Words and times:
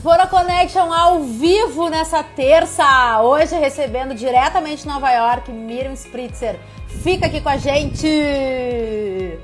Fora 0.00 0.26
Connection 0.26 0.92
ao 0.92 1.22
vivo 1.22 1.88
nessa 1.88 2.22
terça. 2.22 3.20
Hoje 3.20 3.54
recebendo 3.56 4.14
diretamente 4.14 4.82
de 4.82 4.88
Nova 4.88 5.10
York, 5.10 5.50
Miriam 5.52 5.92
Spritzer. 5.92 6.58
Fica 7.02 7.26
aqui 7.26 7.40
com 7.40 7.48
a 7.48 7.56
gente! 7.56 9.38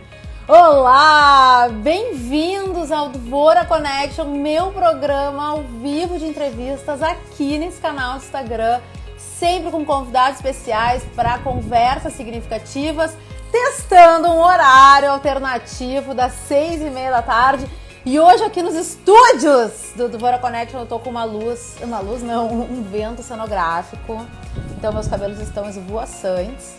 Olá! 0.46 1.68
Bem-vindos 1.82 2.90
ao 2.90 3.10
Dvora 3.10 3.64
Connection, 3.64 4.24
meu 4.26 4.70
programa 4.72 5.50
ao 5.50 5.62
vivo 5.62 6.18
de 6.18 6.26
entrevistas 6.26 7.02
aqui 7.02 7.58
nesse 7.58 7.80
canal 7.80 8.12
do 8.12 8.24
Instagram, 8.24 8.80
sempre 9.18 9.70
com 9.70 9.84
convidados 9.84 10.36
especiais 10.36 11.02
para 11.14 11.38
conversas 11.38 12.14
significativas, 12.14 13.16
testando 13.52 14.28
um 14.28 14.40
horário 14.40 15.10
alternativo 15.10 16.14
das 16.14 16.32
seis 16.32 16.80
e 16.80 16.90
meia 16.90 17.10
da 17.10 17.22
tarde 17.22 17.68
e 18.10 18.18
hoje 18.18 18.42
aqui 18.42 18.62
nos 18.62 18.74
estúdios 18.74 19.92
do 19.94 20.08
Dvora 20.08 20.38
Connection 20.38 20.80
eu 20.80 20.86
tô 20.86 20.98
com 20.98 21.10
uma 21.10 21.24
luz, 21.24 21.76
uma 21.82 22.00
luz 22.00 22.22
não, 22.22 22.48
um 22.64 22.82
vento 22.82 23.22
cenográfico. 23.22 24.24
Então 24.78 24.94
meus 24.94 25.06
cabelos 25.06 25.38
estão 25.40 25.68
esvoaçantes. 25.68 26.76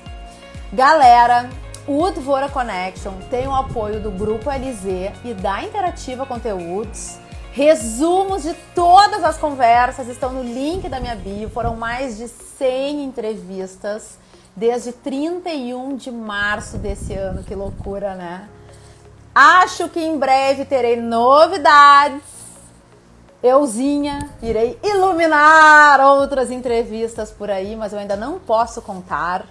Galera, 0.73 1.48
o 1.88 2.09
Dvora 2.09 2.50
Connection 2.50 3.13
tem 3.30 3.45
o 3.45 3.53
apoio 3.53 4.00
do 4.00 4.09
Grupo 4.09 4.50
LZ 4.50 5.13
e 5.23 5.36
da 5.36 5.62
Interativa 5.62 6.26
Conteúdos. 6.26 7.20
Resumos 7.52 8.41
de 8.41 8.55
todas 8.73 9.23
as 9.23 9.38
conversas 9.38 10.08
estão 10.08 10.34
no 10.34 10.41
link 10.41 10.89
da 10.89 11.00
minha 11.00 11.16
bio. 11.16 11.48
Foram 11.48 11.75
mais 11.75 12.17
de 12.17 12.27
100 12.27 13.03
entrevistas 13.03 14.17
desde 14.55 14.94
31 14.94 15.95
de 15.95 16.09
março 16.09 16.80
desse 16.80 17.14
ano. 17.14 17.44
Que 17.44 17.53
loucura, 17.53 18.16
né? 18.16 18.50
Acho 19.41 19.88
que 19.88 20.02
em 20.02 20.20
breve 20.20 20.66
terei 20.66 20.99
novidades. 20.99 22.21
Euzinha, 23.41 24.30
irei 24.41 24.77
iluminar 24.84 26.02
outras 26.02 26.52
entrevistas 26.52 27.31
por 27.31 27.49
aí, 27.49 27.73
mas 27.73 27.94
eu 27.94 27.99
ainda 27.99 28.17
não 28.17 28.38
posso 28.38 28.81
contar. 28.81 29.45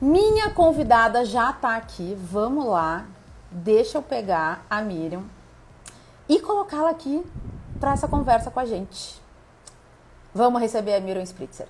Minha 0.00 0.50
convidada 0.50 1.24
já 1.24 1.52
tá 1.52 1.76
aqui. 1.76 2.18
Vamos 2.18 2.66
lá. 2.66 3.04
Deixa 3.48 3.96
eu 3.98 4.02
pegar 4.02 4.66
a 4.68 4.82
Miriam 4.82 5.22
e 6.28 6.40
colocá-la 6.40 6.90
aqui 6.90 7.24
para 7.78 7.92
essa 7.92 8.08
conversa 8.08 8.50
com 8.50 8.58
a 8.58 8.66
gente. 8.66 9.22
Vamos 10.34 10.60
receber 10.60 10.96
a 10.96 11.00
Miriam 11.00 11.22
Spritzer. 11.22 11.68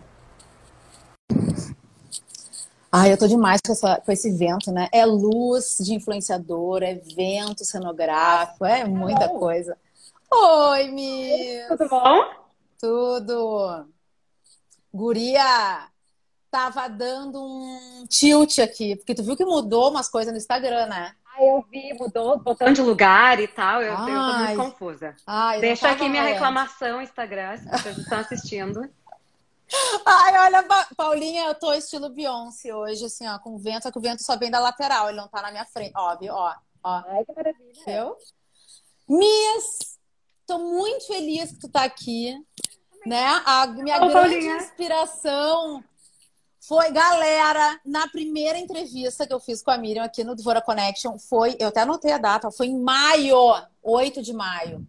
Ai, 2.95 3.11
eu 3.11 3.17
tô 3.17 3.27
demais 3.27 3.59
com, 3.65 3.73
essa, 3.73 4.03
com 4.05 4.13
esse 4.13 4.31
vento, 4.37 4.71
né? 4.71 4.87
É 4.93 5.07
luz 5.07 5.79
de 5.81 5.95
influenciador, 5.95 6.83
é 6.83 6.95
vento 6.95 7.65
cenográfico, 7.65 8.67
é 8.67 8.85
muita 8.85 9.31
coisa. 9.31 9.79
Oi, 10.31 10.89
Miss! 10.89 11.69
Tudo 11.69 11.89
bom? 11.89 12.21
Tudo! 12.79 13.87
Guria, 14.93 15.89
tava 16.51 16.87
dando 16.87 17.43
um 17.43 18.05
tilt 18.07 18.59
aqui, 18.59 18.95
porque 18.97 19.15
tu 19.15 19.23
viu 19.23 19.39
que 19.39 19.45
mudou 19.47 19.91
umas 19.91 20.11
coisas 20.11 20.31
no 20.31 20.37
Instagram, 20.37 20.85
né? 20.85 21.15
Ah, 21.25 21.43
eu 21.43 21.65
vi, 21.71 21.95
mudou, 21.95 22.39
botando 22.41 22.75
de 22.75 22.83
lugar 22.83 23.41
e 23.41 23.49
tal, 23.49 23.81
eu, 23.81 23.95
eu 23.95 23.97
tô 23.97 24.39
muito 24.39 24.57
confusa. 24.57 25.17
Ai, 25.27 25.63
Deixa 25.63 25.89
aqui 25.89 26.11
minha 26.11 26.25
reclamação, 26.25 27.01
Instagram, 27.01 27.57
se 27.57 27.71
vocês 27.71 27.97
estão 27.97 28.19
assistindo. 28.19 28.87
Ai, 30.05 30.39
olha, 30.39 30.67
Paulinha, 30.97 31.47
eu 31.47 31.55
tô 31.55 31.73
estilo 31.73 32.11
Beyoncé 32.11 32.75
hoje, 32.75 33.05
assim, 33.05 33.27
ó, 33.27 33.39
com 33.39 33.59
vento, 33.59 33.85
só 33.85 33.91
que 33.91 33.99
o 33.99 34.03
vento 34.03 34.23
só 34.23 34.37
vem 34.37 34.51
da 34.51 34.59
lateral, 34.59 35.09
ele 35.09 35.19
não 35.19 35.29
tá 35.29 35.43
na 35.43 35.51
minha 35.51 35.65
frente. 35.65 35.93
Ó, 35.97 36.17
viu? 36.17 36.35
Ó, 36.35 36.55
ó. 36.83 37.03
Ai, 37.07 37.25
que 37.25 37.33
maravilha. 37.33 37.73
Viu? 37.87 38.17
Miss, 39.09 39.99
tô 40.47 40.59
muito 40.59 41.07
feliz 41.07 41.53
que 41.53 41.59
tu 41.59 41.69
tá 41.69 41.85
aqui, 41.85 42.35
né? 43.07 43.43
A 43.45 43.67
minha 43.67 43.99
grande 43.99 44.13
Paulinha. 44.13 44.57
inspiração 44.57 45.83
foi, 46.61 46.93
galera, 46.93 47.81
na 47.85 48.07
primeira 48.09 48.57
entrevista 48.57 49.27
que 49.27 49.35
eu 49.35 49.41
fiz 49.41 49.63
com 49.63 49.73
a 49.73 49.79
Miriam 49.79 50.05
aqui 50.05 50.23
no 50.23 50.37
Dvora 50.37 50.63
Connection, 50.63 51.19
foi, 51.19 51.57
eu 51.59 51.69
até 51.69 51.81
anotei 51.81 52.13
a 52.13 52.19
data, 52.19 52.51
foi 52.53 52.69
em 52.69 52.81
maio, 52.81 53.37
8 53.83 54.23
de 54.23 54.33
maio. 54.33 54.87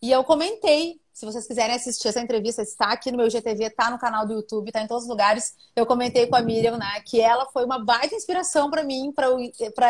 E 0.00 0.10
eu 0.12 0.22
comentei 0.22 1.00
se 1.16 1.24
vocês 1.24 1.46
quiserem 1.46 1.74
assistir 1.74 2.08
essa 2.08 2.20
entrevista, 2.20 2.60
está 2.60 2.92
aqui 2.92 3.10
no 3.10 3.16
meu 3.16 3.30
GTV, 3.30 3.64
está 3.64 3.90
no 3.90 3.98
canal 3.98 4.26
do 4.26 4.34
YouTube, 4.34 4.68
está 4.68 4.82
em 4.82 4.86
todos 4.86 5.04
os 5.04 5.08
lugares. 5.08 5.54
Eu 5.74 5.86
comentei 5.86 6.26
com 6.26 6.36
a 6.36 6.42
Miriam, 6.42 6.76
né, 6.76 7.00
que 7.06 7.18
ela 7.18 7.46
foi 7.46 7.64
uma 7.64 7.82
baita 7.82 8.14
inspiração 8.14 8.70
para 8.70 8.84
mim, 8.84 9.10
para 9.10 9.28
eu, 9.28 9.38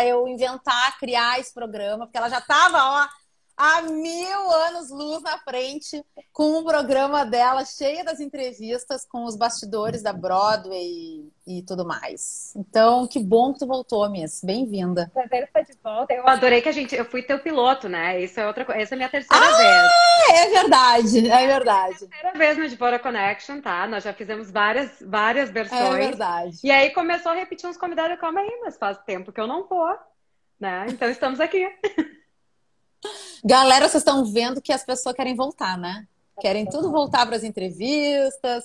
eu 0.07 0.29
inventar, 0.29 0.97
criar 1.01 1.41
esse 1.41 1.53
programa, 1.53 2.07
porque 2.07 2.17
ela 2.17 2.29
já 2.29 2.39
estava, 2.39 2.79
ó, 2.79 3.09
há 3.57 3.83
mil 3.83 4.51
anos 4.53 4.89
luz 4.91 5.21
na 5.21 5.37
frente 5.39 6.01
com 6.33 6.61
o 6.61 6.65
programa 6.65 7.27
dela 7.27 7.65
cheia 7.65 8.05
das 8.05 8.21
entrevistas 8.21 9.05
com 9.05 9.25
os 9.25 9.35
bastidores 9.35 10.05
da 10.05 10.13
Broadway 10.13 11.29
e, 11.47 11.63
tudo 11.63 11.87
mais. 11.87 12.53
Então, 12.57 13.07
que 13.07 13.21
bom 13.21 13.53
que 13.53 13.61
tu 13.61 13.67
voltou, 13.67 14.09
Miss. 14.11 14.43
Bem-vinda. 14.43 15.11
Prazer 15.15 15.45
estar 15.45 15.61
de 15.61 15.73
volta. 15.83 16.13
Eu 16.13 16.27
adorei 16.27 16.61
que 16.61 16.69
a 16.69 16.73
gente. 16.73 16.95
Eu 16.95 17.05
fui 17.05 17.23
teu 17.23 17.39
piloto, 17.39 17.89
né? 17.89 18.21
Isso 18.21 18.41
é 18.41 18.47
outra 18.47 18.65
coisa. 18.65 18.83
Essa 18.83 18.95
é 18.95 18.97
a 18.97 18.99
minha 18.99 19.09
terceira 19.09 19.45
ah, 19.45 19.57
vez. 19.57 20.41
É 20.41 20.51
verdade, 20.51 21.31
é 21.31 21.47
verdade. 21.47 21.93
É 21.93 22.05
a 22.05 22.09
terceira 22.09 22.33
vez 22.39 22.59
no 22.59 22.69
Devora 22.69 22.99
Connection, 22.99 23.61
tá? 23.61 23.87
Nós 23.87 24.03
já 24.03 24.13
fizemos 24.13 24.51
várias, 24.51 24.91
várias 25.01 25.51
versões. 25.51 25.95
É 25.95 26.09
verdade. 26.09 26.59
E 26.65 26.71
aí 26.71 26.91
começou 26.91 27.31
a 27.31 27.35
repetir 27.37 27.69
uns 27.69 27.77
convidados. 27.77 28.19
Calma 28.19 28.41
aí, 28.41 28.61
mas 28.65 28.77
faz 28.77 28.99
tempo 29.07 29.33
que 29.33 29.41
eu 29.41 29.47
não 29.47 29.69
vou. 29.69 29.95
Né? 30.59 30.87
Então 30.89 31.09
estamos 31.09 31.39
aqui. 31.39 31.69
Galera, 33.45 33.89
vocês 33.89 34.01
estão 34.01 34.25
vendo 34.25 34.61
que 34.61 34.73
as 34.73 34.85
pessoas 34.85 35.15
querem 35.15 35.37
voltar, 35.37 35.79
né? 35.79 36.09
Querem 36.41 36.67
tudo 36.69 36.91
voltar 36.91 37.25
para 37.25 37.37
as 37.37 37.45
entrevistas. 37.45 38.65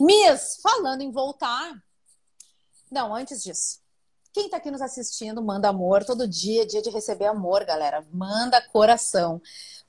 Miss, 0.00 0.60
falando 0.62 1.02
em 1.02 1.12
voltar. 1.12 1.74
Não, 2.92 3.14
antes 3.14 3.42
disso. 3.42 3.80
Quem 4.32 4.46
está 4.46 4.58
aqui 4.58 4.70
nos 4.70 4.82
assistindo, 4.82 5.42
manda 5.42 5.68
amor. 5.68 6.04
Todo 6.04 6.28
dia, 6.28 6.66
dia 6.66 6.82
de 6.82 6.90
receber 6.90 7.26
amor, 7.26 7.64
galera. 7.64 8.04
Manda 8.12 8.60
coração. 8.68 9.40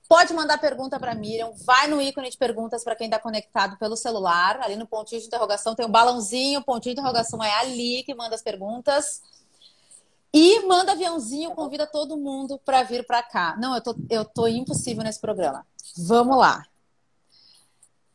Pode 0.08 0.34
mandar 0.34 0.58
pergunta 0.58 1.00
para 1.00 1.16
Miriam. 1.16 1.52
Vai 1.66 1.88
no 1.88 2.02
ícone 2.02 2.30
de 2.30 2.38
perguntas 2.38 2.84
para 2.84 2.96
quem 2.96 3.08
está 3.08 3.20
conectado 3.20 3.78
pelo 3.78 3.96
celular. 3.96 4.60
Ali 4.62 4.76
no 4.76 4.88
pontinho 4.88 5.22
de 5.22 5.28
interrogação 5.28 5.76
tem 5.76 5.86
um 5.86 5.92
balãozinho. 5.92 6.60
O 6.60 6.64
pontinho 6.64 6.96
de 6.96 7.02
interrogação 7.02 7.44
é 7.44 7.54
ali 7.60 8.04
que 8.04 8.14
manda 8.14 8.36
as 8.36 8.42
perguntas. 8.42 9.22
E 10.34 10.66
manda 10.66 10.94
aviãozinho, 10.94 11.52
convida 11.52 11.86
todo 11.86 12.18
mundo 12.18 12.60
para 12.66 12.84
vir 12.84 13.06
para 13.06 13.22
cá. 13.22 13.56
Não, 13.58 13.76
eu 13.76 13.82
tô, 13.82 13.96
eu 14.10 14.26
tô 14.26 14.48
impossível 14.48 15.04
nesse 15.04 15.22
programa. 15.22 15.66
Vamos 15.96 16.38
lá. 16.38 16.66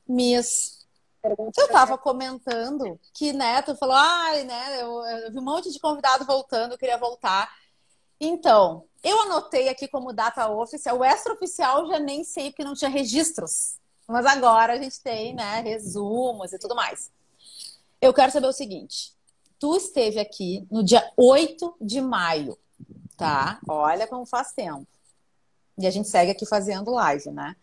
Miss, 0.06 0.77
eu 1.22 1.50
estava 1.50 1.98
comentando 1.98 2.98
que, 3.12 3.32
né, 3.32 3.60
tu 3.62 3.74
falou, 3.76 3.96
ai, 3.96 4.44
né, 4.44 4.82
eu, 4.82 5.04
eu, 5.04 5.32
vi 5.32 5.38
um 5.38 5.42
monte 5.42 5.70
de 5.70 5.78
convidado 5.78 6.24
voltando, 6.24 6.72
eu 6.72 6.78
queria 6.78 6.96
voltar. 6.96 7.52
Então, 8.20 8.84
eu 9.02 9.20
anotei 9.22 9.68
aqui 9.68 9.88
como 9.88 10.12
data 10.12 10.48
oficial, 10.48 10.98
o 10.98 11.04
extra-oficial 11.04 11.86
já 11.88 11.98
nem 11.98 12.24
sei 12.24 12.50
porque 12.50 12.64
não 12.64 12.74
tinha 12.74 12.90
registros. 12.90 13.78
Mas 14.06 14.24
agora 14.24 14.72
a 14.72 14.82
gente 14.82 15.00
tem, 15.02 15.34
né, 15.34 15.60
resumos 15.60 16.52
e 16.52 16.58
tudo 16.58 16.74
mais. 16.74 17.10
Eu 18.00 18.14
quero 18.14 18.32
saber 18.32 18.46
o 18.46 18.52
seguinte: 18.52 19.12
tu 19.58 19.76
esteve 19.76 20.18
aqui 20.18 20.66
no 20.70 20.82
dia 20.82 21.12
8 21.16 21.76
de 21.80 22.00
maio, 22.00 22.56
tá? 23.16 23.60
Olha 23.68 24.06
como 24.06 24.24
faz 24.24 24.52
tempo. 24.52 24.86
E 25.76 25.86
a 25.86 25.90
gente 25.90 26.08
segue 26.08 26.30
aqui 26.30 26.46
fazendo 26.46 26.90
live, 26.90 27.30
né? 27.30 27.54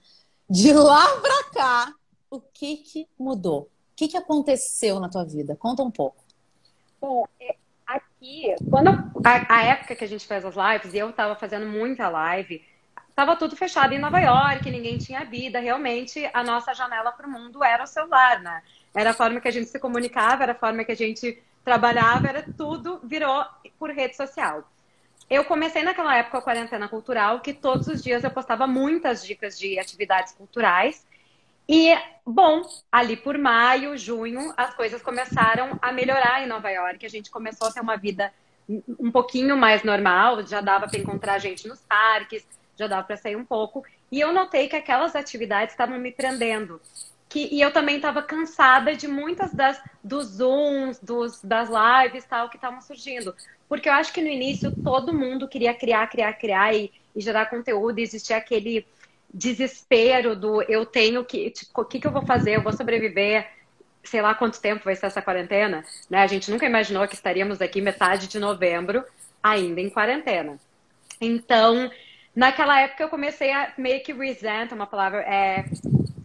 De 0.50 0.72
lá 0.74 1.06
pra 1.20 1.44
cá, 1.52 1.94
o 2.36 2.44
que 2.54 2.78
que 2.78 3.08
mudou? 3.18 3.62
O 3.62 3.70
que 3.96 4.08
que 4.08 4.18
aconteceu 4.18 5.00
na 5.00 5.10
tua 5.10 5.24
vida? 5.24 5.56
Conta 5.56 5.84
um 5.84 5.92
pouco. 5.92 6.24
Bom, 7.00 7.26
é, 7.40 7.56
aqui, 7.86 8.56
quando 8.70 8.90
a, 8.90 9.56
a 9.56 9.64
época 9.64 9.96
que 9.96 10.04
a 10.04 10.08
gente 10.08 10.26
fez 10.26 10.44
as 10.44 10.56
lives, 10.56 10.94
e 10.94 10.98
eu 10.98 11.12
tava 11.14 11.36
fazendo 11.36 11.66
muita 11.66 12.10
live, 12.10 12.64
tava 13.16 13.36
tudo 13.36 13.56
fechado 13.56 13.94
em 13.94 14.00
Nova 14.00 14.20
York, 14.20 14.70
ninguém 14.70 14.98
tinha 14.98 15.24
vida. 15.24 15.60
Realmente, 15.60 16.30
a 16.34 16.44
nossa 16.44 16.74
janela 16.74 17.12
para 17.12 17.28
o 17.28 17.32
mundo 17.32 17.64
era 17.64 17.84
o 17.84 17.88
celular, 17.88 18.42
né? 18.42 18.62
Era 18.94 19.12
a 19.12 19.14
forma 19.14 19.40
que 19.40 19.48
a 19.48 19.52
gente 19.52 19.70
se 19.70 19.80
comunicava, 19.80 20.44
era 20.44 20.52
a 20.52 20.56
forma 20.56 20.84
que 20.84 20.92
a 20.92 20.96
gente 20.96 21.42
trabalhava, 21.64 22.28
era 22.28 22.44
tudo, 22.58 23.00
virou 23.04 23.46
por 23.80 23.90
rede 23.90 24.16
social. 24.16 24.64
Eu 25.30 25.44
comecei 25.46 25.82
naquela 25.82 26.16
época 26.16 26.38
a 26.38 26.42
quarentena 26.42 26.88
cultural, 26.88 27.40
que 27.40 27.54
todos 27.54 27.88
os 27.88 28.04
dias 28.04 28.24
eu 28.24 28.30
postava 28.30 28.68
muitas 28.68 29.26
dicas 29.26 29.58
de 29.58 29.80
atividades 29.80 30.34
culturais. 30.34 31.06
E, 31.68 31.98
bom, 32.26 32.62
ali 32.92 33.16
por 33.16 33.38
maio, 33.38 33.98
junho, 33.98 34.54
as 34.56 34.74
coisas 34.76 35.02
começaram 35.02 35.78
a 35.82 35.92
melhorar 35.92 36.44
em 36.44 36.48
Nova 36.48 36.70
York. 36.70 37.06
A 37.06 37.10
gente 37.10 37.32
começou 37.32 37.68
a 37.68 37.72
ter 37.72 37.82
uma 37.82 37.98
vida 37.98 38.32
um 39.00 39.12
pouquinho 39.12 39.56
mais 39.56 39.84
normal, 39.84 40.46
já 40.46 40.62
dava 40.62 40.88
para 40.88 41.00
encontrar 41.00 41.38
gente 41.40 41.68
nos 41.68 41.82
parques, 41.82 42.48
já 42.76 42.88
dava 42.88 43.04
para 43.04 43.18
sair 43.18 43.36
um 43.36 43.46
pouco. 43.46 43.84
E 44.12 44.20
eu 44.20 44.34
notei 44.34 44.68
que 44.68 44.76
aquelas 44.76 45.16
atividades 45.16 45.74
estavam 45.74 46.00
me 46.00 46.12
prendendo 46.12 46.82
que, 47.28 47.50
e 47.52 47.62
eu 47.62 47.72
também 47.72 47.98
estava 47.98 48.22
cansada 48.22 48.96
de 48.96 49.08
muitas 49.08 49.54
das 49.54 49.82
dos 50.04 50.28
zooms, 50.38 51.00
dos, 51.00 51.42
das 51.44 51.70
lives 51.70 52.24
tal 52.26 52.50
que 52.50 52.56
estavam 52.56 52.82
surgindo. 52.82 53.36
Porque 53.68 53.90
eu 53.90 53.94
acho 53.94 54.14
que 54.14 54.22
no 54.22 54.28
início 54.28 54.72
todo 54.84 55.14
mundo 55.14 55.48
queria 55.48 55.74
criar, 55.74 56.08
criar, 56.08 56.34
criar 56.34 56.74
e, 56.74 56.92
e 57.16 57.22
gerar 57.22 57.48
conteúdo, 57.48 58.00
e 58.00 58.04
existia 58.04 58.38
aquele 58.38 58.86
desespero 59.36 60.34
do 60.34 60.62
eu 60.64 60.86
tenho 60.86 61.24
que, 61.26 61.50
tipo, 61.50 61.82
o 61.82 61.86
que, 61.86 62.00
que 62.00 62.08
eu 62.08 62.12
vou 62.12 62.26
fazer? 62.26 62.56
Eu 62.56 62.62
vou 62.62 62.72
sobreviver? 62.72 63.48
Sei 64.02 64.22
lá 64.22 64.34
quanto 64.34 64.62
tempo 64.62 64.86
vai 64.86 64.96
ser 64.96 65.08
essa 65.08 65.22
quarentena, 65.22 65.84
né? 66.10 66.20
A 66.20 66.28
gente 66.28 66.50
nunca 66.50 66.66
imaginou 66.66 67.06
que 67.08 67.16
estaríamos 67.16 67.62
aqui 67.62 67.82
metade 67.82 68.28
de 68.28 68.40
novembro 68.40 69.04
ainda 69.44 69.82
em 69.82 69.90
quarentena. 69.90 70.58
Então, 71.20 71.92
naquela 72.34 72.80
época 72.80 73.04
eu 73.04 73.10
comecei 73.10 73.52
a 73.52 73.74
meio 73.78 74.02
que 74.02 74.14
resent, 74.14 74.72
uma 74.72 74.88
palavra, 74.88 75.20
é, 75.22 75.66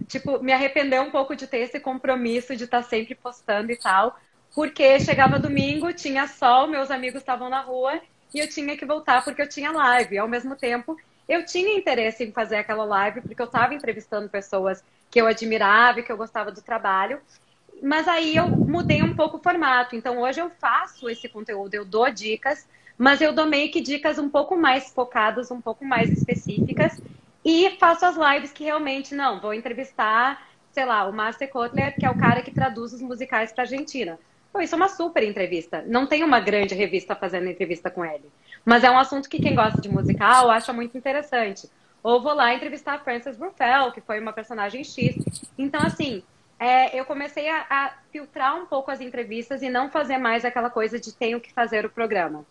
tipo, 0.06 0.40
me 0.42 0.52
arrepender 0.52 1.00
um 1.00 1.10
pouco 1.10 1.34
de 1.34 1.48
ter 1.48 1.58
esse 1.58 1.80
compromisso 1.80 2.54
de 2.54 2.64
estar 2.64 2.82
sempre 2.82 3.14
postando 3.16 3.72
e 3.72 3.76
tal, 3.76 4.16
porque 4.54 5.00
chegava 5.00 5.38
domingo, 5.38 5.92
tinha 5.92 6.28
sol, 6.28 6.68
meus 6.68 6.90
amigos 6.90 7.20
estavam 7.20 7.48
na 7.48 7.60
rua 7.60 8.00
e 8.32 8.38
eu 8.38 8.48
tinha 8.48 8.76
que 8.76 8.86
voltar 8.86 9.24
porque 9.24 9.42
eu 9.42 9.48
tinha 9.48 9.72
live. 9.72 10.14
E, 10.14 10.18
ao 10.18 10.28
mesmo 10.28 10.54
tempo, 10.54 10.96
eu 11.30 11.46
tinha 11.46 11.78
interesse 11.78 12.24
em 12.24 12.32
fazer 12.32 12.56
aquela 12.56 12.84
live 12.84 13.20
porque 13.20 13.40
eu 13.40 13.46
estava 13.46 13.72
entrevistando 13.72 14.28
pessoas 14.28 14.84
que 15.08 15.20
eu 15.20 15.28
admirava 15.28 16.00
e 16.00 16.02
que 16.02 16.10
eu 16.10 16.16
gostava 16.16 16.50
do 16.50 16.60
trabalho. 16.60 17.20
Mas 17.80 18.08
aí 18.08 18.34
eu 18.34 18.58
mudei 18.66 19.00
um 19.00 19.14
pouco 19.14 19.36
o 19.36 19.40
formato. 19.40 19.94
Então 19.94 20.20
hoje 20.20 20.40
eu 20.40 20.50
faço 20.50 21.08
esse 21.08 21.28
conteúdo, 21.28 21.72
eu 21.72 21.84
dou 21.84 22.10
dicas, 22.10 22.66
mas 22.98 23.20
eu 23.20 23.32
dou 23.32 23.46
meio 23.46 23.70
que 23.70 23.80
dicas 23.80 24.18
um 24.18 24.28
pouco 24.28 24.56
mais 24.56 24.92
focadas, 24.92 25.52
um 25.52 25.60
pouco 25.60 25.84
mais 25.84 26.10
específicas 26.10 27.00
e 27.44 27.70
faço 27.78 28.04
as 28.04 28.16
lives 28.16 28.52
que 28.52 28.64
realmente 28.64 29.14
não, 29.14 29.40
vou 29.40 29.54
entrevistar, 29.54 30.46
sei 30.72 30.84
lá, 30.84 31.06
o 31.06 31.12
Master 31.12 31.48
Kotler, 31.48 31.96
que 31.96 32.04
é 32.04 32.10
o 32.10 32.14
cara 32.14 32.42
que 32.42 32.50
traduz 32.50 32.92
os 32.92 33.00
musicais 33.00 33.52
para 33.52 33.62
Argentina. 33.62 34.18
Pô, 34.52 34.60
isso 34.60 34.74
é 34.74 34.76
uma 34.76 34.88
super 34.88 35.22
entrevista. 35.22 35.84
Não 35.86 36.06
tem 36.06 36.24
uma 36.24 36.40
grande 36.40 36.74
revista 36.74 37.14
fazendo 37.14 37.48
entrevista 37.48 37.88
com 37.88 38.04
ele. 38.04 38.30
Mas 38.64 38.84
é 38.84 38.90
um 38.90 38.98
assunto 38.98 39.28
que 39.28 39.40
quem 39.40 39.54
gosta 39.54 39.80
de 39.80 39.88
musical 39.88 40.50
acha 40.50 40.72
muito 40.72 40.96
interessante. 40.96 41.68
Ou 42.02 42.22
vou 42.22 42.34
lá 42.34 42.54
entrevistar 42.54 42.94
a 42.94 42.98
Frances 42.98 43.38
Ruffel, 43.38 43.92
que 43.92 44.00
foi 44.00 44.20
uma 44.20 44.32
personagem 44.32 44.82
X. 44.84 45.16
Então, 45.58 45.80
assim, 45.82 46.22
é, 46.58 46.98
eu 46.98 47.04
comecei 47.04 47.48
a, 47.48 47.66
a, 47.68 47.92
filtrar 48.12 48.56
um 48.56 48.66
pouco 48.66 48.90
as 48.90 49.00
entrevistas 49.00 49.62
e 49.62 49.70
não 49.70 49.90
fazer 49.90 50.18
mais 50.18 50.44
aquela 50.44 50.70
coisa 50.70 50.98
de 50.98 51.12
tenho 51.12 51.40
que 51.40 51.52
fazer 51.52 51.84
o 51.84 51.90
programa. 51.90 52.44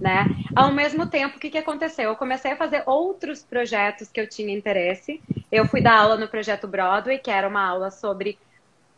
Né? 0.00 0.26
Ao 0.54 0.72
mesmo 0.72 1.06
tempo, 1.06 1.36
o 1.36 1.40
que, 1.40 1.50
que 1.50 1.58
aconteceu? 1.58 2.10
Eu 2.10 2.16
comecei 2.16 2.52
a 2.52 2.56
fazer 2.56 2.82
outros 2.86 3.44
projetos 3.44 4.08
que 4.08 4.20
eu 4.20 4.28
tinha 4.28 4.56
interesse. 4.56 5.22
Eu 5.50 5.66
fui 5.66 5.80
dar 5.80 5.98
aula 5.98 6.16
no 6.16 6.28
projeto 6.28 6.66
Broadway, 6.66 7.18
que 7.18 7.30
era 7.30 7.48
uma 7.48 7.64
aula 7.64 7.90
sobre 7.90 8.38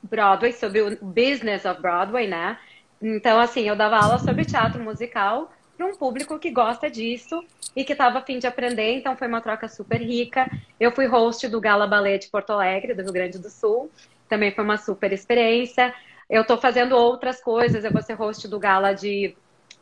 Broadway, 0.02 0.52
sobre 0.52 0.80
o 0.80 1.04
business 1.04 1.64
of 1.66 1.80
Broadway, 1.80 2.26
né? 2.26 2.58
Então, 3.00 3.38
assim, 3.38 3.68
eu 3.68 3.76
dava 3.76 3.96
aula 3.96 4.18
sobre 4.18 4.44
teatro 4.44 4.82
musical 4.82 5.50
para 5.78 5.86
um 5.86 5.94
público 5.94 6.36
que 6.40 6.50
gosta 6.50 6.90
disso 6.90 7.40
e 7.76 7.84
que 7.84 7.92
estava 7.92 8.18
a 8.18 8.22
fim 8.22 8.40
de 8.40 8.48
aprender, 8.48 8.96
então 8.96 9.16
foi 9.16 9.28
uma 9.28 9.40
troca 9.40 9.68
super 9.68 10.02
rica. 10.02 10.50
Eu 10.78 10.90
fui 10.90 11.06
host 11.06 11.46
do 11.46 11.60
Gala 11.60 11.86
Ballet 11.86 12.18
de 12.18 12.28
Porto 12.28 12.50
Alegre, 12.50 12.94
do 12.94 13.02
Rio 13.02 13.12
Grande 13.12 13.38
do 13.38 13.48
Sul, 13.48 13.88
também 14.28 14.50
foi 14.50 14.64
uma 14.64 14.76
super 14.76 15.12
experiência. 15.12 15.94
Eu 16.28 16.42
estou 16.42 16.58
fazendo 16.58 16.96
outras 16.96 17.40
coisas, 17.40 17.84
eu 17.84 17.92
vou 17.92 18.02
ser 18.02 18.14
host 18.14 18.48
do 18.48 18.58
Gala 18.58 18.92
de, 18.92 19.36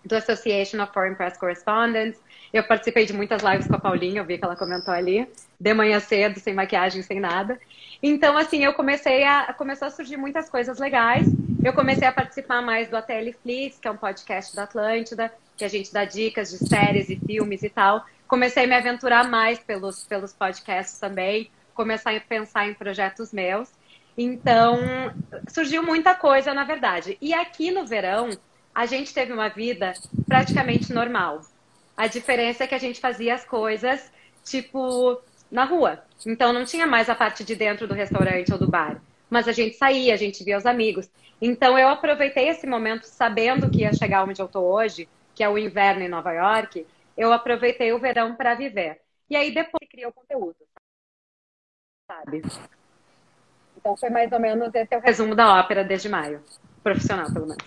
do 0.04 0.14
Association 0.14 0.82
of 0.82 0.92
Foreign 0.92 1.16
Press 1.16 1.38
Correspondents. 1.38 2.20
Eu 2.52 2.62
participei 2.62 3.06
de 3.06 3.14
muitas 3.14 3.42
lives 3.42 3.66
com 3.66 3.76
a 3.76 3.80
Paulinha, 3.80 4.20
eu 4.20 4.24
vi 4.26 4.36
que 4.36 4.44
ela 4.44 4.54
comentou 4.54 4.92
ali, 4.92 5.26
de 5.58 5.72
manhã 5.72 5.98
cedo, 5.98 6.38
sem 6.38 6.52
maquiagem, 6.52 7.00
sem 7.02 7.18
nada. 7.18 7.58
Então, 8.02 8.36
assim, 8.36 8.62
eu 8.62 8.74
comecei 8.74 9.24
a. 9.24 9.54
Começou 9.54 9.88
a 9.88 9.90
surgir 9.90 10.18
muitas 10.18 10.50
coisas 10.50 10.78
legais. 10.78 11.26
Eu 11.66 11.72
comecei 11.72 12.06
a 12.06 12.12
participar 12.12 12.62
mais 12.62 12.88
do 12.88 12.96
ATL 12.96 13.32
Flix, 13.42 13.80
que 13.80 13.88
é 13.88 13.90
um 13.90 13.96
podcast 13.96 14.54
da 14.54 14.62
Atlântida, 14.62 15.32
que 15.56 15.64
a 15.64 15.68
gente 15.68 15.92
dá 15.92 16.04
dicas 16.04 16.50
de 16.50 16.58
séries 16.58 17.10
e 17.10 17.16
filmes 17.16 17.64
e 17.64 17.68
tal. 17.68 18.06
Comecei 18.28 18.62
a 18.62 18.66
me 18.68 18.76
aventurar 18.76 19.28
mais 19.28 19.58
pelos, 19.58 20.04
pelos 20.04 20.32
podcasts 20.32 21.00
também, 21.00 21.50
começar 21.74 22.14
a 22.14 22.20
pensar 22.20 22.68
em 22.68 22.74
projetos 22.74 23.32
meus. 23.32 23.68
Então, 24.16 24.78
surgiu 25.48 25.82
muita 25.82 26.14
coisa, 26.14 26.54
na 26.54 26.62
verdade. 26.62 27.18
E 27.20 27.34
aqui 27.34 27.72
no 27.72 27.84
verão, 27.84 28.30
a 28.72 28.86
gente 28.86 29.12
teve 29.12 29.32
uma 29.32 29.48
vida 29.48 29.92
praticamente 30.24 30.92
normal. 30.92 31.40
A 31.96 32.06
diferença 32.06 32.62
é 32.62 32.68
que 32.68 32.76
a 32.76 32.80
gente 32.80 33.00
fazia 33.00 33.34
as 33.34 33.44
coisas, 33.44 34.08
tipo, 34.44 35.20
na 35.50 35.64
rua. 35.64 36.00
Então 36.24 36.52
não 36.52 36.64
tinha 36.64 36.86
mais 36.86 37.10
a 37.10 37.14
parte 37.16 37.42
de 37.42 37.56
dentro 37.56 37.88
do 37.88 37.94
restaurante 37.94 38.52
ou 38.52 38.58
do 38.58 38.68
bar. 38.68 39.00
Mas 39.28 39.48
a 39.48 39.52
gente 39.52 39.76
saía, 39.76 40.14
a 40.14 40.16
gente 40.16 40.44
via 40.44 40.56
os 40.56 40.66
amigos. 40.66 41.10
Então 41.40 41.78
eu 41.78 41.88
aproveitei 41.88 42.48
esse 42.48 42.66
momento 42.66 43.04
sabendo 43.04 43.70
que 43.70 43.80
ia 43.80 43.92
chegar 43.92 44.24
onde 44.24 44.40
eu 44.40 44.48
tô 44.48 44.60
hoje, 44.60 45.08
que 45.34 45.42
é 45.42 45.48
o 45.48 45.58
inverno 45.58 46.02
em 46.02 46.08
Nova 46.08 46.32
York. 46.32 46.86
Eu 47.16 47.32
aproveitei 47.32 47.92
o 47.92 47.98
verão 47.98 48.36
para 48.36 48.54
viver. 48.54 49.00
E 49.28 49.36
aí 49.36 49.52
depois 49.52 49.88
criou 49.90 50.10
o 50.10 50.14
conteúdo. 50.14 50.56
Sabe? 52.06 52.42
Então 53.76 53.96
foi 53.96 54.10
mais 54.10 54.30
ou 54.32 54.40
menos 54.40 54.74
esse 54.74 54.94
é 54.94 54.98
o 54.98 55.00
resumo 55.00 55.34
da 55.34 55.58
ópera 55.58 55.84
desde 55.84 56.08
maio. 56.08 56.42
Profissional, 56.82 57.26
pelo 57.32 57.46
menos. 57.46 57.64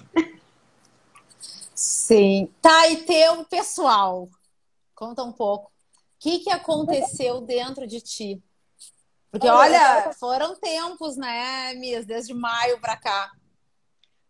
Sim. 1.75 2.51
Tá, 2.61 2.87
e 2.87 3.03
teu 3.03 3.43
pessoal. 3.45 4.29
Conta 4.95 5.23
um 5.23 5.31
pouco 5.31 5.71
que, 6.19 6.39
que 6.39 6.51
aconteceu 6.51 7.41
dentro 7.41 7.87
de 7.87 8.01
ti? 8.01 8.43
Porque, 9.31 9.47
olha, 9.47 10.11
foram 10.19 10.55
tempos, 10.55 11.15
né, 11.15 11.73
Mias, 11.75 12.05
desde 12.05 12.33
maio 12.33 12.79
para 12.79 12.97
cá. 12.97 13.31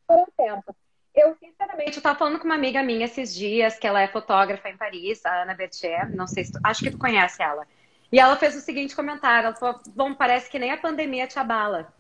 Foram 0.06 0.28
tempos. 0.38 0.76
Eu, 1.16 1.36
sinceramente, 1.40 1.98
eu 1.98 2.04
tava 2.04 2.18
falando 2.18 2.40
com 2.40 2.46
uma 2.46 2.56
amiga 2.56 2.84
minha 2.84 3.06
esses 3.06 3.34
dias, 3.34 3.78
que 3.78 3.88
ela 3.88 4.02
é 4.02 4.08
fotógrafa 4.08 4.70
em 4.70 4.78
Paris, 4.78 5.26
a 5.26 5.44
Ana 5.44 5.54
Bertier, 5.54 6.14
não 6.16 6.28
sei 6.28 6.46
se 6.46 6.54
tu, 6.54 6.60
acho 6.64 6.84
que 6.84 6.92
tu 6.92 6.98
conhece 6.98 7.42
ela. 7.42 7.66
E 8.12 8.20
ela 8.20 8.36
fez 8.36 8.56
o 8.56 8.62
seguinte 8.62 8.96
comentário, 8.96 9.48
ela 9.48 9.56
falou, 9.56 9.80
bom, 9.96 10.14
parece 10.14 10.50
que 10.50 10.60
nem 10.60 10.72
a 10.72 10.78
pandemia 10.78 11.28
te 11.28 11.38
abala. 11.38 11.94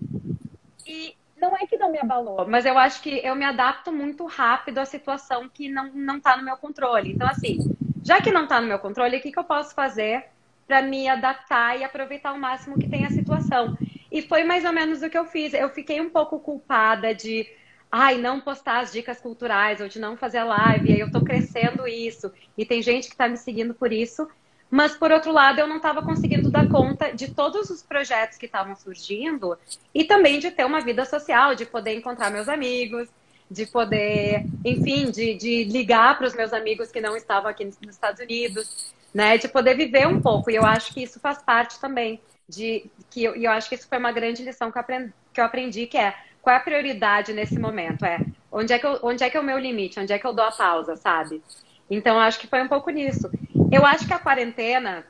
E 0.86 1.16
não 1.38 1.56
é 1.56 1.66
que 1.66 1.78
não 1.78 1.92
me 1.92 2.00
abalou, 2.00 2.48
mas 2.48 2.66
eu 2.66 2.78
acho 2.78 3.02
que 3.02 3.22
eu 3.24 3.36
me 3.36 3.46
adapto 3.46 3.92
muito 3.92 4.26
rápido 4.26 4.80
à 4.80 4.86
situação 4.86 5.48
que 5.48 5.70
não, 5.70 5.92
não 5.94 6.20
tá 6.20 6.36
no 6.36 6.44
meu 6.44 6.58
controle. 6.58 7.14
Então, 7.14 7.28
assim, 7.28 7.58
já 8.04 8.22
que 8.22 8.32
não 8.32 8.44
está 8.44 8.60
no 8.60 8.68
meu 8.68 8.80
controle, 8.80 9.18
o 9.18 9.22
que, 9.22 9.32
que 9.32 9.40
eu 9.40 9.44
posso 9.44 9.74
fazer 9.74 10.30
para 10.70 10.84
me 10.84 11.08
adaptar 11.08 11.80
e 11.80 11.84
aproveitar 11.84 12.32
o 12.32 12.40
máximo 12.40 12.78
que 12.78 12.88
tem 12.88 13.04
a 13.04 13.10
situação? 13.10 13.76
E 14.12 14.22
foi 14.22 14.44
mais 14.44 14.64
ou 14.66 14.72
menos 14.72 15.02
o 15.02 15.10
que 15.10 15.18
eu 15.18 15.26
fiz. 15.26 15.52
Eu 15.52 15.68
fiquei 15.72 16.00
um 16.00 16.12
pouco 16.12 16.40
culpada 16.40 17.14
de, 17.14 17.48
ai, 17.92 18.20
não 18.20 18.40
postar 18.40 18.82
as 18.82 18.92
dicas 18.92 19.20
culturais 19.20 19.82
ou 19.82 19.88
de 19.88 20.00
não 20.00 20.16
fazer 20.16 20.44
live. 20.44 20.94
Aí 20.94 21.00
eu 21.00 21.08
estou 21.08 21.24
crescendo 21.24 21.88
isso. 21.88 22.32
E 22.56 22.64
tem 22.64 22.84
gente 22.84 23.08
que 23.08 23.16
está 23.16 23.28
me 23.28 23.36
seguindo 23.36 23.74
por 23.74 23.92
isso. 23.92 24.28
Mas, 24.70 24.94
por 24.96 25.12
outro 25.12 25.32
lado, 25.32 25.60
eu 25.60 25.66
não 25.66 25.78
estava 25.78 26.04
conseguindo 26.04 26.52
dar 26.52 26.70
conta 26.70 27.12
de 27.12 27.34
todos 27.34 27.72
os 27.72 27.82
projetos 27.82 28.38
que 28.38 28.46
estavam 28.46 28.76
surgindo 28.76 29.58
e 29.92 30.04
também 30.04 30.38
de 30.38 30.52
ter 30.52 30.66
uma 30.66 30.82
vida 30.82 31.04
social, 31.04 31.56
de 31.56 31.66
poder 31.66 31.96
encontrar 31.96 32.30
meus 32.30 32.48
amigos, 32.48 33.10
de 33.50 33.66
poder, 33.66 34.46
enfim, 34.64 35.10
de, 35.10 35.34
de 35.34 35.64
ligar 35.64 36.16
para 36.16 36.28
os 36.28 36.36
meus 36.36 36.54
amigos 36.54 36.92
que 36.92 37.02
não 37.02 37.18
estavam 37.18 37.50
aqui 37.50 37.66
nos 37.66 37.80
Estados 37.90 38.22
Unidos, 38.22 38.94
né? 39.14 39.38
De 39.38 39.48
poder 39.48 39.76
viver 39.76 40.08
um 40.08 40.22
pouco. 40.22 40.50
E 40.50 40.56
eu 40.56 40.66
acho 40.66 40.94
que 40.94 41.04
isso 41.04 41.20
faz 41.20 41.42
parte 41.42 41.80
também 41.80 42.20
de 42.48 42.90
que 43.10 43.24
eu, 43.24 43.36
e 43.36 43.46
eu 43.46 43.52
acho 43.52 43.70
que 43.70 43.76
isso 43.76 43.88
foi 43.88 43.98
uma 43.98 44.12
grande 44.12 44.44
lição 44.44 44.72
que 44.72 44.78
eu 44.78 44.82
aprendi, 44.82 45.14
que 45.34 45.40
eu 45.40 45.46
aprendi, 45.46 45.88
que 45.88 45.98
é 45.98 46.16
qual 46.42 46.56
é 46.56 46.58
a 46.58 46.62
prioridade 46.62 47.34
nesse 47.34 47.60
momento? 47.60 48.06
É 48.06 48.20
onde 48.52 48.74
é 48.74 48.80
que 48.80 48.86
eu, 48.86 49.00
onde 49.04 49.24
é 49.24 49.30
que 49.30 49.38
é 49.38 49.40
o 49.40 49.44
meu 49.44 49.60
limite? 49.60 50.00
Onde 50.00 50.14
é 50.14 50.18
que 50.18 50.26
eu 50.26 50.34
dou 50.34 50.46
a 50.46 50.52
pausa, 50.52 50.96
sabe? 50.96 51.44
Então 51.90 52.20
acho 52.20 52.40
que 52.40 52.48
foi 52.48 52.62
um 52.62 52.68
pouco 52.68 52.90
nisso. 52.90 53.30
Eu 53.72 53.86
acho 53.86 54.08
que 54.08 54.14
a 54.14 54.20
quarentena, 54.20 55.06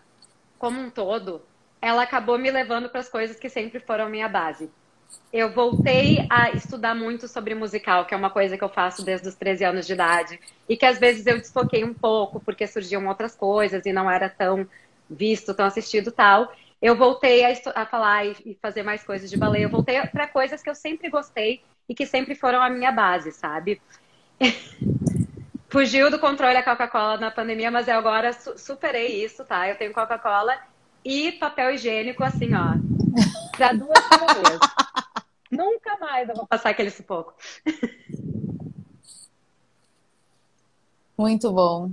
como 0.58 0.79
um 0.82 0.89
todo, 0.89 1.41
ela 1.82 2.03
acabou 2.03 2.38
me 2.38 2.51
levando 2.51 2.89
para 2.89 3.00
as 3.00 3.10
coisas 3.10 3.38
que 3.38 3.50
sempre 3.50 3.79
foram 3.79 4.10
minha 4.10 4.27
base 4.27 4.70
eu 5.32 5.51
voltei 5.51 6.25
a 6.30 6.51
estudar 6.51 6.96
muito 6.96 7.28
sobre 7.28 7.54
musical, 7.54 8.06
que 8.06 8.13
é 8.13 8.18
uma 8.18 8.32
coisa 8.32 8.58
que 8.58 8.63
eu 8.63 8.70
faço 8.70 9.06
desde 9.06 9.28
os 9.28 9.36
13 9.36 9.63
anos 9.63 9.86
de 9.86 9.94
idade. 9.94 10.39
E 10.68 10.75
que 10.75 10.86
às 10.86 11.00
vezes 11.00 11.25
eu 11.28 11.38
desfoquei 11.38 11.84
um 11.84 11.94
pouco, 11.94 12.39
porque 12.39 12.66
surgiam 12.66 13.08
outras 13.08 13.36
coisas 13.36 13.86
e 13.86 13.94
não 13.94 14.10
era 14.10 14.28
tão 14.28 14.68
visto, 15.10 15.54
tão 15.54 15.66
assistido 15.66 16.12
tal. 16.12 16.51
Eu 16.82 16.96
voltei 16.96 17.44
a, 17.44 17.54
a 17.75 17.86
falar 17.86 18.25
e, 18.25 18.36
e, 18.46 18.58
fazer 18.62 18.84
mais 18.84 19.04
coisas 19.04 19.30
de 19.30 19.38
balé. 19.38 19.63
Eu 19.63 19.70
voltei 19.70 20.01
para 20.08 20.28
coisas 20.28 20.63
que 20.63 20.70
eu 20.70 20.75
sempre 20.75 21.10
gostei 21.10 21.62
e 21.88 21.94
que 21.94 22.06
sempre 22.06 22.34
foram 22.34 22.62
a 22.62 22.70
minha 22.70 22.92
base, 22.92 23.32
sabe? 23.32 23.82
Fugiu 25.70 26.10
do 26.10 26.18
controle 26.18 26.58
a 26.58 26.63
Coca-Cola 26.63 27.18
na 27.18 27.30
pandemia, 27.30 27.70
mas 27.70 27.88
eu 27.88 27.96
agora 27.96 28.34
su 28.34 28.58
superei 28.58 29.24
isso, 29.24 29.46
tá? 29.46 29.70
Eu 29.70 29.75
tenho 29.75 29.94
Coca-Cola 29.94 30.58
e 31.06 31.34
papel 31.34 31.72
higiênico, 31.72 32.24
assim, 32.24 32.56
ó, 32.56 32.74
para 33.56 33.74
duas 33.74 34.00
vezes. 34.44 34.60
Nunca 35.51 35.98
mais 35.98 36.30
eu 36.30 36.36
vou 36.36 36.48
passar 36.48 36.70
aquele 36.70 36.92
sufoco. 36.92 37.34
Muito 41.18 41.51
bom. 41.51 41.92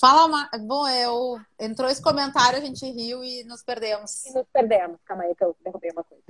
Fala 0.00 0.24
uma. 0.24 0.48
Bom, 0.60 0.88
eu. 0.88 1.40
Entrou 1.58 1.88
esse 1.90 2.02
comentário, 2.02 2.58
a 2.58 2.64
gente 2.64 2.84
riu 2.90 3.22
e 3.22 3.44
nos 3.44 3.62
perdemos. 3.62 4.24
E 4.24 4.32
nos 4.32 4.46
perdemos. 4.50 4.98
Calma 5.04 5.24
aí 5.24 5.34
que 5.34 5.44
eu 5.44 5.54
derrubei 5.62 5.90
uma 5.90 6.02
coisa. 6.02 6.24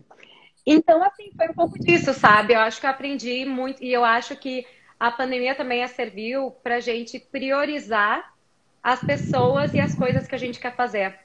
Então, 0.66 1.02
assim, 1.04 1.30
foi 1.36 1.48
um 1.48 1.54
pouco 1.54 1.78
disso, 1.78 2.12
sabe? 2.12 2.52
Eu 2.52 2.60
acho 2.60 2.80
que 2.80 2.86
eu 2.86 2.90
aprendi 2.90 3.44
muito. 3.46 3.82
E 3.82 3.92
eu 3.92 4.04
acho 4.04 4.36
que 4.36 4.66
a 4.98 5.10
pandemia 5.10 5.54
também 5.54 5.86
serviu 5.86 6.50
para 6.50 6.76
a 6.76 6.80
gente 6.80 7.18
priorizar 7.18 8.34
as 8.82 9.00
pessoas 9.00 9.72
e 9.72 9.80
as 9.80 9.94
coisas 9.94 10.26
que 10.26 10.34
a 10.34 10.38
gente 10.38 10.58
quer 10.58 10.74
fazer. 10.74 11.18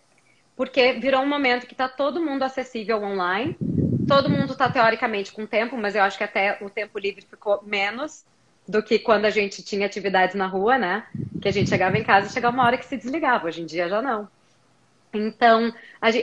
Porque 0.55 0.93
virou 0.93 1.21
um 1.21 1.27
momento 1.27 1.67
que 1.67 1.73
está 1.73 1.87
todo 1.87 2.21
mundo 2.21 2.43
acessível 2.43 3.01
online, 3.03 3.57
todo 4.07 4.29
mundo 4.29 4.53
está 4.53 4.69
teoricamente 4.69 5.31
com 5.31 5.45
tempo, 5.45 5.75
mas 5.77 5.95
eu 5.95 6.03
acho 6.03 6.17
que 6.17 6.23
até 6.23 6.57
o 6.61 6.69
tempo 6.69 6.97
livre 6.97 7.25
ficou 7.25 7.61
menos 7.63 8.23
do 8.67 8.81
que 8.81 8.97
quando 8.97 9.25
a 9.25 9.29
gente 9.29 9.63
tinha 9.63 9.85
atividades 9.85 10.35
na 10.35 10.47
rua, 10.47 10.77
né? 10.77 11.05
Que 11.41 11.47
a 11.47 11.51
gente 11.51 11.69
chegava 11.69 11.97
em 11.97 12.03
casa 12.03 12.27
e 12.27 12.33
chegava 12.33 12.55
uma 12.55 12.65
hora 12.65 12.77
que 12.77 12.85
se 12.85 12.97
desligava. 12.97 13.47
Hoje 13.47 13.61
em 13.61 13.65
dia 13.65 13.87
já 13.87 14.01
não. 14.01 14.27
Então, 15.13 15.73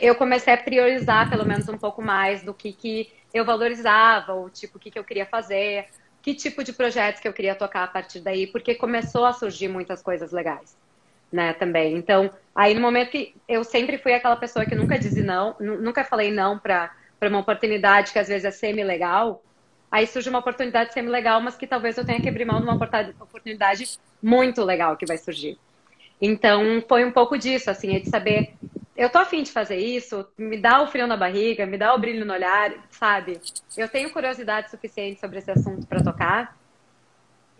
eu 0.00 0.14
comecei 0.14 0.52
a 0.52 0.56
priorizar 0.56 1.30
pelo 1.30 1.46
menos 1.46 1.68
um 1.68 1.78
pouco 1.78 2.02
mais 2.02 2.42
do 2.42 2.52
que, 2.52 2.72
que 2.72 3.10
eu 3.32 3.44
valorizava, 3.44 4.34
o 4.34 4.50
tipo, 4.50 4.76
o 4.76 4.80
que, 4.80 4.90
que 4.90 4.98
eu 4.98 5.04
queria 5.04 5.24
fazer, 5.24 5.86
que 6.20 6.34
tipo 6.34 6.62
de 6.62 6.72
projetos 6.72 7.20
que 7.20 7.26
eu 7.26 7.32
queria 7.32 7.54
tocar 7.54 7.84
a 7.84 7.88
partir 7.88 8.20
daí, 8.20 8.46
porque 8.46 8.74
começou 8.74 9.24
a 9.24 9.32
surgir 9.32 9.68
muitas 9.68 10.02
coisas 10.02 10.30
legais, 10.30 10.76
né, 11.32 11.52
também. 11.54 11.96
Então, 11.96 12.30
aí 12.54 12.74
no 12.74 12.80
momento 12.80 13.10
que 13.10 13.34
eu 13.48 13.64
sempre 13.64 13.98
fui 13.98 14.12
aquela 14.12 14.36
pessoa 14.36 14.66
que 14.66 14.74
nunca 14.74 14.98
disse 14.98 15.22
não, 15.22 15.56
nunca 15.58 16.04
falei 16.04 16.30
não 16.30 16.58
para 16.58 16.90
uma 17.22 17.38
oportunidade 17.38 18.12
que 18.12 18.18
às 18.18 18.28
vezes 18.28 18.44
é 18.44 18.50
semi-legal, 18.50 19.42
aí 19.90 20.06
surge 20.06 20.28
uma 20.28 20.40
oportunidade 20.40 20.92
semi-legal, 20.92 21.40
mas 21.40 21.56
que 21.56 21.66
talvez 21.66 21.96
eu 21.96 22.04
tenha 22.04 22.20
que 22.20 22.28
abrir 22.28 22.44
mão 22.44 22.58
de 22.58 22.64
uma 22.64 22.74
oportunidade 22.74 23.98
muito 24.22 24.62
legal 24.62 24.96
que 24.96 25.06
vai 25.06 25.18
surgir. 25.18 25.58
Então, 26.20 26.82
foi 26.88 27.04
um 27.04 27.10
pouco 27.10 27.36
disso, 27.36 27.70
assim, 27.70 27.96
é 27.96 27.98
de 27.98 28.08
saber 28.08 28.54
eu 28.96 29.08
tô 29.08 29.18
afim 29.18 29.42
de 29.42 29.50
fazer 29.50 29.76
isso, 29.76 30.26
me 30.36 30.58
dá 30.58 30.82
o 30.82 30.86
frio 30.86 31.06
na 31.06 31.16
barriga, 31.16 31.64
me 31.64 31.78
dá 31.78 31.94
o 31.94 31.98
brilho 31.98 32.26
no 32.26 32.32
olhar, 32.32 32.72
sabe? 32.90 33.40
Eu 33.76 33.88
tenho 33.88 34.12
curiosidade 34.12 34.70
suficiente 34.70 35.18
sobre 35.18 35.38
esse 35.38 35.50
assunto 35.50 35.86
para 35.86 36.02
tocar. 36.02 36.56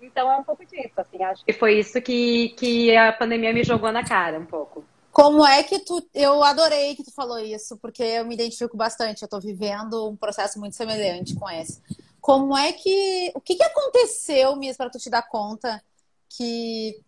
Então 0.02 0.30
é 0.30 0.36
um 0.36 0.42
pouco 0.42 0.66
disso, 0.66 0.92
assim, 0.96 1.22
acho 1.22 1.44
que 1.44 1.52
foi 1.52 1.78
isso 1.78 2.02
que, 2.02 2.50
que 2.50 2.94
a 2.96 3.12
pandemia 3.12 3.52
me 3.52 3.62
jogou 3.62 3.92
na 3.92 4.04
cara 4.04 4.38
um 4.38 4.44
pouco. 4.44 4.84
Como 5.12 5.46
é 5.46 5.62
que 5.62 5.78
tu. 5.78 6.02
Eu 6.14 6.42
adorei 6.42 6.96
que 6.96 7.04
tu 7.04 7.12
falou 7.12 7.38
isso, 7.38 7.76
porque 7.76 8.02
eu 8.02 8.24
me 8.24 8.34
identifico 8.34 8.76
bastante. 8.76 9.22
Eu 9.22 9.28
tô 9.28 9.38
vivendo 9.38 10.08
um 10.08 10.16
processo 10.16 10.58
muito 10.58 10.74
semelhante 10.74 11.34
com 11.36 11.48
esse. 11.48 11.80
Como 12.20 12.56
é 12.56 12.72
que. 12.72 13.30
O 13.34 13.40
que, 13.40 13.54
que 13.54 13.62
aconteceu, 13.62 14.56
Miss, 14.56 14.76
para 14.76 14.90
tu 14.90 14.98
te 14.98 15.10
dar 15.10 15.22
conta 15.22 15.82
que 16.30 16.98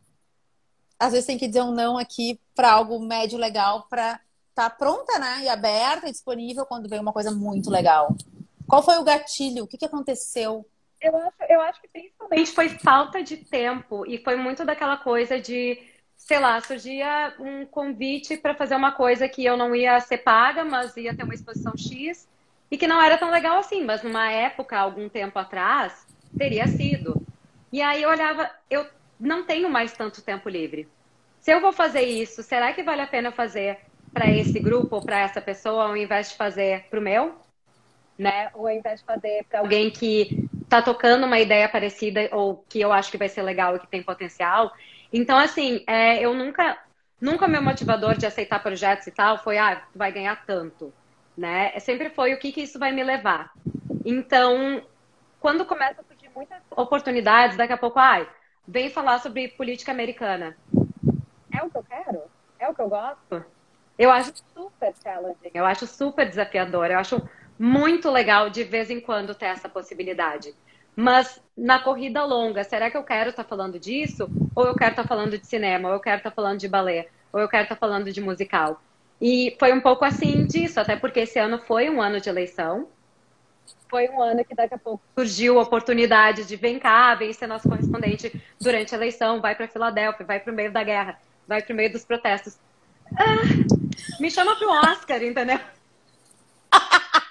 às 0.98 1.12
vezes 1.12 1.26
tem 1.26 1.38
que 1.38 1.48
dizer 1.48 1.62
um 1.62 1.72
não 1.72 1.96
aqui 1.96 2.38
para 2.54 2.72
algo 2.72 3.00
médio 3.00 3.38
legal 3.38 3.86
para 3.88 4.20
estar 4.50 4.68
tá 4.68 4.70
pronta, 4.70 5.18
né? 5.18 5.44
E 5.44 5.48
aberta 5.48 6.06
e 6.06 6.12
disponível 6.12 6.66
quando 6.66 6.88
vem 6.88 7.00
uma 7.00 7.12
coisa 7.12 7.30
muito 7.30 7.70
legal. 7.70 8.14
Qual 8.68 8.82
foi 8.82 8.98
o 8.98 9.04
gatilho? 9.04 9.64
O 9.64 9.66
que, 9.66 9.78
que 9.78 9.84
aconteceu? 9.86 10.64
Eu 11.04 11.14
acho, 11.18 11.36
eu 11.50 11.60
acho 11.60 11.82
que 11.82 11.88
principalmente 11.88 12.50
foi 12.52 12.68
falta 12.70 13.22
de 13.22 13.36
tempo 13.36 14.06
e 14.06 14.16
foi 14.16 14.36
muito 14.36 14.64
daquela 14.64 14.96
coisa 14.96 15.38
de, 15.38 15.78
sei 16.16 16.38
lá, 16.38 16.58
surgia 16.62 17.34
um 17.38 17.66
convite 17.66 18.38
para 18.38 18.54
fazer 18.54 18.74
uma 18.74 18.92
coisa 18.92 19.28
que 19.28 19.44
eu 19.44 19.54
não 19.54 19.76
ia 19.76 20.00
ser 20.00 20.18
paga, 20.18 20.64
mas 20.64 20.96
ia 20.96 21.14
ter 21.14 21.24
uma 21.24 21.34
exposição 21.34 21.76
X 21.76 22.26
e 22.70 22.78
que 22.78 22.86
não 22.86 23.02
era 23.02 23.18
tão 23.18 23.30
legal 23.30 23.58
assim, 23.58 23.84
mas 23.84 24.02
numa 24.02 24.30
época, 24.30 24.78
algum 24.78 25.06
tempo 25.06 25.38
atrás, 25.38 26.06
teria 26.38 26.66
sido. 26.66 27.20
E 27.70 27.82
aí 27.82 28.02
eu 28.02 28.08
olhava, 28.08 28.50
eu 28.70 28.86
não 29.20 29.44
tenho 29.44 29.68
mais 29.68 29.92
tanto 29.92 30.22
tempo 30.22 30.48
livre. 30.48 30.88
Se 31.38 31.52
eu 31.52 31.60
vou 31.60 31.72
fazer 31.72 32.00
isso, 32.00 32.42
será 32.42 32.72
que 32.72 32.82
vale 32.82 33.02
a 33.02 33.06
pena 33.06 33.30
fazer 33.30 33.78
para 34.10 34.30
esse 34.30 34.58
grupo 34.58 34.96
ou 34.96 35.02
para 35.02 35.20
essa 35.20 35.42
pessoa 35.42 35.84
ao 35.84 35.96
invés 35.96 36.30
de 36.30 36.36
fazer 36.36 36.84
para 36.88 36.98
o 36.98 37.02
meu? 37.02 37.34
Né? 38.18 38.48
Ou 38.54 38.66
ao 38.66 38.72
invés 38.72 39.00
de 39.00 39.06
fazer 39.06 39.44
para 39.50 39.60
alguém 39.60 39.90
que 39.90 40.48
está 40.74 40.82
tocando 40.82 41.24
uma 41.24 41.38
ideia 41.38 41.68
parecida 41.68 42.28
ou 42.32 42.64
que 42.68 42.80
eu 42.80 42.92
acho 42.92 43.10
que 43.10 43.18
vai 43.18 43.28
ser 43.28 43.42
legal 43.42 43.76
e 43.76 43.78
que 43.78 43.86
tem 43.86 44.02
potencial. 44.02 44.72
Então, 45.12 45.38
assim, 45.38 45.84
é, 45.86 46.20
eu 46.20 46.34
nunca, 46.34 46.76
nunca 47.20 47.46
meu 47.46 47.62
motivador 47.62 48.16
de 48.16 48.26
aceitar 48.26 48.60
projetos 48.60 49.06
e 49.06 49.12
tal 49.12 49.38
foi, 49.38 49.56
ah, 49.56 49.82
vai 49.94 50.10
ganhar 50.10 50.44
tanto, 50.44 50.92
né? 51.38 51.78
Sempre 51.78 52.10
foi 52.10 52.34
o 52.34 52.38
que, 52.40 52.50
que 52.50 52.62
isso 52.62 52.78
vai 52.78 52.90
me 52.90 53.04
levar. 53.04 53.52
Então, 54.04 54.82
quando 55.38 55.64
começa 55.64 56.00
a 56.00 56.04
surgir 56.04 56.28
muitas 56.34 56.58
oportunidades, 56.72 57.56
daqui 57.56 57.72
a 57.72 57.78
pouco, 57.78 58.00
ai, 58.00 58.22
ah, 58.22 58.34
vem 58.66 58.90
falar 58.90 59.20
sobre 59.20 59.48
política 59.48 59.92
americana. 59.92 60.56
É 61.52 61.62
o 61.62 61.70
que 61.70 61.78
eu 61.78 61.84
quero? 61.84 62.22
É 62.58 62.68
o 62.68 62.74
que 62.74 62.82
eu 62.82 62.88
gosto? 62.88 63.44
Eu 63.96 64.10
acho 64.10 64.32
super 64.52 64.92
challenging, 65.00 65.52
eu 65.54 65.64
acho 65.64 65.86
super 65.86 66.28
desafiador, 66.28 66.86
eu 66.86 66.98
acho 66.98 67.22
muito 67.58 68.10
legal 68.10 68.50
de 68.50 68.64
vez 68.64 68.90
em 68.90 69.00
quando 69.00 69.34
ter 69.34 69.46
essa 69.46 69.68
possibilidade. 69.68 70.54
Mas 70.96 71.40
na 71.56 71.78
corrida 71.78 72.24
longa, 72.24 72.62
será 72.64 72.90
que 72.90 72.96
eu 72.96 73.02
quero 73.02 73.30
estar 73.30 73.42
tá 73.42 73.48
falando 73.48 73.78
disso? 73.78 74.28
Ou 74.54 74.66
eu 74.66 74.74
quero 74.74 74.92
estar 74.92 75.02
tá 75.02 75.08
falando 75.08 75.38
de 75.38 75.46
cinema? 75.46 75.88
Ou 75.88 75.94
eu 75.94 76.00
quero 76.00 76.18
estar 76.18 76.30
tá 76.30 76.34
falando 76.34 76.58
de 76.58 76.68
balé? 76.68 77.08
Ou 77.32 77.40
eu 77.40 77.48
quero 77.48 77.64
estar 77.64 77.74
tá 77.74 77.80
falando 77.80 78.12
de 78.12 78.20
musical? 78.20 78.80
E 79.20 79.56
foi 79.58 79.72
um 79.72 79.80
pouco 79.80 80.04
assim 80.04 80.46
disso, 80.46 80.80
até 80.80 80.96
porque 80.96 81.20
esse 81.20 81.38
ano 81.38 81.58
foi 81.58 81.88
um 81.88 82.00
ano 82.00 82.20
de 82.20 82.28
eleição 82.28 82.88
foi 83.94 84.08
um 84.08 84.20
ano 84.20 84.44
que 84.44 84.56
daqui 84.56 84.74
a 84.74 84.78
pouco 84.78 85.04
surgiu 85.16 85.56
a 85.56 85.62
oportunidade 85.62 86.44
de 86.44 86.56
vem 86.56 86.80
cá, 86.80 87.14
vem 87.14 87.32
ser 87.32 87.46
nosso 87.46 87.68
correspondente 87.68 88.42
durante 88.60 88.92
a 88.92 88.98
eleição, 88.98 89.40
vai 89.40 89.54
para 89.54 89.68
Filadélfia, 89.68 90.26
vai 90.26 90.40
para 90.40 90.52
o 90.52 90.56
meio 90.56 90.72
da 90.72 90.82
guerra, 90.82 91.16
vai 91.46 91.62
para 91.62 91.72
o 91.72 91.76
meio 91.76 91.92
dos 91.92 92.04
protestos. 92.04 92.58
Ah, 93.16 93.36
me 94.18 94.28
chama 94.32 94.56
para 94.56 94.66
o 94.66 94.90
Oscar, 94.90 95.22
entendeu? 95.22 95.60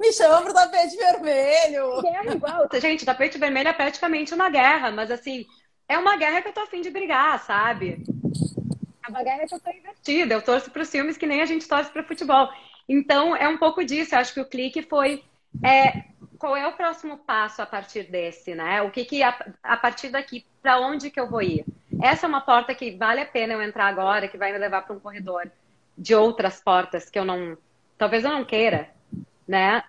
me 0.00 0.12
chama 0.12 0.42
pro 0.42 0.54
tapete 0.54 0.96
vermelho. 0.96 2.00
Guerra 2.00 2.34
igual. 2.34 2.68
Gente, 2.80 3.04
tapete 3.04 3.38
vermelho 3.38 3.68
é 3.68 3.72
praticamente 3.72 4.34
uma 4.34 4.48
guerra, 4.48 4.90
mas 4.90 5.10
assim, 5.10 5.46
é 5.86 5.98
uma 5.98 6.16
guerra 6.16 6.40
que 6.40 6.48
eu 6.48 6.52
tô 6.52 6.60
afim 6.60 6.80
de 6.80 6.90
brigar, 6.90 7.38
sabe? 7.40 8.02
É 9.06 9.10
uma 9.10 9.22
guerra 9.22 9.46
que 9.46 9.54
eu 9.54 9.60
tô 9.60 9.70
investida. 9.70 10.34
Eu 10.34 10.42
torço 10.42 10.70
para 10.70 10.82
os 10.82 10.90
filmes 10.90 11.18
que 11.18 11.26
nem 11.26 11.42
a 11.42 11.46
gente 11.46 11.68
torce 11.68 11.90
para 11.90 12.02
futebol. 12.02 12.48
Então, 12.88 13.36
é 13.36 13.46
um 13.46 13.58
pouco 13.58 13.84
disso. 13.84 14.14
Eu 14.14 14.20
acho 14.20 14.32
que 14.32 14.40
o 14.40 14.48
clique 14.48 14.82
foi 14.82 15.22
é, 15.62 16.04
qual 16.38 16.56
é 16.56 16.66
o 16.66 16.72
próximo 16.72 17.18
passo 17.18 17.60
a 17.60 17.66
partir 17.66 18.04
desse, 18.04 18.54
né? 18.54 18.80
O 18.82 18.90
que 18.90 19.04
que 19.04 19.22
a, 19.22 19.36
a 19.62 19.76
partir 19.76 20.08
daqui 20.08 20.46
para 20.62 20.80
onde 20.80 21.10
que 21.10 21.20
eu 21.20 21.28
vou 21.28 21.42
ir? 21.42 21.64
Essa 22.02 22.26
é 22.26 22.28
uma 22.28 22.40
porta 22.40 22.74
que 22.74 22.96
vale 22.96 23.20
a 23.20 23.26
pena 23.26 23.52
eu 23.52 23.62
entrar 23.62 23.86
agora, 23.86 24.28
que 24.28 24.38
vai 24.38 24.50
me 24.50 24.58
levar 24.58 24.82
para 24.82 24.96
um 24.96 25.00
corredor 25.00 25.50
de 25.98 26.14
outras 26.14 26.58
portas 26.58 27.10
que 27.10 27.18
eu 27.18 27.24
não, 27.24 27.58
talvez 27.98 28.24
eu 28.24 28.30
não 28.30 28.44
queira, 28.44 28.88
né? 29.50 29.82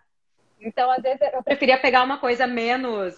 Então, 0.59 0.89
às 0.89 1.03
vezes 1.03 1.21
eu 1.33 1.43
preferia 1.43 1.79
pegar 1.79 2.03
uma 2.03 2.17
coisa 2.17 2.47
menos, 2.47 3.13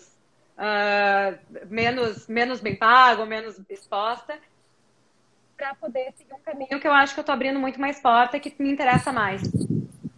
uh, 0.58 1.66
menos, 1.68 2.28
menos 2.28 2.60
bem 2.60 2.76
pago, 2.76 3.26
menos 3.26 3.58
exposta, 3.70 4.38
para 5.56 5.74
poder 5.76 6.12
seguir 6.18 6.34
um 6.34 6.40
caminho 6.40 6.80
que 6.80 6.88
eu 6.88 6.92
acho 6.92 7.14
que 7.14 7.20
eu 7.22 7.24
tô 7.24 7.32
abrindo 7.32 7.60
muito 7.60 7.80
mais 7.80 8.00
porta 8.02 8.36
e 8.36 8.40
que 8.42 8.54
me 8.62 8.70
interessa 8.70 9.14
mais. 9.14 9.42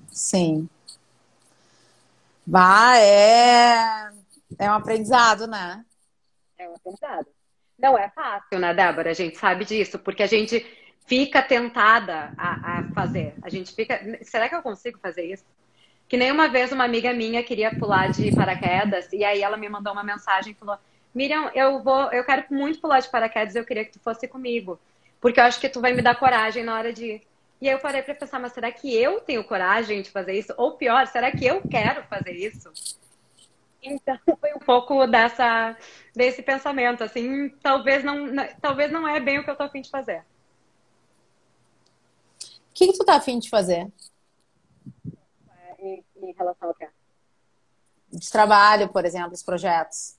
Sim. 0.07 0.67
Bah, 2.43 2.97
é... 2.97 4.09
é 4.57 4.71
um 4.71 4.73
aprendizado, 4.73 5.45
né? 5.45 5.85
É 6.57 6.67
um 6.67 6.73
aprendizado. 6.73 7.27
Não 7.77 7.97
é 7.97 8.09
fácil, 8.09 8.57
né, 8.59 8.73
Débora? 8.73 9.11
A 9.11 9.13
gente 9.13 9.37
sabe 9.37 9.65
disso, 9.65 9.99
porque 9.99 10.23
a 10.23 10.27
gente 10.27 10.65
fica 11.05 11.41
tentada 11.43 12.33
a, 12.37 12.79
a 12.79 12.83
fazer. 12.93 13.35
A 13.43 13.49
gente 13.49 13.75
fica. 13.75 13.99
Será 14.23 14.49
que 14.49 14.55
eu 14.55 14.63
consigo 14.63 14.97
fazer 14.99 15.25
isso? 15.25 15.43
Que 16.07 16.17
nem 16.17 16.31
uma 16.31 16.47
vez 16.47 16.71
uma 16.71 16.83
amiga 16.83 17.13
minha 17.13 17.43
queria 17.43 17.73
pular 17.75 18.11
de 18.11 18.33
paraquedas 18.35 19.11
e 19.11 19.23
aí 19.23 19.41
ela 19.41 19.57
me 19.57 19.67
mandou 19.67 19.91
uma 19.91 20.03
mensagem 20.03 20.51
e 20.51 20.55
falou: 20.55 20.77
Miriam, 21.13 21.49
eu 21.55 21.81
vou, 21.81 22.11
eu 22.11 22.23
quero 22.23 22.45
muito 22.51 22.79
pular 22.79 22.99
de 22.99 23.09
paraquedas, 23.09 23.55
eu 23.55 23.65
queria 23.65 23.85
que 23.85 23.93
tu 23.93 23.99
fosse 23.99 24.27
comigo, 24.27 24.79
porque 25.19 25.39
eu 25.39 25.45
acho 25.45 25.59
que 25.59 25.69
tu 25.69 25.81
vai 25.81 25.93
me 25.93 26.01
dar 26.01 26.19
coragem 26.19 26.63
na 26.63 26.75
hora 26.75 26.93
de. 26.93 27.21
E 27.61 27.69
aí 27.69 27.73
eu 27.73 27.79
parei 27.79 28.03
para 28.03 28.13
pensar, 28.13 28.37
mas 28.37 28.51
será 28.51 28.69
que 28.71 28.93
eu 28.93 29.21
tenho 29.21 29.43
coragem 29.43 30.01
de 30.01 30.11
fazer 30.11 30.33
isso? 30.33 30.53
Ou 30.57 30.73
pior, 30.73 31.07
será 31.07 31.31
que 31.31 31.45
eu 31.45 31.61
quero 31.61 32.03
fazer 32.03 32.33
isso? 32.33 32.71
Então 33.81 34.19
foi 34.39 34.53
um 34.53 34.59
pouco 34.59 35.07
dessa 35.07 35.75
desse 36.13 36.41
pensamento, 36.41 37.03
assim, 37.03 37.49
talvez 37.61 38.03
não, 38.03 38.27
talvez 38.61 38.91
não 38.91 39.07
é 39.07 39.19
bem 39.19 39.39
o 39.39 39.43
que 39.43 39.49
eu 39.49 39.55
tô 39.55 39.63
afim 39.63 39.81
de 39.81 39.89
fazer. 39.89 40.19
O 42.41 42.77
que, 42.77 42.87
que 42.87 42.97
tu 42.97 43.05
tá 43.05 43.15
afim 43.15 43.39
de 43.39 43.49
fazer? 43.49 43.87
Em, 46.29 46.33
relação 46.33 46.69
ao 46.69 46.73
quê? 46.73 46.87
De 48.11 48.31
trabalho, 48.31 48.89
por 48.89 49.05
exemplo, 49.05 49.33
os 49.33 49.43
projetos. 49.43 50.17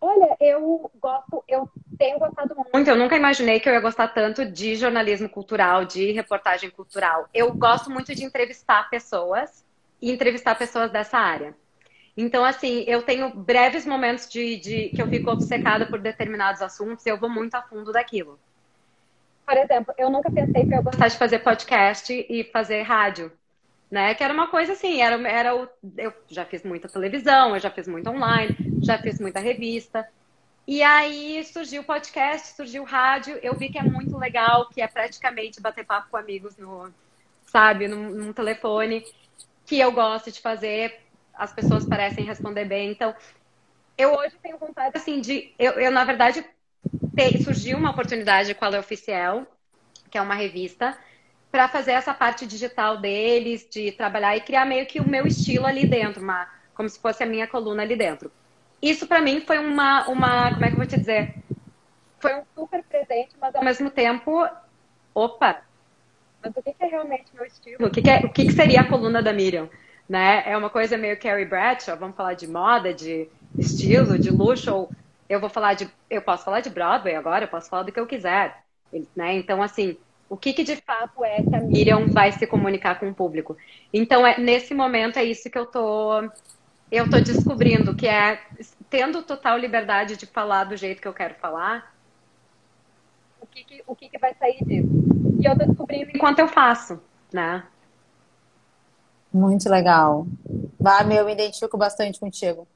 Olha, 0.00 0.36
eu 0.38 0.90
gosto, 1.00 1.42
eu 1.48 1.68
tenho 1.98 2.18
gostado 2.18 2.54
muito. 2.72 2.88
Eu 2.88 2.96
nunca 2.96 3.16
imaginei 3.16 3.58
que 3.58 3.68
eu 3.68 3.72
ia 3.72 3.80
gostar 3.80 4.08
tanto 4.08 4.44
de 4.44 4.76
jornalismo 4.76 5.28
cultural, 5.28 5.84
de 5.84 6.12
reportagem 6.12 6.70
cultural. 6.70 7.26
Eu 7.32 7.54
gosto 7.54 7.90
muito 7.90 8.14
de 8.14 8.24
entrevistar 8.24 8.90
pessoas 8.90 9.64
e 10.02 10.12
entrevistar 10.12 10.54
pessoas 10.56 10.90
dessa 10.90 11.16
área. 11.16 11.56
Então, 12.16 12.44
assim, 12.44 12.84
eu 12.86 13.02
tenho 13.02 13.34
breves 13.34 13.86
momentos 13.86 14.28
de, 14.28 14.56
de 14.56 14.88
que 14.90 15.02
eu 15.02 15.08
fico 15.08 15.30
obcecada 15.30 15.86
por 15.86 15.98
determinados 15.98 16.62
assuntos 16.62 17.04
e 17.06 17.08
eu 17.08 17.18
vou 17.18 17.28
muito 17.28 17.54
a 17.54 17.62
fundo 17.62 17.90
daquilo. 17.90 18.38
Por 19.44 19.56
exemplo, 19.56 19.94
eu 19.98 20.10
nunca 20.10 20.30
pensei 20.30 20.66
que 20.66 20.74
eu 20.74 20.82
gostasse 20.82 21.16
de 21.16 21.18
fazer 21.18 21.38
podcast 21.40 22.12
e 22.12 22.44
fazer 22.44 22.82
rádio 22.82 23.32
né? 23.94 24.12
Que 24.12 24.24
era 24.24 24.34
uma 24.34 24.48
coisa 24.48 24.72
assim, 24.72 25.00
era, 25.00 25.16
era 25.28 25.54
o, 25.54 25.68
eu 25.96 26.12
já 26.26 26.44
fiz 26.44 26.64
muita 26.64 26.88
televisão, 26.88 27.54
eu 27.54 27.60
já 27.60 27.70
fiz 27.70 27.86
muito 27.86 28.10
online, 28.10 28.56
já 28.82 28.98
fiz 28.98 29.20
muita 29.20 29.38
revista. 29.38 30.06
E 30.66 30.82
aí 30.82 31.44
surgiu 31.44 31.82
o 31.82 31.84
podcast, 31.84 32.56
surgiu 32.56 32.82
o 32.82 32.86
rádio. 32.86 33.38
Eu 33.40 33.54
vi 33.54 33.68
que 33.68 33.78
é 33.78 33.84
muito 33.84 34.18
legal, 34.18 34.68
que 34.68 34.82
é 34.82 34.88
praticamente 34.88 35.60
bater 35.60 35.86
papo 35.86 36.08
com 36.10 36.16
amigos 36.16 36.56
no, 36.56 36.92
sabe, 37.46 37.86
num, 37.86 38.10
num 38.10 38.32
telefone, 38.32 39.04
que 39.64 39.78
eu 39.78 39.92
gosto 39.92 40.32
de 40.32 40.40
fazer. 40.40 41.00
As 41.32 41.52
pessoas 41.52 41.84
parecem 41.84 42.24
responder 42.24 42.64
bem. 42.64 42.90
Então, 42.90 43.14
eu 43.96 44.12
hoje 44.12 44.34
tenho 44.42 44.58
vontade, 44.58 44.96
assim, 44.96 45.20
de. 45.20 45.54
Eu, 45.56 45.74
eu 45.74 45.92
na 45.92 46.02
verdade, 46.02 46.44
te, 47.14 47.44
surgiu 47.44 47.78
uma 47.78 47.92
oportunidade 47.92 48.52
com 48.54 48.64
a 48.64 48.68
Lei 48.68 48.80
Oficial, 48.80 49.46
que 50.10 50.18
é 50.18 50.20
uma 50.20 50.34
revista, 50.34 50.98
para 51.54 51.68
fazer 51.68 51.92
essa 51.92 52.12
parte 52.12 52.46
digital 52.46 52.96
deles, 52.96 53.64
de 53.70 53.92
trabalhar 53.92 54.36
e 54.36 54.40
criar 54.40 54.64
meio 54.64 54.86
que 54.86 54.98
o 54.98 55.08
meu 55.08 55.24
estilo 55.24 55.66
ali 55.66 55.86
dentro, 55.86 56.20
uma, 56.20 56.48
como 56.74 56.88
se 56.88 56.98
fosse 56.98 57.22
a 57.22 57.26
minha 57.26 57.46
coluna 57.46 57.82
ali 57.82 57.94
dentro 57.94 58.28
isso 58.84 59.06
para 59.06 59.20
mim 59.20 59.40
foi 59.40 59.58
uma, 59.58 60.06
uma, 60.08 60.52
como 60.52 60.64
é 60.64 60.68
que 60.68 60.74
eu 60.74 60.78
vou 60.78 60.86
te 60.86 60.98
dizer? 60.98 61.34
Foi 62.20 62.34
um 62.34 62.42
super 62.54 62.82
presente, 62.84 63.30
mas 63.40 63.54
ao 63.54 63.64
mesmo 63.64 63.90
tempo, 63.90 64.46
opa, 65.14 65.62
mas 66.42 66.52
o 66.54 66.62
que, 66.62 66.74
é 66.78 66.86
realmente 66.86 67.24
meu 67.34 67.46
estilo? 67.46 67.86
O 67.86 67.90
que, 67.90 68.08
é, 68.08 68.18
o 68.18 68.30
que, 68.30 68.52
seria 68.52 68.82
a 68.82 68.88
coluna 68.88 69.22
da 69.22 69.32
Miriam? 69.32 69.68
Né? 70.06 70.42
É 70.46 70.56
uma 70.56 70.68
coisa 70.68 70.98
meio 70.98 71.18
Carrie 71.18 71.46
Bradshaw, 71.46 71.96
vamos 71.96 72.14
falar 72.14 72.34
de 72.34 72.46
moda, 72.46 72.92
de 72.92 73.26
estilo, 73.58 74.18
de 74.18 74.30
luxo, 74.30 74.74
ou 74.74 74.90
eu 75.28 75.40
vou 75.40 75.48
falar 75.48 75.72
de, 75.72 75.88
eu 76.10 76.20
posso 76.20 76.44
falar 76.44 76.60
de 76.60 76.68
Broadway 76.68 77.14
agora, 77.14 77.44
eu 77.44 77.48
posso 77.48 77.70
falar 77.70 77.84
do 77.84 77.92
que 77.92 77.98
eu 77.98 78.06
quiser, 78.06 78.62
né? 79.16 79.34
Então, 79.34 79.62
assim, 79.62 79.96
o 80.28 80.36
que, 80.36 80.52
que 80.52 80.64
de 80.64 80.76
fato 80.76 81.24
é 81.24 81.42
que 81.42 81.54
a 81.54 81.60
Miriam 81.60 82.06
vai 82.06 82.32
se 82.32 82.46
comunicar 82.46 82.98
com 82.98 83.08
o 83.08 83.14
público? 83.14 83.56
Então, 83.92 84.26
é, 84.26 84.38
nesse 84.38 84.74
momento 84.74 85.18
é 85.18 85.24
isso 85.24 85.50
que 85.50 85.58
eu 85.58 85.66
tô 85.66 86.22
eu 86.90 87.10
tô 87.10 87.20
descobrindo 87.20 87.94
que 87.94 88.06
é 88.06 88.40
tendo 88.88 89.22
total 89.22 89.58
liberdade 89.58 90.16
de 90.16 90.26
falar 90.26 90.64
do 90.64 90.76
jeito 90.76 91.02
que 91.02 91.08
eu 91.08 91.14
quero 91.14 91.34
falar, 91.34 91.92
o 93.40 93.46
que, 93.46 93.64
que 93.64 93.82
o 93.86 93.96
que, 93.96 94.08
que 94.08 94.18
vai 94.18 94.34
sair 94.34 94.64
disso? 94.64 94.88
E 95.40 95.46
eu 95.46 95.58
tô 95.58 95.66
descobrindo 95.66 96.10
enquanto 96.14 96.38
eu 96.38 96.48
faço, 96.48 97.02
né? 97.32 97.66
Muito 99.32 99.68
legal. 99.68 100.26
Ah, 100.84 101.02
meu, 101.02 101.18
eu 101.18 101.24
me 101.26 101.32
identifico 101.32 101.76
bastante 101.76 102.20
contigo. 102.20 102.68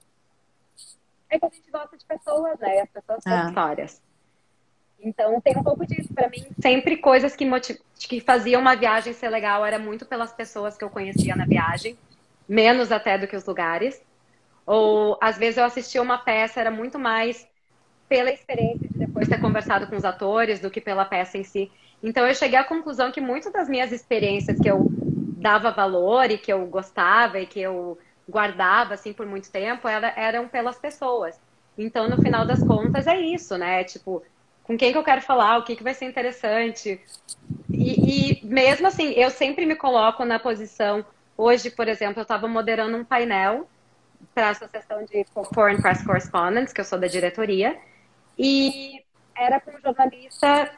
É 1.30 1.38
que 1.38 1.46
a 1.46 1.48
gente 1.48 1.70
gosta 1.70 1.96
de 1.96 2.04
pessoas, 2.04 2.58
né? 2.58 2.80
As 2.80 2.90
pessoas 2.90 3.22
têm 3.22 3.32
é. 3.32 3.46
histórias. 3.46 4.02
Então 5.00 5.40
tem 5.40 5.56
um 5.56 5.62
pouco 5.62 5.86
disso 5.86 6.12
para 6.12 6.28
mim. 6.28 6.46
Sempre 6.60 6.96
coisas 6.96 7.36
que, 7.36 7.44
motiv... 7.44 7.78
que 7.98 8.20
faziam 8.20 8.60
uma 8.60 8.74
viagem 8.74 9.12
ser 9.12 9.28
legal 9.28 9.64
era 9.64 9.78
muito 9.78 10.04
pelas 10.04 10.32
pessoas 10.32 10.76
que 10.76 10.84
eu 10.84 10.90
conhecia 10.90 11.36
na 11.36 11.46
viagem 11.46 11.96
menos 12.48 12.90
até 12.90 13.18
do 13.18 13.28
que 13.28 13.36
os 13.36 13.44
lugares. 13.44 14.00
Ou 14.66 15.18
às 15.20 15.38
vezes 15.38 15.58
eu 15.58 15.64
assistia 15.64 16.02
uma 16.02 16.18
peça, 16.18 16.60
era 16.60 16.70
muito 16.70 16.98
mais 16.98 17.46
pela 18.08 18.30
experiência 18.30 18.88
de 18.88 18.98
depois 18.98 19.28
ter 19.28 19.40
conversado 19.40 19.86
com 19.86 19.96
os 19.96 20.04
atores 20.04 20.60
do 20.60 20.70
que 20.70 20.80
pela 20.80 21.04
peça 21.04 21.36
em 21.36 21.44
si. 21.44 21.70
Então 22.02 22.26
eu 22.26 22.34
cheguei 22.34 22.58
à 22.58 22.64
conclusão 22.64 23.12
que 23.12 23.20
muitas 23.20 23.52
das 23.52 23.68
minhas 23.68 23.92
experiências 23.92 24.58
que 24.58 24.68
eu 24.68 24.86
dava 25.36 25.70
valor 25.70 26.30
e 26.30 26.38
que 26.38 26.52
eu 26.52 26.66
gostava 26.66 27.38
e 27.38 27.46
que 27.46 27.60
eu 27.60 27.98
guardava 28.28 28.94
assim 28.94 29.12
por 29.12 29.26
muito 29.26 29.50
tempo 29.50 29.86
era, 29.86 30.12
eram 30.16 30.48
pelas 30.48 30.78
pessoas. 30.78 31.38
Então 31.76 32.08
no 32.08 32.20
final 32.20 32.46
das 32.46 32.62
contas 32.62 33.06
é 33.06 33.20
isso, 33.20 33.56
né? 33.56 33.84
Tipo, 33.84 34.22
com 34.68 34.78
quem 34.78 34.92
que 34.92 34.98
eu 34.98 35.02
quero 35.02 35.20
falar, 35.22 35.58
o 35.58 35.64
que, 35.64 35.74
que 35.74 35.82
vai 35.82 35.94
ser 35.94 36.04
interessante. 36.04 37.00
E, 37.68 38.42
e 38.42 38.46
mesmo 38.46 38.86
assim, 38.86 39.10
eu 39.14 39.30
sempre 39.30 39.66
me 39.66 39.74
coloco 39.74 40.24
na 40.24 40.38
posição 40.38 41.04
Hoje, 41.38 41.70
por 41.70 41.86
exemplo, 41.86 42.18
eu 42.18 42.22
estava 42.22 42.48
moderando 42.48 42.96
um 42.96 43.04
painel 43.04 43.68
para 44.34 44.48
a 44.48 44.50
Associação 44.50 45.04
de 45.04 45.24
Foreign 45.54 45.80
Press 45.80 46.02
Correspondents, 46.02 46.72
que 46.72 46.80
eu 46.80 46.84
sou 46.84 46.98
da 46.98 47.06
diretoria, 47.06 47.78
e 48.36 49.04
era 49.36 49.60
com 49.60 49.70
um 49.70 49.80
jornalista, 49.80 50.72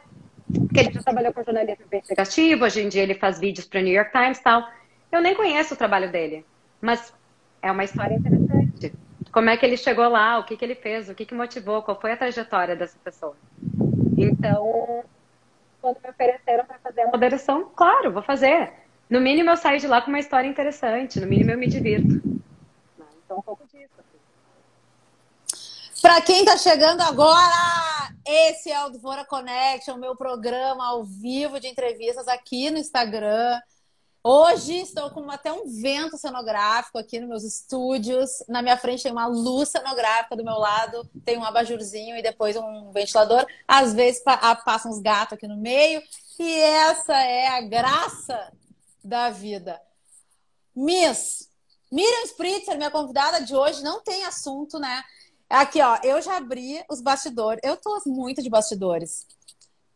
que 0.70 0.80
ele 0.80 0.92
já 0.92 1.02
trabalhou 1.02 1.32
com 1.32 1.42
jornalismo 1.42 1.86
investigativo, 1.86 2.64
hoje 2.66 2.82
em 2.82 2.90
dia 2.90 3.02
ele 3.02 3.14
faz 3.14 3.40
vídeos 3.40 3.66
para 3.66 3.80
New 3.80 3.94
York 3.94 4.12
Times 4.12 4.36
e 4.36 4.42
tal. 4.42 4.68
Eu 5.10 5.22
nem 5.22 5.34
conheço 5.34 5.72
o 5.72 5.76
trabalho 5.78 6.12
dele, 6.12 6.44
mas 6.78 7.10
é 7.62 7.72
uma 7.72 7.84
história 7.84 8.16
interessante. 8.16 8.92
Como 9.32 9.48
é 9.48 9.56
que 9.56 9.64
ele 9.64 9.78
chegou 9.78 10.10
lá, 10.10 10.38
o 10.38 10.44
que, 10.44 10.58
que 10.58 10.64
ele 10.64 10.74
fez, 10.74 11.08
o 11.08 11.14
que, 11.14 11.24
que 11.24 11.34
motivou, 11.34 11.82
qual 11.82 11.98
foi 11.98 12.12
a 12.12 12.18
trajetória 12.18 12.76
dessa 12.76 12.98
pessoa. 13.02 13.34
Então, 14.22 15.04
quando 15.80 15.98
me 16.02 16.10
ofereceram 16.10 16.64
para 16.64 16.78
fazer 16.78 17.02
a 17.02 17.10
moderação, 17.10 17.70
claro, 17.74 18.12
vou 18.12 18.22
fazer. 18.22 18.72
No 19.08 19.20
mínimo 19.20 19.50
eu 19.50 19.56
saio 19.56 19.80
de 19.80 19.86
lá 19.86 20.00
com 20.00 20.08
uma 20.08 20.20
história 20.20 20.48
interessante, 20.48 21.20
no 21.20 21.26
mínimo 21.26 21.50
eu 21.50 21.58
me 21.58 21.66
divirto. 21.66 22.20
Então, 23.24 23.38
um 23.38 23.42
pouco 23.42 23.66
disso. 23.66 23.92
Assim. 23.98 26.02
Para 26.02 26.20
quem 26.20 26.40
está 26.40 26.56
chegando 26.56 27.00
agora, 27.00 28.10
esse 28.26 28.70
é 28.70 28.84
o 28.84 28.90
Dvora 28.90 29.24
Connection, 29.24 29.96
meu 29.96 30.14
programa 30.14 30.86
ao 30.86 31.04
vivo 31.04 31.58
de 31.58 31.66
entrevistas 31.66 32.28
aqui 32.28 32.70
no 32.70 32.78
Instagram. 32.78 33.58
Hoje 34.22 34.74
estou 34.74 35.10
com 35.10 35.30
até 35.30 35.50
um 35.50 35.66
vento 35.66 36.18
cenográfico 36.18 36.98
aqui 36.98 37.18
nos 37.18 37.28
meus 37.28 37.42
estúdios. 37.42 38.44
Na 38.46 38.60
minha 38.60 38.76
frente 38.76 39.02
tem 39.02 39.12
uma 39.12 39.26
luz 39.26 39.70
cenográfica, 39.70 40.36
do 40.36 40.44
meu 40.44 40.58
lado 40.58 41.08
tem 41.24 41.38
um 41.38 41.44
abajurzinho 41.44 42.14
e 42.18 42.22
depois 42.22 42.54
um 42.54 42.92
ventilador. 42.92 43.46
Às 43.66 43.94
vezes 43.94 44.22
passam 44.22 44.90
uns 44.90 45.00
gatos 45.00 45.32
aqui 45.32 45.48
no 45.48 45.56
meio. 45.56 46.02
E 46.38 46.52
essa 46.52 47.16
é 47.16 47.48
a 47.48 47.62
graça 47.62 48.52
da 49.02 49.30
vida. 49.30 49.80
Miss, 50.76 51.48
Miriam 51.90 52.24
Spritzer, 52.26 52.76
minha 52.76 52.90
convidada 52.90 53.40
de 53.40 53.56
hoje, 53.56 53.82
não 53.82 54.02
tem 54.02 54.24
assunto, 54.24 54.78
né? 54.78 55.02
Aqui, 55.48 55.80
ó, 55.80 55.98
eu 56.04 56.20
já 56.20 56.36
abri 56.36 56.84
os 56.90 57.00
bastidores. 57.00 57.60
Eu 57.64 57.74
tô 57.78 57.98
muito 58.06 58.42
de 58.42 58.50
bastidores. 58.50 59.26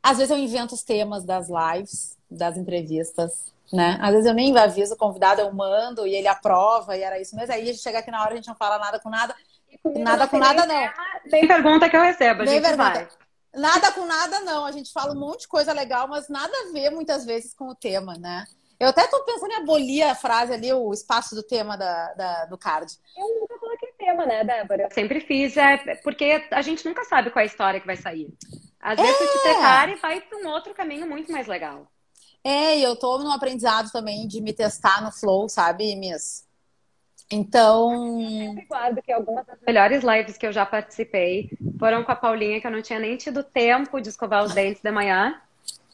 Às 0.03 0.17
vezes 0.17 0.31
eu 0.31 0.39
invento 0.39 0.75
os 0.75 0.83
temas 0.83 1.25
das 1.25 1.49
lives, 1.49 2.17
das 2.31 2.57
entrevistas, 2.57 3.54
né? 3.73 3.99
Às 4.01 4.13
vezes 4.13 4.27
eu 4.27 4.35
nem 4.35 4.57
aviso 4.57 4.95
o 4.95 4.97
convidado, 4.97 5.41
eu 5.41 5.53
mando 5.53 6.07
e 6.07 6.15
ele 6.15 6.29
aprova 6.29 6.97
e 6.97 7.03
era 7.03 7.21
isso 7.21 7.35
mesmo. 7.37 7.53
Aí 7.53 7.63
a 7.63 7.67
gente 7.67 7.79
chega 7.79 7.99
aqui 7.99 8.11
na 8.11 8.21
hora, 8.23 8.33
a 8.33 8.37
gente 8.37 8.49
não 8.49 8.55
fala 8.55 8.79
nada 8.79 8.99
com 8.99 9.11
nada. 9.11 9.35
Nada 9.97 10.27
com 10.27 10.39
nada, 10.39 10.67
não. 10.67 10.91
Tem 11.31 11.47
pergunta 11.47 11.89
que 11.89 11.97
eu 11.97 12.03
recebo, 12.03 12.43
a 12.43 12.47
gente 12.47 12.77
vai. 12.77 13.09
Nada 13.55 13.93
com 13.93 14.05
nada, 14.05 14.41
não. 14.41 14.65
A 14.65 14.73
gente 14.73 14.93
fala 14.93 15.13
um 15.13 15.19
monte 15.19 15.43
de 15.43 15.49
coisa 15.49 15.73
legal, 15.73 16.09
mas 16.09 16.29
nada 16.29 16.53
a 16.53 16.73
ver 16.73 16.91
muitas 16.91 17.25
vezes 17.25 17.55
com 17.55 17.69
o 17.69 17.75
tema, 17.75 18.15
né? 18.19 18.45
Eu 18.79 18.89
até 18.89 19.07
tô 19.07 19.23
pensando 19.25 19.53
em 19.53 19.57
abolir 19.57 20.03
a 20.03 20.15
frase 20.15 20.53
ali, 20.53 20.73
o 20.73 20.93
espaço 20.93 21.35
do 21.35 21.43
tema 21.43 21.77
da, 21.77 22.13
da, 22.15 22.45
do 22.47 22.59
card. 22.59 22.93
Eu 23.17 23.41
nunca 23.41 23.59
coloquei 23.59 23.93
tema, 23.97 24.27
né, 24.27 24.43
Débora? 24.43 24.83
Eu 24.83 24.91
sempre 24.91 25.21
fiz, 25.21 25.57
é, 25.57 25.77
porque 26.03 26.45
a 26.51 26.61
gente 26.61 26.85
nunca 26.85 27.05
sabe 27.05 27.31
qual 27.31 27.41
é 27.41 27.45
a 27.45 27.47
história 27.47 27.81
que 27.81 27.87
vai 27.87 27.97
sair. 27.97 28.29
Às 28.81 28.99
vezes 28.99 29.15
é. 29.15 29.19
você 29.19 29.39
te 29.39 29.43
prepara 29.43 29.91
e 29.93 29.97
vai 29.97 30.21
para 30.21 30.39
um 30.39 30.49
outro 30.49 30.75
caminho 30.75 31.09
muito 31.09 31.31
mais 31.31 31.47
legal. 31.47 31.87
É, 32.45 32.79
e 32.79 32.83
eu 32.83 32.95
tô 32.95 33.19
no 33.19 33.31
aprendizado 33.31 33.91
também 33.91 34.29
de 34.29 34.41
me 34.43 34.53
testar 34.53 35.03
no 35.03 35.11
flow, 35.11 35.49
sabe, 35.49 35.97
Miss? 35.97 36.47
Então. 37.31 38.21
Eu 38.21 38.49
sempre 38.49 38.67
guardo 38.67 39.03
que 39.03 39.11
algumas 39.11 39.47
das 39.47 39.59
melhores 39.67 40.05
lives 40.05 40.37
que 40.37 40.47
eu 40.47 40.53
já 40.53 40.67
participei 40.67 41.51
foram 41.79 42.05
com 42.05 42.13
a 42.13 42.17
Paulinha, 42.17 42.61
que 42.61 42.67
eu 42.67 42.71
não 42.71 42.83
tinha 42.83 42.99
nem 42.99 43.17
tido 43.17 43.43
tempo 43.43 43.99
de 43.99 44.11
escovar 44.11 44.45
os 44.45 44.53
dentes 44.53 44.83
de 44.83 44.91
manhã. 44.91 45.41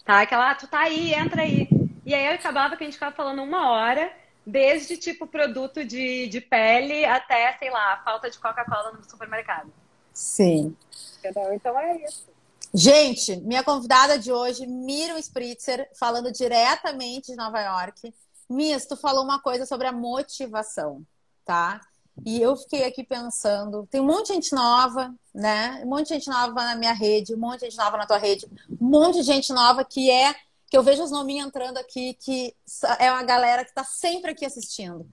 Tá? 0.04 0.22
Aquela, 0.22 0.50
ah, 0.50 0.54
tu 0.56 0.66
tá 0.66 0.80
aí, 0.80 1.14
entra 1.14 1.42
aí. 1.42 1.68
E 2.04 2.12
aí 2.12 2.26
acabava 2.34 2.76
que 2.76 2.82
a 2.82 2.86
gente 2.86 2.94
ficava 2.94 3.14
falando 3.14 3.42
uma 3.42 3.70
hora, 3.70 4.12
desde 4.44 4.96
tipo 4.96 5.28
produto 5.28 5.84
de, 5.84 6.26
de 6.26 6.40
pele 6.40 7.04
até, 7.04 7.56
sei 7.58 7.70
lá, 7.70 8.02
falta 8.04 8.28
de 8.28 8.38
Coca-Cola 8.38 8.92
no 8.92 9.08
supermercado. 9.08 9.72
Sim. 10.12 10.76
Então 11.24 11.78
é 11.78 12.04
isso. 12.04 12.28
Gente, 12.72 13.36
minha 13.40 13.64
convidada 13.64 14.16
de 14.16 14.32
hoje, 14.32 14.64
Miriam 14.64 15.18
Spritzer, 15.18 15.90
falando 15.98 16.30
diretamente 16.30 17.32
de 17.32 17.36
Nova 17.36 17.60
York. 17.60 18.14
Mias, 18.48 18.86
tu 18.86 18.96
falou 18.96 19.24
uma 19.24 19.40
coisa 19.40 19.66
sobre 19.66 19.88
a 19.88 19.92
motivação, 19.92 21.04
tá? 21.44 21.80
E 22.24 22.40
eu 22.40 22.54
fiquei 22.54 22.84
aqui 22.84 23.02
pensando, 23.02 23.88
tem 23.90 24.00
um 24.00 24.06
monte 24.06 24.28
de 24.28 24.34
gente 24.34 24.54
nova, 24.54 25.12
né? 25.34 25.82
Um 25.84 25.88
monte 25.88 26.08
de 26.08 26.14
gente 26.14 26.28
nova 26.28 26.52
na 26.52 26.76
minha 26.76 26.92
rede, 26.92 27.34
um 27.34 27.38
monte 27.38 27.60
de 27.60 27.66
gente 27.66 27.78
nova 27.78 27.96
na 27.96 28.06
tua 28.06 28.18
rede, 28.18 28.46
um 28.80 28.86
monte 28.86 29.16
de 29.16 29.22
gente 29.22 29.52
nova 29.52 29.84
que 29.84 30.08
é 30.08 30.34
que 30.68 30.76
eu 30.78 30.82
vejo 30.84 31.02
os 31.02 31.10
nominhos 31.10 31.48
entrando 31.48 31.78
aqui, 31.78 32.14
que 32.14 32.54
é 33.00 33.10
uma 33.10 33.24
galera 33.24 33.64
que 33.64 33.74
tá 33.74 33.82
sempre 33.82 34.30
aqui 34.30 34.46
assistindo. 34.46 35.04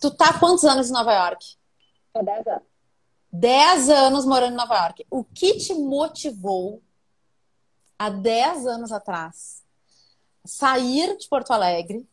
Tu 0.00 0.10
tá 0.10 0.30
há 0.30 0.38
quantos 0.38 0.64
anos 0.64 0.88
em 0.88 0.92
Nova 0.92 1.12
York? 1.12 1.56
Há 2.14 2.22
10 2.22 2.46
anos. 2.46 2.73
10 3.34 3.88
anos 3.90 4.24
morando 4.24 4.52
em 4.52 4.56
Nova 4.56 4.76
York. 4.76 5.04
O 5.10 5.24
que 5.24 5.58
te 5.58 5.74
motivou 5.74 6.80
há 7.98 8.08
10 8.08 8.64
anos 8.64 8.92
atrás 8.92 9.64
sair 10.44 11.16
de 11.16 11.28
Porto 11.28 11.52
Alegre 11.52 12.06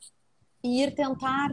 e 0.63 0.81
ir 0.81 0.95
tentar 0.95 1.51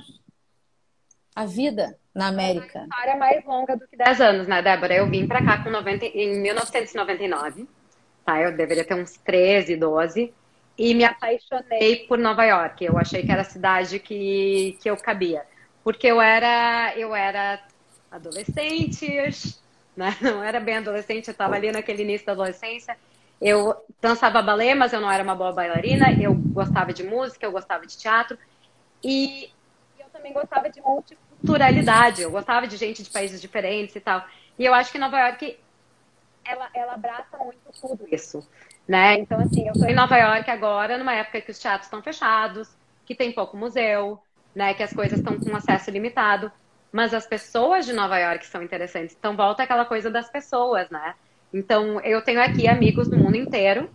a 1.36 1.44
vida 1.44 1.98
na 2.14 2.28
América? 2.28 2.78
É 2.78 2.82
uma 2.82 2.86
história 2.86 3.16
mais 3.16 3.44
longa 3.44 3.76
do 3.76 3.86
que 3.86 3.94
10 3.94 4.20
anos, 4.22 4.48
né, 4.48 4.62
Débora? 4.62 4.94
Eu 4.94 5.10
vim 5.10 5.26
para 5.26 5.44
cá 5.44 5.62
com 5.62 5.68
90, 5.68 6.06
em 6.06 6.40
1999, 6.40 7.68
tá? 8.24 8.40
Eu 8.40 8.56
deveria 8.56 8.86
ter 8.86 8.94
uns 8.94 9.18
13, 9.18 9.76
12 9.76 10.32
e 10.78 10.94
me 10.94 11.04
apaixonei 11.04 12.06
por 12.06 12.16
Nova 12.16 12.44
York. 12.44 12.86
Eu 12.86 12.96
achei 12.96 13.22
que 13.22 13.30
era 13.30 13.42
a 13.42 13.44
cidade 13.44 13.98
que, 13.98 14.78
que 14.80 14.88
eu 14.88 14.96
cabia. 14.96 15.44
Porque 15.84 16.06
eu 16.06 16.22
era, 16.22 16.94
eu 16.96 17.14
era 17.14 17.62
adolescente, 18.10 19.06
né? 19.96 20.16
Não 20.22 20.42
era 20.42 20.60
bem 20.60 20.78
adolescente, 20.78 21.28
eu 21.28 21.32
estava 21.32 21.56
ali 21.56 21.72
naquele 21.72 22.02
início 22.02 22.26
da 22.26 22.32
adolescência. 22.32 22.96
Eu 23.40 23.74
dançava 24.00 24.42
balé, 24.42 24.74
mas 24.74 24.92
eu 24.92 25.00
não 25.00 25.10
era 25.10 25.22
uma 25.22 25.34
boa 25.34 25.52
bailarina. 25.52 26.06
Eu 26.20 26.34
gostava 26.34 26.92
de 26.92 27.04
música, 27.04 27.46
eu 27.46 27.52
gostava 27.52 27.86
de 27.86 27.96
teatro. 27.96 28.38
E 29.02 29.52
eu 29.98 30.08
também 30.10 30.32
gostava 30.32 30.70
de 30.70 30.80
multiculturalidade. 30.82 32.22
Eu 32.22 32.30
gostava 32.30 32.66
de 32.66 32.76
gente 32.76 33.02
de 33.02 33.10
países 33.10 33.40
diferentes 33.40 33.96
e 33.96 34.00
tal. 34.00 34.24
E 34.58 34.64
eu 34.64 34.74
acho 34.74 34.92
que 34.92 34.98
Nova 34.98 35.18
York, 35.20 35.58
ela, 36.44 36.70
ela 36.74 36.94
abraça 36.94 37.36
muito 37.38 37.60
tudo 37.80 38.06
isso, 38.12 38.46
né? 38.88 39.14
Então, 39.18 39.40
assim, 39.40 39.66
eu 39.66 39.72
estou 39.72 39.88
em 39.88 39.94
Nova 39.94 40.16
York 40.16 40.50
agora, 40.50 40.98
numa 40.98 41.14
época 41.14 41.40
que 41.42 41.50
os 41.50 41.58
teatros 41.58 41.86
estão 41.86 42.02
fechados, 42.02 42.76
que 43.04 43.14
tem 43.14 43.32
pouco 43.32 43.56
museu, 43.56 44.22
né? 44.54 44.74
Que 44.74 44.82
as 44.82 44.92
coisas 44.92 45.18
estão 45.18 45.38
com 45.38 45.54
acesso 45.56 45.90
limitado. 45.90 46.50
Mas 46.90 47.12
as 47.12 47.26
pessoas 47.26 47.84
de 47.84 47.92
Nova 47.92 48.18
York 48.18 48.46
são 48.46 48.62
interessantes. 48.62 49.14
Então, 49.18 49.36
volta 49.36 49.62
aquela 49.62 49.84
coisa 49.84 50.10
das 50.10 50.30
pessoas, 50.30 50.88
né? 50.90 51.14
Então, 51.52 52.00
eu 52.00 52.22
tenho 52.22 52.40
aqui 52.40 52.66
amigos 52.68 53.08
do 53.08 53.16
mundo 53.16 53.36
inteiro. 53.36 53.90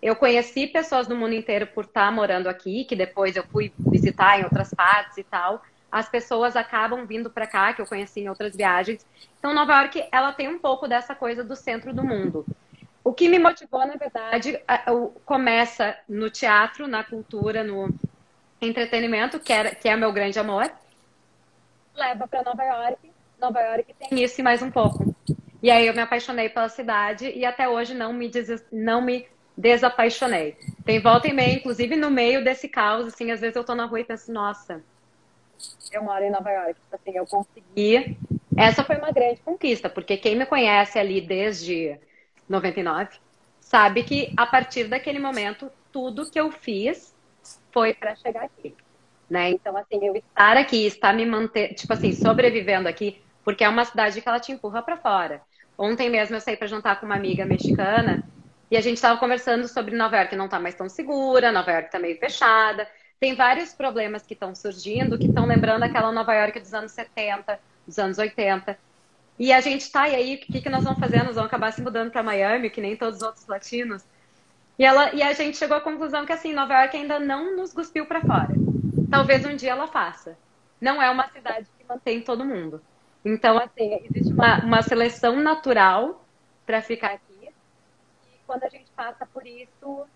Eu 0.00 0.16
conheci 0.16 0.66
pessoas 0.66 1.06
do 1.06 1.14
mundo 1.14 1.34
inteiro 1.34 1.66
por 1.66 1.84
estar 1.84 2.10
morando 2.10 2.48
aqui, 2.48 2.84
que 2.84 2.96
depois 2.96 3.36
eu 3.36 3.44
fui 3.44 3.72
visitar 3.78 4.40
em 4.40 4.44
outras 4.44 4.72
partes 4.74 5.16
e 5.18 5.22
tal. 5.22 5.62
As 5.90 6.08
pessoas 6.08 6.56
acabam 6.56 7.06
vindo 7.06 7.28
para 7.30 7.46
cá, 7.46 7.72
que 7.72 7.82
eu 7.82 7.86
conheci 7.86 8.20
em 8.20 8.28
outras 8.28 8.56
viagens. 8.56 9.06
Então, 9.38 9.52
Nova 9.52 9.80
York, 9.80 10.04
ela 10.10 10.32
tem 10.32 10.48
um 10.48 10.58
pouco 10.58 10.88
dessa 10.88 11.14
coisa 11.14 11.44
do 11.44 11.54
centro 11.54 11.92
do 11.92 12.02
mundo. 12.02 12.46
O 13.04 13.12
que 13.12 13.28
me 13.28 13.38
motivou, 13.38 13.86
na 13.86 13.96
verdade, 13.96 14.58
começa 15.24 15.96
no 16.08 16.30
teatro, 16.30 16.86
na 16.86 17.04
cultura, 17.04 17.62
no 17.62 17.92
entretenimento, 18.60 19.38
que, 19.38 19.52
era, 19.52 19.74
que 19.74 19.88
é 19.88 19.96
meu 19.96 20.12
grande 20.12 20.38
amor. 20.38 20.70
Leva 21.94 22.26
para 22.26 22.42
Nova 22.42 22.62
York. 22.64 23.12
Nova 23.40 23.60
York 23.60 23.94
tem 23.94 24.22
isso 24.22 24.40
e 24.40 24.44
mais 24.44 24.62
um 24.62 24.70
pouco. 24.70 25.14
E 25.62 25.70
aí 25.70 25.86
eu 25.86 25.94
me 25.94 26.00
apaixonei 26.00 26.48
pela 26.48 26.68
cidade 26.68 27.30
e 27.30 27.44
até 27.44 27.68
hoje 27.68 27.94
não 27.94 28.12
me, 28.12 28.28
des... 28.28 28.64
não 28.72 29.00
me 29.00 29.28
desapaixonei. 29.56 30.56
Tem 30.84 31.00
volta 31.00 31.28
e 31.28 31.32
meia, 31.32 31.54
inclusive 31.54 31.96
no 31.96 32.10
meio 32.10 32.42
desse 32.42 32.68
caos, 32.68 33.06
assim, 33.06 33.30
às 33.30 33.40
vezes 33.40 33.56
eu 33.56 33.64
tô 33.64 33.74
na 33.74 33.84
rua 33.84 34.00
e 34.00 34.04
penso, 34.04 34.32
nossa, 34.32 34.82
eu 35.92 36.02
moro 36.02 36.24
em 36.24 36.30
Nova 36.30 36.50
York, 36.50 36.80
tipo 36.80 36.96
assim, 36.96 37.16
eu 37.16 37.26
consegui. 37.26 38.16
Essa 38.56 38.84
foi 38.84 38.96
uma 38.96 39.12
grande 39.12 39.40
conquista, 39.40 39.88
porque 39.88 40.16
quem 40.16 40.36
me 40.36 40.46
conhece 40.46 40.98
ali 40.98 41.20
desde 41.20 41.98
99 42.48 43.18
sabe 43.60 44.02
que 44.02 44.32
a 44.36 44.46
partir 44.46 44.84
daquele 44.84 45.18
momento 45.18 45.70
tudo 45.92 46.30
que 46.30 46.38
eu 46.38 46.50
fiz 46.50 47.14
foi 47.70 47.94
para 47.94 48.14
chegar 48.16 48.44
aqui, 48.44 48.74
né? 49.32 49.50
Então 49.50 49.74
assim, 49.76 49.98
eu 50.06 50.14
estar 50.14 50.58
aqui, 50.58 50.86
estar 50.86 51.14
me 51.14 51.24
manter, 51.24 51.74
tipo 51.74 51.92
assim, 51.92 52.12
sobrevivendo 52.12 52.86
aqui, 52.86 53.22
porque 53.42 53.64
é 53.64 53.68
uma 53.68 53.84
cidade 53.84 54.20
que 54.20 54.28
ela 54.28 54.38
te 54.38 54.52
empurra 54.52 54.82
para 54.82 54.98
fora. 54.98 55.40
Ontem 55.76 56.10
mesmo 56.10 56.36
eu 56.36 56.40
saí 56.40 56.56
para 56.56 56.66
jantar 56.66 57.00
com 57.00 57.06
uma 57.06 57.16
amiga 57.16 57.46
mexicana 57.46 58.22
e 58.70 58.76
a 58.76 58.80
gente 58.82 58.96
estava 58.96 59.18
conversando 59.18 59.66
sobre 59.66 59.96
Nova 59.96 60.16
York 60.18 60.36
não 60.36 60.44
está 60.44 60.60
mais 60.60 60.74
tão 60.74 60.88
segura, 60.88 61.50
Nova 61.50 61.72
York 61.72 61.86
está 61.86 61.98
meio 61.98 62.18
fechada. 62.18 62.86
Tem 63.18 63.34
vários 63.34 63.72
problemas 63.72 64.22
que 64.22 64.34
estão 64.34 64.54
surgindo, 64.54 65.18
que 65.18 65.26
estão 65.26 65.46
lembrando 65.46 65.84
aquela 65.84 66.12
Nova 66.12 66.34
York 66.34 66.60
dos 66.60 66.74
anos 66.74 66.92
70, 66.92 67.58
dos 67.86 67.98
anos 67.98 68.18
80. 68.18 68.78
E 69.38 69.50
a 69.50 69.60
gente 69.60 69.80
está 69.80 70.02
aí, 70.02 70.34
o 70.34 70.38
que, 70.38 70.60
que 70.60 70.68
nós 70.68 70.84
vamos 70.84 71.00
fazer? 71.00 71.18
Nós 71.22 71.36
vamos 71.36 71.46
acabar 71.46 71.72
se 71.72 71.80
mudando 71.80 72.10
para 72.10 72.22
Miami, 72.22 72.68
que 72.68 72.80
nem 72.80 72.96
todos 72.96 73.16
os 73.16 73.22
outros 73.22 73.46
latinos. 73.46 74.04
E, 74.78 74.84
ela, 74.84 75.14
e 75.14 75.22
a 75.22 75.32
gente 75.32 75.56
chegou 75.56 75.76
à 75.76 75.80
conclusão 75.80 76.26
que 76.26 76.32
assim, 76.32 76.52
Nova 76.52 76.74
York 76.80 76.96
ainda 76.96 77.18
não 77.18 77.56
nos 77.56 77.72
cuspiu 77.72 78.06
para 78.06 78.20
fora. 78.20 78.61
Talvez 79.12 79.44
um 79.44 79.54
dia 79.54 79.72
ela 79.72 79.86
faça. 79.86 80.38
Não 80.80 81.00
é 81.02 81.10
uma 81.10 81.28
cidade 81.28 81.68
que 81.78 81.84
mantém 81.86 82.22
todo 82.22 82.46
mundo. 82.46 82.80
Então, 83.22 83.58
assim, 83.58 84.00
existe 84.06 84.32
uma, 84.32 84.64
uma 84.64 84.80
seleção 84.80 85.36
natural 85.36 86.24
para 86.64 86.80
ficar 86.80 87.12
aqui. 87.12 87.50
E 88.24 88.38
quando 88.46 88.64
a 88.64 88.70
gente 88.70 88.90
passa 88.96 89.26
por 89.26 89.46
isso, 89.46 90.06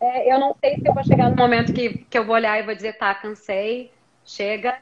é, 0.00 0.32
eu 0.32 0.40
não 0.40 0.56
sei 0.58 0.76
se 0.76 0.88
eu 0.88 0.94
vou 0.94 1.04
chegar 1.04 1.28
no 1.28 1.36
momento 1.36 1.74
que, 1.74 2.06
que 2.08 2.16
eu 2.16 2.24
vou 2.24 2.34
olhar 2.34 2.58
e 2.58 2.62
vou 2.62 2.74
dizer, 2.74 2.94
tá, 2.94 3.14
cansei, 3.14 3.92
chega. 4.24 4.80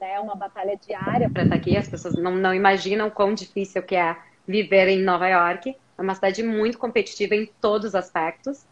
Né, 0.00 0.14
é 0.14 0.18
uma 0.20 0.34
batalha 0.34 0.74
diária 0.78 1.28
para 1.28 1.42
estar 1.42 1.54
tá 1.54 1.60
aqui. 1.60 1.76
As 1.76 1.88
pessoas 1.88 2.14
não, 2.14 2.34
não 2.34 2.54
imaginam 2.54 3.10
quão 3.10 3.34
difícil 3.34 3.82
que 3.82 3.94
é 3.94 4.16
viver 4.48 4.88
em 4.88 5.02
Nova 5.02 5.28
York. 5.28 5.76
É 5.98 6.00
uma 6.00 6.14
cidade 6.14 6.42
muito 6.42 6.78
competitiva 6.78 7.34
em 7.34 7.44
todos 7.60 7.88
os 7.88 7.94
aspectos. 7.94 8.66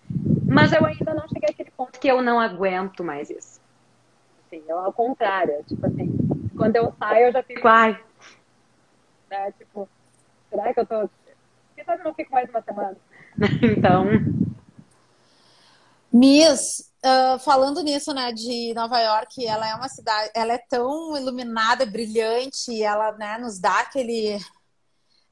Mas 0.48 0.72
eu 0.72 0.82
ainda 0.86 1.12
não 1.12 1.28
cheguei 1.28 1.50
àquele 1.50 1.70
ponto 1.72 2.00
que 2.00 2.08
eu 2.08 2.22
não 2.22 2.40
aguento 2.40 3.04
mais 3.04 3.28
isso. 3.28 3.62
Assim, 4.54 4.64
eu, 4.68 4.78
ao 4.78 4.92
contrário. 4.92 5.64
Tipo 5.64 5.86
assim, 5.86 6.16
quando 6.56 6.76
eu 6.76 6.94
saio, 6.98 7.26
eu 7.26 7.32
já 7.32 7.42
fico, 7.42 7.66
ai, 7.66 8.00
né? 9.28 9.52
Tipo, 9.52 9.88
será 10.48 10.72
que 10.72 10.80
eu 10.80 10.86
tô. 10.86 11.10
Quem 11.74 11.84
sabe 11.84 12.00
eu 12.00 12.04
não 12.04 12.14
fico 12.14 12.32
mais 12.32 12.48
uma 12.48 12.62
semana? 12.62 12.96
então. 13.76 14.04
Miss, 16.12 16.92
uh, 17.04 17.38
falando 17.40 17.82
nisso, 17.82 18.14
né, 18.14 18.32
de 18.32 18.72
Nova 18.72 19.00
York, 19.00 19.44
ela 19.44 19.68
é 19.68 19.74
uma 19.74 19.88
cidade, 19.88 20.30
ela 20.32 20.52
é 20.52 20.58
tão 20.58 21.16
iluminada, 21.16 21.84
brilhante, 21.84 22.80
ela, 22.80 23.10
né, 23.12 23.36
nos 23.38 23.58
dá 23.58 23.80
aquele 23.80 24.38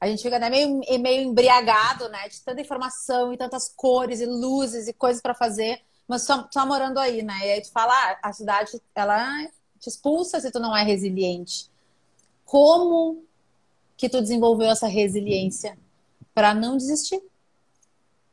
a 0.01 0.07
gente 0.07 0.21
fica 0.21 0.37
né, 0.37 0.49
meio, 0.49 0.81
meio 0.99 1.21
embriagado, 1.21 2.09
né? 2.09 2.27
De 2.27 2.43
tanta 2.43 2.59
informação 2.59 3.31
e 3.31 3.37
tantas 3.37 3.69
cores 3.73 4.19
e 4.19 4.25
luzes 4.25 4.89
e 4.89 4.93
coisas 4.93 5.21
para 5.21 5.33
fazer. 5.33 5.79
Mas 6.13 6.27
só, 6.27 6.47
só 6.51 6.63
morando 6.63 6.99
aí, 6.99 7.23
né? 7.23 7.33
E 7.39 7.51
aí 7.53 7.61
tu 7.61 7.71
fala, 7.71 7.91
ah, 7.91 8.19
a 8.21 8.31
cidade, 8.31 8.79
ela 8.93 9.47
te 9.79 9.89
expulsa 9.89 10.39
se 10.39 10.51
tu 10.51 10.59
não 10.59 10.77
é 10.77 10.83
resiliente. 10.83 11.71
Como 12.45 13.25
que 13.97 14.07
tu 14.07 14.21
desenvolveu 14.21 14.69
essa 14.69 14.85
resiliência 14.85 15.75
para 16.31 16.53
não 16.53 16.77
desistir? 16.77 17.19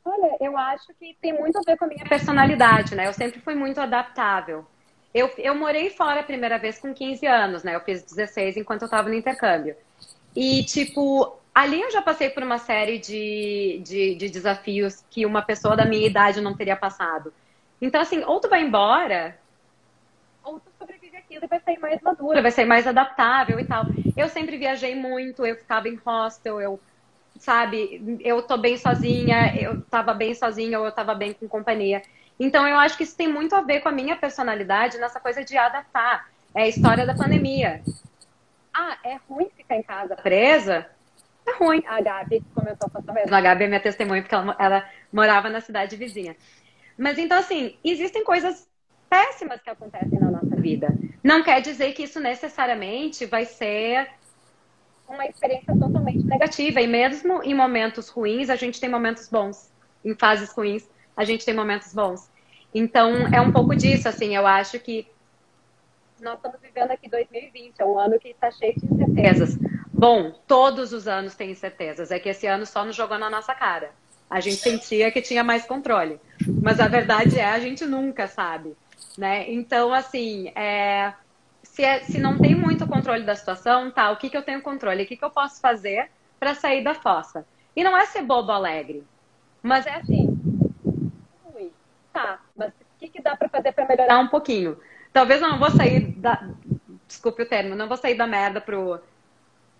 Olha, 0.05 0.37
eu 0.43 0.59
acho 0.59 0.88
que 0.99 1.16
tem 1.23 1.33
muito 1.33 1.57
a 1.57 1.62
ver 1.62 1.79
com 1.79 1.87
a 1.87 1.88
minha 1.88 2.05
personalidade, 2.05 2.95
né? 2.95 3.09
Eu 3.09 3.14
sempre 3.14 3.40
fui 3.40 3.55
muito 3.55 3.81
adaptável. 3.81 4.66
Eu, 5.14 5.31
eu 5.38 5.55
morei 5.55 5.88
fora 5.88 6.21
a 6.21 6.25
primeira 6.25 6.59
vez 6.59 6.79
com 6.79 6.93
15 6.93 7.25
anos, 7.27 7.62
né? 7.62 7.75
Eu 7.75 7.81
fiz 7.81 8.03
16 8.03 8.59
enquanto 8.59 8.83
eu 8.83 8.87
estava 8.88 9.09
no 9.09 9.14
intercâmbio. 9.14 9.75
E, 10.37 10.64
tipo, 10.64 11.35
ali 11.55 11.81
eu 11.81 11.90
já 11.90 12.03
passei 12.03 12.29
por 12.29 12.43
uma 12.43 12.59
série 12.59 12.99
de, 12.99 13.81
de, 13.83 14.16
de, 14.16 14.29
desafios 14.29 15.03
que 15.09 15.25
uma 15.25 15.40
pessoa 15.40 15.75
da 15.75 15.87
minha 15.87 16.07
idade 16.07 16.43
não 16.43 16.55
teria 16.55 16.77
passado. 16.77 17.33
Então, 17.81 18.01
assim, 18.01 18.23
ou 18.25 18.40
tu 18.40 18.49
vai 18.49 18.62
embora, 18.62 19.38
ou 20.45 20.61
tu 20.61 20.71
sobrevive 20.79 21.16
aquilo 21.16 21.45
e 21.45 21.49
vai 21.49 21.61
sair 21.61 21.79
mais 21.79 22.01
madura, 22.01 22.43
vai 22.43 22.51
sair 22.51 22.66
mais 22.66 22.87
adaptável 22.87 23.59
e 23.59 23.64
tal. 23.64 23.87
Eu 24.16 24.29
sempre 24.29 24.57
viajei 24.57 24.95
muito, 24.95 25.47
eu 25.47 25.57
ficava 25.57 25.88
em 25.88 25.97
hostel, 25.97 26.61
eu, 26.61 26.81
sabe, 27.38 28.19
eu 28.21 28.43
tô 28.43 28.57
bem 28.57 28.77
sozinha, 28.77 29.55
eu 29.57 29.83
tava 29.87 30.12
bem 30.12 30.35
sozinha 30.35 30.79
ou 30.79 30.87
eu 30.87 30.93
tava 30.93 31.14
bem 31.14 31.33
com 31.33 31.49
companhia. 31.49 32.03
Então 32.38 32.66
eu 32.66 32.79
acho 32.79 32.97
que 32.97 33.05
isso 33.05 33.16
tem 33.16 33.29
muito 33.29 33.55
a 33.55 33.61
ver 33.61 33.81
com 33.81 33.88
a 33.88 33.93
minha 33.93 34.16
personalidade 34.16 34.99
nessa 34.99 35.21
coisa 35.21 35.45
de 35.45 35.57
adaptar. 35.57 36.27
É 36.55 36.62
a 36.62 36.69
história 36.69 37.07
da 37.07 37.14
pandemia. 37.14 37.83
Ah, 38.75 38.97
é 39.05 39.19
ruim 39.29 39.49
ficar 39.57 39.77
em 39.77 39.83
casa 39.83 40.16
presa? 40.16 40.87
É 41.47 41.53
ruim. 41.53 41.83
A 41.87 42.01
Gabi 42.01 42.43
começou 42.55 42.87
a 42.87 42.90
passar 42.90 43.12
mesmo. 43.12 43.35
A 43.35 43.40
Gabi 43.40 43.64
é 43.64 43.66
minha 43.69 43.81
testemunha 43.81 44.23
porque 44.23 44.35
ela, 44.35 44.57
ela 44.59 44.90
morava 45.12 45.49
na 45.49 45.61
cidade 45.61 45.97
vizinha. 45.97 46.37
Mas 47.01 47.17
então, 47.17 47.39
assim, 47.39 47.79
existem 47.83 48.23
coisas 48.23 48.69
péssimas 49.09 49.59
que 49.63 49.71
acontecem 49.71 50.21
na 50.21 50.31
nossa 50.31 50.55
vida. 50.55 50.95
Não 51.25 51.43
quer 51.43 51.63
dizer 51.63 51.95
que 51.95 52.03
isso 52.03 52.21
necessariamente 52.21 53.25
vai 53.25 53.47
ser 53.47 54.11
uma 55.09 55.25
experiência 55.25 55.75
totalmente 55.79 56.23
negativa. 56.27 56.79
E 56.79 56.87
mesmo 56.87 57.43
em 57.43 57.55
momentos 57.55 58.11
ruins, 58.11 58.51
a 58.51 58.55
gente 58.55 58.79
tem 58.79 58.91
momentos 58.91 59.31
bons. 59.31 59.73
Em 60.05 60.15
fases 60.15 60.53
ruins, 60.53 60.87
a 61.17 61.25
gente 61.25 61.43
tem 61.43 61.55
momentos 61.55 61.95
bons. 61.95 62.31
Então, 62.75 63.27
é 63.33 63.41
um 63.41 63.51
pouco 63.51 63.75
disso, 63.75 64.07
assim, 64.07 64.37
eu 64.37 64.47
acho 64.47 64.79
que 64.79 65.09
nós 66.21 66.37
estamos 66.37 66.61
vivendo 66.61 66.91
aqui 66.91 67.09
2020, 67.09 67.81
é 67.81 67.85
um 67.87 67.99
ano 67.99 68.21
que 68.21 68.29
está 68.29 68.51
cheio 68.51 68.75
de 68.79 68.85
incertezas. 68.85 69.59
Bom, 69.91 70.33
todos 70.47 70.93
os 70.93 71.09
anos 71.09 71.35
têm 71.35 71.51
incertezas, 71.51 72.11
é 72.11 72.19
que 72.19 72.29
esse 72.29 72.47
ano 72.47 72.67
só 72.67 72.85
nos 72.85 72.95
jogou 72.95 73.19
na 73.19 73.31
nossa 73.31 73.55
cara. 73.55 73.91
A 74.31 74.38
gente 74.40 74.57
sentia 74.57 75.11
que 75.11 75.21
tinha 75.21 75.43
mais 75.43 75.66
controle, 75.66 76.21
mas 76.62 76.79
a 76.79 76.87
verdade 76.87 77.38
é 77.38 77.45
a 77.45 77.59
gente 77.59 77.85
nunca 77.85 78.29
sabe, 78.29 78.77
né? 79.19 79.51
Então, 79.51 79.93
assim, 79.93 80.53
é, 80.55 81.12
se, 81.64 81.83
é, 81.83 82.01
se 82.05 82.19
não 82.21 82.38
tem 82.38 82.55
muito 82.55 82.87
controle 82.87 83.25
da 83.25 83.35
situação, 83.35 83.90
tá, 83.90 84.11
o 84.12 84.16
que, 84.16 84.31
que 84.31 84.37
eu 84.37 84.43
tenho 84.43 84.62
controle? 84.62 85.03
O 85.03 85.07
que, 85.07 85.16
que 85.16 85.25
eu 85.25 85.31
posso 85.31 85.61
fazer 85.61 86.09
para 86.38 86.55
sair 86.55 86.85
da 86.85 86.95
fossa? 86.95 87.45
E 87.75 87.83
não 87.83 87.97
é 87.97 88.07
ser 88.07 88.23
bobo 88.23 88.53
alegre, 88.53 89.05
mas 89.62 89.85
é 89.87 89.95
assim, 89.97 90.38
tá, 92.12 92.40
mas 92.57 92.69
o 92.69 92.99
que, 92.99 93.09
que 93.09 93.23
dá 93.23 93.37
para 93.37 93.49
fazer 93.49 93.73
para 93.73 93.87
melhorar 93.87 94.19
um 94.19 94.29
pouquinho? 94.29 94.79
Talvez 95.12 95.40
eu 95.40 95.49
não 95.49 95.59
vou 95.59 95.71
sair 95.71 96.12
da. 96.12 96.49
Desculpe 97.07 97.43
o 97.43 97.49
termo, 97.49 97.75
não 97.75 97.88
vou 97.88 97.97
sair 97.97 98.14
da 98.14 98.27
merda 98.27 98.61
pro, 98.61 99.01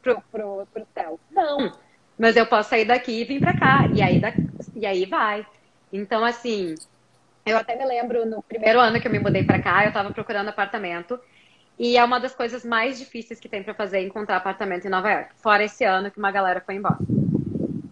pro, 0.03 0.21
pro, 0.33 0.67
pro 0.73 0.87
céu. 0.93 1.21
Não. 1.31 1.73
Mas 2.21 2.37
eu 2.37 2.45
posso 2.45 2.69
sair 2.69 2.85
daqui 2.85 3.23
e 3.23 3.25
vir 3.25 3.41
pra 3.41 3.55
cá. 3.55 3.89
E 3.95 4.03
aí, 4.03 4.21
da, 4.21 4.31
e 4.77 4.85
aí 4.85 5.07
vai. 5.07 5.47
Então, 5.91 6.23
assim, 6.23 6.75
eu 7.47 7.57
até 7.57 7.75
me 7.75 7.87
lembro 7.87 8.27
no 8.27 8.43
primeiro 8.43 8.79
ano 8.79 9.01
que 9.01 9.09
eu 9.09 9.11
me 9.11 9.19
mudei 9.19 9.43
pra 9.43 9.59
cá, 9.59 9.87
eu 9.87 9.93
tava 9.93 10.13
procurando 10.13 10.49
apartamento. 10.49 11.19
E 11.79 11.97
é 11.97 12.05
uma 12.05 12.21
das 12.21 12.35
coisas 12.35 12.63
mais 12.63 12.99
difíceis 12.99 13.41
que 13.41 13.49
tem 13.49 13.63
para 13.63 13.73
fazer 13.73 14.01
encontrar 14.01 14.37
apartamento 14.37 14.87
em 14.87 14.91
Nova 14.91 15.11
York. 15.11 15.31
Fora 15.37 15.65
esse 15.65 15.83
ano 15.83 16.11
que 16.11 16.19
uma 16.19 16.31
galera 16.31 16.61
foi 16.61 16.75
embora. 16.75 16.99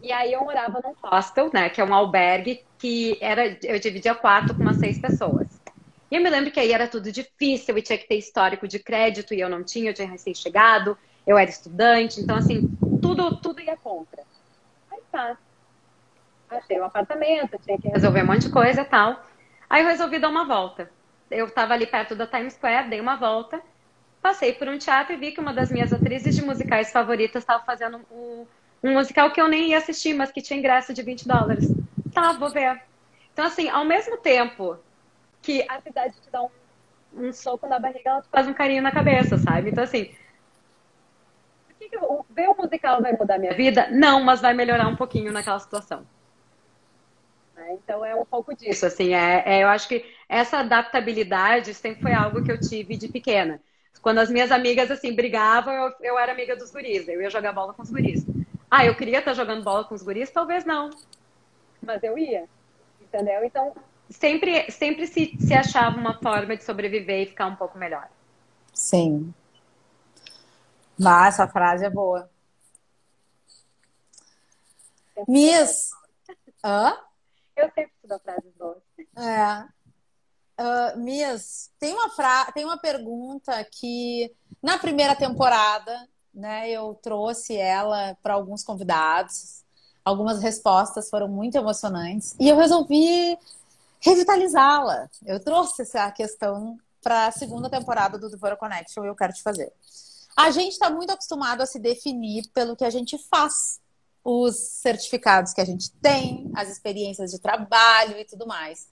E 0.03 0.13
aí 0.13 0.35
eu 0.35 0.45
morava 0.45 0.79
num 0.85 0.93
hostel, 1.03 1.51
né? 1.55 1.71
Que 1.71 1.81
é 1.81 1.85
um 1.85 1.95
albergue 1.95 2.61
que 2.79 3.17
era. 3.23 3.57
Eu 3.63 3.79
dividia 3.79 4.15
quarto 4.15 4.55
com 4.55 4.61
umas 4.61 4.77
seis 4.77 4.99
pessoas. 4.99 5.49
E 6.11 6.17
eu 6.17 6.23
me 6.23 6.29
lembro 6.29 6.51
que 6.51 6.61
aí 6.61 6.71
era 6.71 6.87
tudo 6.87 7.11
difícil 7.11 7.79
e 7.79 7.83
tinha 7.83 7.97
que 7.99 8.07
ter 8.07 8.17
histórico 8.17 8.69
de 8.69 8.79
crédito 8.79 9.33
e 9.33 9.41
eu 9.41 9.49
não 9.49 9.65
tinha, 9.65 9.91
eu 9.91 9.95
tinha 9.95 10.09
recém-chegado, 10.09 10.99
eu 11.27 11.39
era 11.39 11.49
estudante, 11.49 12.21
então 12.21 12.37
assim, 12.37 12.71
tudo, 13.01 13.37
tudo 13.37 13.61
ia 13.61 13.77
contra. 13.77 14.23
Aí 14.91 15.01
tá. 15.11 15.37
Achei 16.51 16.81
um 16.81 16.85
apartamento, 16.85 17.59
tinha 17.65 17.79
que 17.79 17.89
resolver 17.89 18.23
um 18.23 18.27
monte 18.27 18.43
de 18.43 18.51
coisa 18.51 18.83
e 18.83 18.85
tal. 18.85 19.25
Aí 19.69 19.83
eu 19.83 19.89
resolvi 19.89 20.19
dar 20.19 20.29
uma 20.29 20.45
volta. 20.45 20.91
Eu 21.31 21.47
estava 21.47 21.75
ali 21.75 21.87
perto 21.87 22.15
da 22.15 22.27
Times 22.27 22.55
Square, 22.55 22.89
dei 22.89 23.01
uma 23.01 23.17
volta, 23.17 23.61
passei 24.23 24.55
por 24.55 24.67
um 24.67 24.79
teatro 24.79 25.13
e 25.13 25.17
vi 25.17 25.33
que 25.33 25.41
uma 25.41 25.53
das 25.53 25.71
minhas 25.71 25.93
atrizes 25.93 26.35
de 26.35 26.43
musicais 26.43 26.91
favoritas 26.91 27.43
estava 27.43 27.63
fazendo 27.65 28.01
um, 28.11 28.47
um 28.83 28.93
musical 28.95 29.31
que 29.31 29.41
eu 29.41 29.49
nem 29.49 29.69
ia 29.69 29.79
assistir, 29.79 30.15
mas 30.15 30.33
que 30.33 30.41
tinha 30.41 30.59
ingresso 30.59 30.95
de 30.95 31.03
20 31.03 31.29
dólares. 31.29 31.69
Tá, 32.15 32.33
vou 32.33 32.51
ver. 32.51 32.81
Então, 33.33 33.45
assim, 33.45 33.69
ao 33.69 33.85
mesmo 33.85 34.17
tempo 34.17 34.79
que 35.43 35.65
a 35.69 35.81
cidade 35.81 36.15
te 36.21 36.31
dá 36.31 36.43
um, 36.43 36.49
um 37.15 37.33
soco 37.33 37.67
na 37.69 37.79
barriga, 37.79 38.11
ela 38.11 38.23
te 38.23 38.29
faz 38.29 38.49
um 38.49 38.55
carinho 38.55 38.83
na 38.83 38.91
cabeça, 38.91 39.37
sabe? 39.37 39.71
Então, 39.71 39.85
assim, 39.85 40.11
que 41.79 41.89
que 41.89 41.99
ver 42.31 42.49
o 42.49 42.57
musical 42.57 43.01
vai 43.01 43.13
mudar 43.13 43.39
minha 43.39 43.55
vida? 43.55 43.89
Não, 43.91 44.23
mas 44.23 44.41
vai 44.41 44.55
melhorar 44.55 44.89
um 44.89 44.97
pouquinho 44.97 45.33
naquela 45.33 45.59
situação. 45.59 46.05
Né? 47.55 47.75
Então 47.75 48.05
é 48.05 48.15
um 48.15 48.25
pouco 48.25 48.55
disso, 48.55 48.87
assim, 48.87 49.15
é, 49.15 49.43
é, 49.47 49.63
eu 49.63 49.69
acho 49.69 49.89
que 49.89 50.05
essa 50.29 50.59
adaptabilidade 50.59 51.75
sempre 51.75 52.03
foi 52.03 52.13
algo 52.13 52.43
que 52.43 52.53
eu 52.53 52.61
tive 52.61 52.97
de 52.97 53.09
pequena. 53.09 53.61
Quando 54.01 54.19
as 54.19 54.31
minhas 54.31 54.53
amigas, 54.53 54.91
assim, 54.91 55.15
brigavam, 55.15 55.75
eu, 55.75 55.93
eu 56.01 56.19
era 56.19 56.33
amiga 56.33 56.55
dos 56.57 56.71
guris, 56.71 57.09
eu 57.09 57.21
ia 57.21 57.31
jogar 57.31 57.53
bola 57.53 57.75
com 57.75 57.83
os 57.83 57.91
guris. 57.91 58.25
Ah, 58.71 58.85
eu 58.85 58.95
queria 58.95 59.19
estar 59.19 59.35
jogando 59.35 59.65
bola 59.65 59.85
com 59.85 59.95
os 59.95 60.03
guris? 60.03 60.31
Talvez 60.31 60.65
não. 60.65 60.91
Mas 61.83 62.03
eu 62.03 62.17
ia, 62.17 62.45
entendeu? 63.01 63.45
Então, 63.45 63.75
sempre, 64.11 64.71
sempre 64.71 65.07
se, 65.07 65.37
se 65.39 65.55
achava 65.55 65.97
uma 65.97 66.15
forma 66.15 66.57
de 66.57 66.65
sobreviver 66.65 67.23
e 67.23 67.27
ficar 67.27 67.47
um 67.47 67.57
pouco 67.57 67.79
melhor. 67.79 68.09
Sim. 68.73 69.35
Mas 70.99 71.35
essa 71.35 71.47
frase 71.47 71.85
é 71.85 71.91
boa. 71.91 72.29
Miss. 75.27 75.91
Hã? 76.65 76.97
Eu 77.57 77.67
sempre 77.67 77.93
estudo 77.95 78.21
frases 78.21 78.53
boas. 78.57 78.83
É. 79.17 79.79
Uh, 80.61 80.99
Miss, 80.99 81.71
tem 81.79 81.93
uma, 81.95 82.11
fra... 82.11 82.51
tem 82.53 82.65
uma 82.65 82.79
pergunta 82.79 83.65
que 83.65 84.35
na 84.63 84.79
primeira 84.79 85.15
temporada, 85.15 86.09
né, 86.35 86.69
eu 86.71 86.95
trouxe 87.03 87.57
ela 87.57 88.17
para 88.23 88.35
alguns 88.35 88.63
convidados. 88.63 89.65
Algumas 90.05 90.41
respostas 90.41 91.11
foram 91.11 91.29
muito 91.29 91.57
emocionantes 91.57 92.35
e 92.41 92.49
eu 92.49 92.57
resolvi 92.57 93.39
revitalizá-la. 94.01 95.09
Eu 95.27 95.39
trouxe 95.39 95.83
essa 95.83 96.11
questão 96.11 96.79
para 97.03 97.27
a 97.27 97.33
segunda 97.33 97.69
temporada 97.69 98.19
do 98.19 98.31
Devora 98.31 98.57
Connection 98.57 99.05
e 99.05 99.09
eu 99.09 99.15
quero 99.15 99.33
te 99.33 99.43
fazer. 99.43 99.73
A 100.39 100.53
gente 100.53 100.75
está 100.75 100.89
muito 100.89 101.11
acostumado 101.11 101.63
a 101.63 101.67
se 101.67 101.81
definir 101.81 102.49
pelo 102.55 102.77
que 102.77 102.85
a 102.85 102.91
gente 102.91 103.19
faz, 103.19 103.81
os 104.23 104.57
certificados 104.57 105.53
que 105.53 105.61
a 105.61 105.65
gente 105.65 105.91
tem, 105.95 106.49
as 106.55 106.71
experiências 106.71 107.33
de 107.33 107.41
trabalho 107.41 108.17
e 108.17 108.25
tudo 108.25 108.47
mais. 108.47 108.87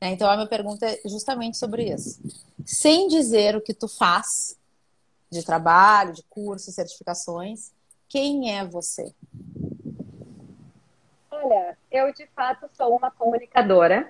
Né? 0.00 0.10
Então 0.10 0.30
a 0.30 0.36
minha 0.36 0.46
pergunta 0.46 0.86
é 0.86 1.00
justamente 1.06 1.56
sobre 1.56 1.92
isso. 1.92 2.20
Sem 2.64 3.08
dizer 3.08 3.56
o 3.56 3.60
que 3.60 3.74
tu 3.74 3.88
faz 3.88 4.56
de 5.28 5.42
trabalho, 5.42 6.12
de 6.12 6.22
cursos, 6.24 6.72
certificações, 6.72 7.72
quem 8.08 8.56
é 8.56 8.64
você? 8.64 9.12
Olha, 11.32 11.76
eu 11.90 12.14
de 12.14 12.28
fato 12.28 12.70
sou 12.76 12.96
uma 12.96 13.10
comunicadora 13.10 14.08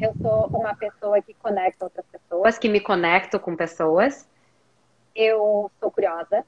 eu 0.00 0.14
sou 0.22 0.46
uma 0.58 0.74
pessoa 0.74 1.20
que 1.20 1.34
conecta 1.34 1.84
outras 1.84 2.06
pessoas, 2.06 2.58
que 2.58 2.70
me 2.70 2.80
conecto 2.80 3.38
com 3.38 3.54
pessoas. 3.54 4.26
Eu 5.14 5.70
sou 5.80 5.90
curiosa. 5.90 6.44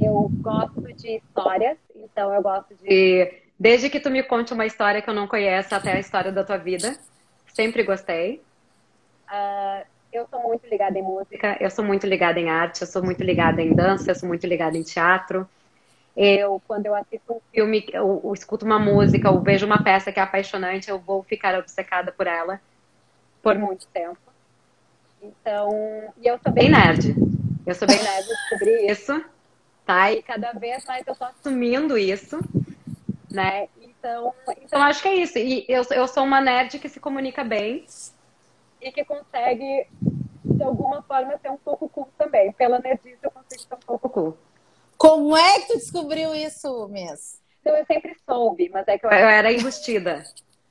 Eu 0.00 0.30
gosto 0.40 0.80
de 0.94 1.16
histórias, 1.16 1.76
então 1.96 2.32
eu 2.32 2.42
gosto 2.42 2.74
de. 2.82 3.42
Desde 3.58 3.88
que 3.88 4.00
tu 4.00 4.10
me 4.10 4.22
conte 4.22 4.52
uma 4.52 4.66
história 4.66 5.00
que 5.00 5.08
eu 5.08 5.14
não 5.14 5.26
conheço 5.26 5.74
até 5.74 5.92
a 5.92 5.98
história 5.98 6.30
da 6.30 6.44
tua 6.44 6.56
vida. 6.56 6.96
Sempre 7.52 7.82
gostei. 7.82 8.42
Uh, 9.28 9.84
eu 10.12 10.26
sou 10.30 10.40
muito 10.42 10.66
ligada 10.66 10.98
em 10.98 11.02
música, 11.02 11.56
eu 11.60 11.70
sou 11.70 11.84
muito 11.84 12.06
ligada 12.06 12.38
em 12.38 12.50
arte, 12.50 12.82
eu 12.82 12.86
sou 12.86 13.02
muito 13.02 13.22
ligada 13.22 13.62
em 13.62 13.74
dança, 13.74 14.10
eu 14.10 14.14
sou 14.14 14.28
muito 14.28 14.46
ligada 14.46 14.76
em 14.76 14.82
teatro. 14.82 15.48
Eu, 16.16 16.62
quando 16.68 16.86
eu 16.86 16.94
assisto 16.94 17.32
um 17.32 17.40
filme, 17.52 17.84
eu 17.92 18.32
escuto 18.32 18.64
uma 18.64 18.78
música, 18.78 19.30
ou 19.30 19.40
vejo 19.40 19.66
uma 19.66 19.82
peça 19.82 20.12
que 20.12 20.20
é 20.20 20.22
apaixonante, 20.22 20.88
eu 20.88 20.98
vou 20.98 21.24
ficar 21.24 21.58
obcecada 21.58 22.12
por 22.12 22.26
ela 22.28 22.60
por 23.42 23.58
muito 23.58 23.86
tempo. 23.88 24.18
Então, 25.22 25.70
e 26.22 26.26
eu 26.26 26.38
sou 26.38 26.52
bem 26.52 26.70
nerd. 26.70 27.14
Eu 27.66 27.74
sou 27.74 27.88
bem 27.88 28.02
nerd, 28.02 28.28
descobri 28.28 28.90
isso, 28.90 29.24
tá? 29.86 30.12
E 30.12 30.22
cada 30.22 30.52
vez 30.52 30.84
mais 30.84 31.06
eu 31.06 31.16
tô 31.16 31.24
assumindo 31.24 31.96
isso, 31.96 32.38
né? 33.30 33.68
Então, 33.80 34.34
então 34.60 34.82
acho 34.82 35.00
que 35.00 35.08
é 35.08 35.14
isso. 35.14 35.38
E 35.38 35.64
eu, 35.66 35.82
eu 35.92 36.06
sou 36.06 36.24
uma 36.24 36.42
nerd 36.42 36.78
que 36.78 36.90
se 36.90 37.00
comunica 37.00 37.42
bem 37.42 37.86
e 38.82 38.92
que 38.92 39.02
consegue, 39.02 39.86
de 40.44 40.62
alguma 40.62 41.00
forma, 41.02 41.38
ser 41.38 41.50
um 41.50 41.56
pouco 41.56 41.88
cool 41.88 42.10
também. 42.18 42.52
Pela 42.52 42.78
nerdice 42.78 43.16
eu 43.22 43.30
consigo 43.30 43.62
ser 43.62 43.74
um 43.74 43.78
pouco 43.78 44.10
cool. 44.10 44.36
Como 44.98 45.34
é 45.34 45.60
que 45.60 45.68
tu 45.68 45.78
descobriu 45.78 46.34
isso, 46.34 46.86
Miss? 46.88 47.40
Então, 47.62 47.74
eu 47.74 47.86
sempre 47.86 48.14
soube, 48.28 48.68
mas 48.68 48.86
é 48.86 48.98
que 48.98 49.06
eu, 49.06 49.10
eu 49.10 49.26
era 49.26 49.50
embustida. 49.50 50.22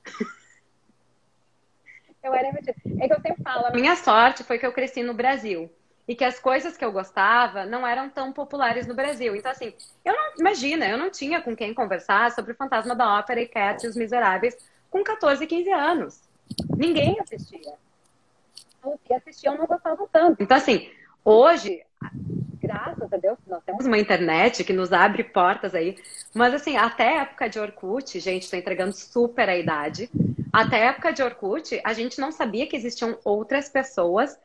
eu 2.21 2.36
era 2.36 2.49
embustida. 2.49 3.03
É 3.03 3.08
que 3.08 3.13
eu 3.13 3.21
sempre 3.21 3.41
falo, 3.41 3.65
a 3.65 3.71
minha 3.71 3.95
sorte 3.95 4.43
foi 4.43 4.60
que 4.60 4.65
eu 4.65 4.71
cresci 4.71 5.01
no 5.01 5.15
Brasil. 5.15 5.71
E 6.07 6.15
que 6.15 6.23
as 6.23 6.39
coisas 6.39 6.75
que 6.75 6.83
eu 6.83 6.91
gostava 6.91 7.65
não 7.65 7.87
eram 7.87 8.09
tão 8.09 8.33
populares 8.33 8.85
no 8.85 8.93
Brasil. 8.93 9.35
Então, 9.35 9.51
assim, 9.51 9.73
eu 10.03 10.13
não, 10.13 10.33
imagina, 10.37 10.87
eu 10.87 10.97
não 10.97 11.09
tinha 11.09 11.41
com 11.41 11.55
quem 11.55 11.73
conversar 11.73 12.31
sobre 12.31 12.53
Fantasma 12.53 12.95
da 12.95 13.19
Ópera 13.19 13.41
e 13.41 13.47
Cats 13.47 13.83
e 13.83 13.87
os 13.87 13.95
Miseráveis 13.95 14.57
com 14.89 15.03
14, 15.03 15.47
15 15.47 15.71
anos. 15.71 16.21
Ninguém 16.75 17.17
assistia. 17.19 17.73
Os 18.83 18.99
que 19.05 19.13
assistiam 19.13 19.57
não 19.57 19.65
gostavam 19.65 20.07
tanto. 20.11 20.43
Então, 20.43 20.57
assim, 20.57 20.91
hoje 21.23 21.83
graças 22.63 23.11
a 23.11 23.17
Deus, 23.17 23.37
nós 23.45 23.61
temos 23.63 23.85
uma 23.85 23.97
internet 23.97 24.63
que 24.63 24.71
nos 24.71 24.93
abre 24.93 25.23
portas 25.23 25.75
aí. 25.75 25.97
Mas, 26.33 26.53
assim, 26.53 26.77
até 26.77 27.19
a 27.19 27.21
época 27.23 27.49
de 27.49 27.59
Orkut, 27.59 28.19
gente, 28.19 28.43
estou 28.43 28.57
entregando 28.57 28.93
super 28.93 29.49
a 29.49 29.57
idade. 29.57 30.09
Até 30.51 30.77
a 30.77 30.89
época 30.91 31.11
de 31.11 31.21
Orkut, 31.21 31.79
a 31.83 31.93
gente 31.93 32.19
não 32.21 32.31
sabia 32.31 32.65
que 32.65 32.75
existiam 32.75 33.17
outras 33.23 33.67
pessoas 33.67 34.39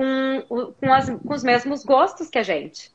com, 0.00 0.72
com, 0.80 0.92
as, 0.94 1.10
com 1.10 1.34
os 1.34 1.44
mesmos 1.44 1.84
gostos 1.84 2.30
que 2.30 2.38
a 2.38 2.42
gente, 2.42 2.90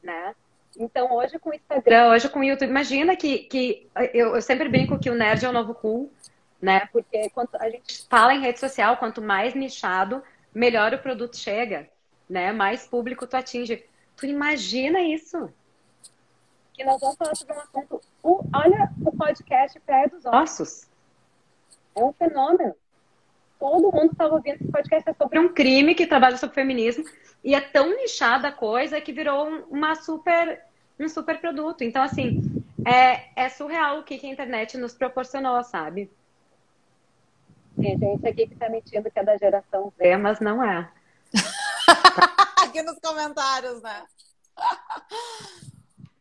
né? 0.00 0.36
Então, 0.78 1.12
hoje 1.12 1.36
com 1.40 1.50
o 1.50 1.54
Instagram, 1.54 2.10
hoje 2.10 2.28
com 2.28 2.38
o 2.38 2.44
YouTube, 2.44 2.70
imagina 2.70 3.16
que, 3.16 3.38
que 3.40 3.88
eu, 4.14 4.36
eu 4.36 4.42
sempre 4.42 4.68
brinco 4.68 5.00
que 5.00 5.10
o 5.10 5.16
nerd 5.16 5.44
é 5.44 5.48
o 5.48 5.52
novo 5.52 5.74
cool, 5.74 6.12
né? 6.62 6.86
Porque 6.92 7.28
quando 7.30 7.48
a 7.54 7.68
gente 7.68 8.06
fala 8.08 8.32
em 8.32 8.40
rede 8.40 8.60
social, 8.60 8.98
quanto 8.98 9.20
mais 9.20 9.52
nichado, 9.52 10.22
melhor 10.54 10.94
o 10.94 10.98
produto 10.98 11.36
chega, 11.36 11.90
né? 12.30 12.52
Mais 12.52 12.86
público 12.86 13.26
tu 13.26 13.36
atinge. 13.36 13.84
Tu 14.16 14.26
imagina 14.26 15.00
isso? 15.00 15.52
Que 16.72 16.84
nós 16.84 17.00
vamos 17.00 17.16
falar 17.16 17.34
sobre 17.34 17.54
um 17.54 17.60
assunto. 17.60 18.00
O, 18.22 18.44
olha 18.54 18.92
o 19.04 19.10
podcast 19.10 19.80
Pé 19.80 20.06
dos 20.06 20.24
Ossos. 20.24 20.86
É 21.96 22.00
um 22.00 22.12
fenômeno. 22.12 22.76
Todo 23.58 23.92
mundo 23.92 24.12
estava 24.12 24.34
ouvindo 24.34 24.54
esse 24.54 24.70
podcast 24.70 25.10
é 25.10 25.14
sobre 25.14 25.38
um 25.38 25.52
crime 25.52 25.94
que 25.94 26.06
trabalha 26.06 26.36
sobre 26.36 26.54
feminismo. 26.54 27.04
E 27.42 27.54
é 27.54 27.60
tão 27.60 27.96
nichada 27.96 28.48
a 28.48 28.52
coisa 28.52 29.00
que 29.00 29.12
virou 29.12 29.48
uma 29.68 29.94
super, 29.96 30.62
um 30.98 31.08
super 31.08 31.40
produto. 31.40 31.82
Então, 31.82 32.02
assim, 32.02 32.62
é, 32.84 33.28
é 33.34 33.48
surreal 33.48 33.98
o 33.98 34.04
que, 34.04 34.18
que 34.18 34.26
a 34.26 34.30
internet 34.30 34.76
nos 34.76 34.94
proporcionou, 34.94 35.62
sabe? 35.64 36.10
Tem 37.76 37.98
gente 37.98 38.26
aqui 38.26 38.46
que 38.46 38.54
está 38.54 38.68
mentindo 38.68 39.10
que 39.10 39.18
é 39.18 39.24
da 39.24 39.36
geração 39.36 39.92
Z, 39.96 40.16
mas 40.16 40.40
não 40.40 40.62
é. 40.62 40.90
aqui 42.62 42.82
nos 42.82 42.98
comentários, 42.98 43.80
né? 43.82 44.04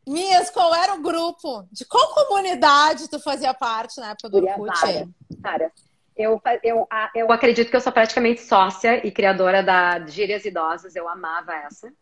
Mias, 0.08 0.50
qual 0.50 0.73
era 0.73 0.93
o 0.93 1.02
grupo? 1.02 1.67
De 1.71 1.84
qual 1.86 2.13
comunidade 2.13 3.10
tu 3.10 3.19
fazia 3.19 3.54
parte 3.54 4.00
na 4.00 4.12
época 4.12 4.30
do 4.30 4.38
Orkut? 4.38 5.13
Várias. 5.39 5.87
Eu, 6.17 6.41
eu, 6.63 6.88
eu 7.13 7.32
acredito 7.32 7.69
que 7.69 7.75
eu 7.75 7.82
sou 7.82 7.91
praticamente 7.91 8.41
sócia 8.41 9.06
e 9.06 9.12
criadora 9.12 9.62
da 9.62 10.03
Gírias 10.08 10.45
Idosas. 10.45 10.95
Eu 10.95 11.08
amava 11.08 11.53
essa. 11.53 11.93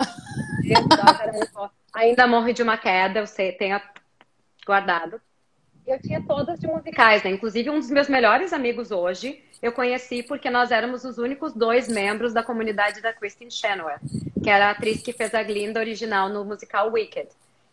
Ainda 1.94 2.26
morre 2.26 2.52
de 2.52 2.62
uma 2.62 2.78
queda, 2.78 3.20
eu 3.20 3.26
sei, 3.26 3.52
tenho 3.52 3.80
guardado. 4.64 5.20
eu 5.86 6.00
tinha 6.00 6.22
todas 6.22 6.58
de 6.60 6.66
musicais, 6.66 7.22
né? 7.22 7.30
Inclusive, 7.30 7.70
um 7.70 7.78
dos 7.78 7.90
meus 7.90 8.08
melhores 8.08 8.52
amigos 8.52 8.90
hoje, 8.90 9.42
eu 9.62 9.72
conheci 9.72 10.22
porque 10.22 10.48
nós 10.50 10.70
éramos 10.70 11.04
os 11.04 11.18
únicos 11.18 11.52
dois 11.52 11.88
membros 11.88 12.32
da 12.32 12.42
comunidade 12.42 13.00
da 13.00 13.12
Kristen 13.12 13.50
Chenoweth, 13.50 14.00
que 14.42 14.48
era 14.48 14.68
a 14.68 14.70
atriz 14.70 15.02
que 15.02 15.12
fez 15.12 15.34
a 15.34 15.42
Glinda 15.42 15.80
original 15.80 16.28
no 16.28 16.44
musical 16.44 16.92
Wicked. 16.92 17.28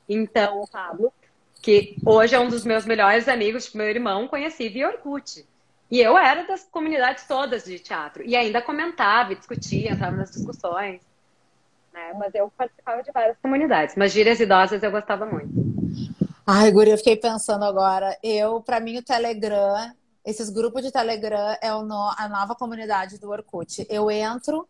Então, 0.07 0.61
o 0.61 0.67
Pablo, 0.67 1.13
que 1.61 1.95
hoje 2.05 2.35
é 2.35 2.39
um 2.39 2.49
dos 2.49 2.65
meus 2.65 2.85
melhores 2.85 3.27
amigos, 3.27 3.73
meu 3.73 3.87
irmão, 3.87 4.27
conheci 4.27 4.69
via 4.69 4.87
Orkut. 4.87 5.45
E 5.89 5.99
eu 6.01 6.17
era 6.17 6.45
das 6.47 6.63
comunidades 6.63 7.25
todas 7.27 7.65
de 7.65 7.79
teatro. 7.79 8.23
E 8.23 8.35
ainda 8.35 8.61
comentava, 8.61 9.35
discutia, 9.35 9.91
entrava 9.91 10.15
nas 10.15 10.31
discussões. 10.31 11.01
Né? 11.93 12.13
Mas 12.17 12.33
eu 12.33 12.51
participava 12.57 13.03
de 13.03 13.11
várias 13.11 13.37
comunidades. 13.37 13.95
Mas 13.95 14.11
gírias 14.11 14.39
idosas 14.39 14.81
eu 14.81 14.91
gostava 14.91 15.25
muito. 15.25 15.49
Ai, 16.45 16.71
Guri, 16.71 16.91
eu 16.91 16.97
fiquei 16.97 17.15
pensando 17.15 17.63
agora. 17.65 18.17
Eu, 18.21 18.61
para 18.61 18.79
mim, 18.79 18.97
o 18.97 19.03
Telegram, 19.03 19.91
esses 20.25 20.49
grupos 20.49 20.83
de 20.83 20.91
Telegram 20.91 21.55
é 21.61 21.69
no, 21.69 22.13
a 22.17 22.27
nova 22.27 22.55
comunidade 22.55 23.19
do 23.19 23.29
Orkut. 23.29 23.85
Eu 23.89 24.11
entro 24.11 24.67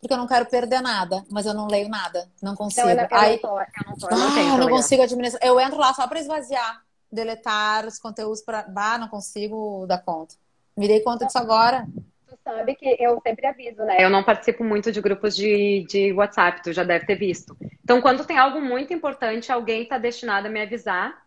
porque 0.00 0.14
eu 0.14 0.18
não 0.18 0.28
quero 0.28 0.46
perder 0.46 0.80
nada, 0.80 1.24
mas 1.28 1.44
eu 1.44 1.52
não 1.52 1.66
leio 1.66 1.88
nada, 1.88 2.30
não 2.40 2.54
consigo. 2.54 2.86
Não, 2.86 2.94
eu, 2.94 3.08
Aí, 3.10 3.32
não 3.32 3.38
tô, 3.40 3.60
eu 3.60 3.66
não 3.86 3.96
tô, 3.96 4.08
eu 4.08 4.16
não, 4.16 4.54
ah, 4.54 4.58
não 4.58 4.68
consigo 4.68 5.02
administrar. 5.02 5.44
Eu 5.44 5.58
entro 5.58 5.78
lá 5.78 5.92
só 5.92 6.06
para 6.06 6.20
esvaziar, 6.20 6.82
deletar 7.10 7.84
os 7.84 7.98
conteúdos 7.98 8.40
para, 8.40 8.62
bah, 8.62 8.96
não 8.96 9.08
consigo 9.08 9.86
dar 9.86 9.98
conta. 9.98 10.36
Me 10.78 10.86
dei 10.86 11.00
conta 11.00 11.26
disso 11.26 11.38
agora. 11.38 11.88
Tu 12.28 12.38
sabe 12.44 12.76
que 12.76 12.96
eu 13.00 13.20
sempre 13.20 13.48
aviso, 13.48 13.82
né? 13.82 13.96
Eu 13.98 14.08
não 14.08 14.22
participo 14.22 14.62
muito 14.62 14.92
de 14.92 15.00
grupos 15.00 15.34
de, 15.34 15.84
de 15.88 16.12
WhatsApp, 16.12 16.62
tu 16.62 16.72
já 16.72 16.84
deve 16.84 17.04
ter 17.04 17.16
visto. 17.16 17.56
Então, 17.82 18.00
quando 18.00 18.24
tem 18.24 18.38
algo 18.38 18.60
muito 18.60 18.94
importante, 18.94 19.50
alguém 19.50 19.82
está 19.82 19.98
destinado 19.98 20.46
a 20.46 20.50
me 20.50 20.62
avisar, 20.62 21.20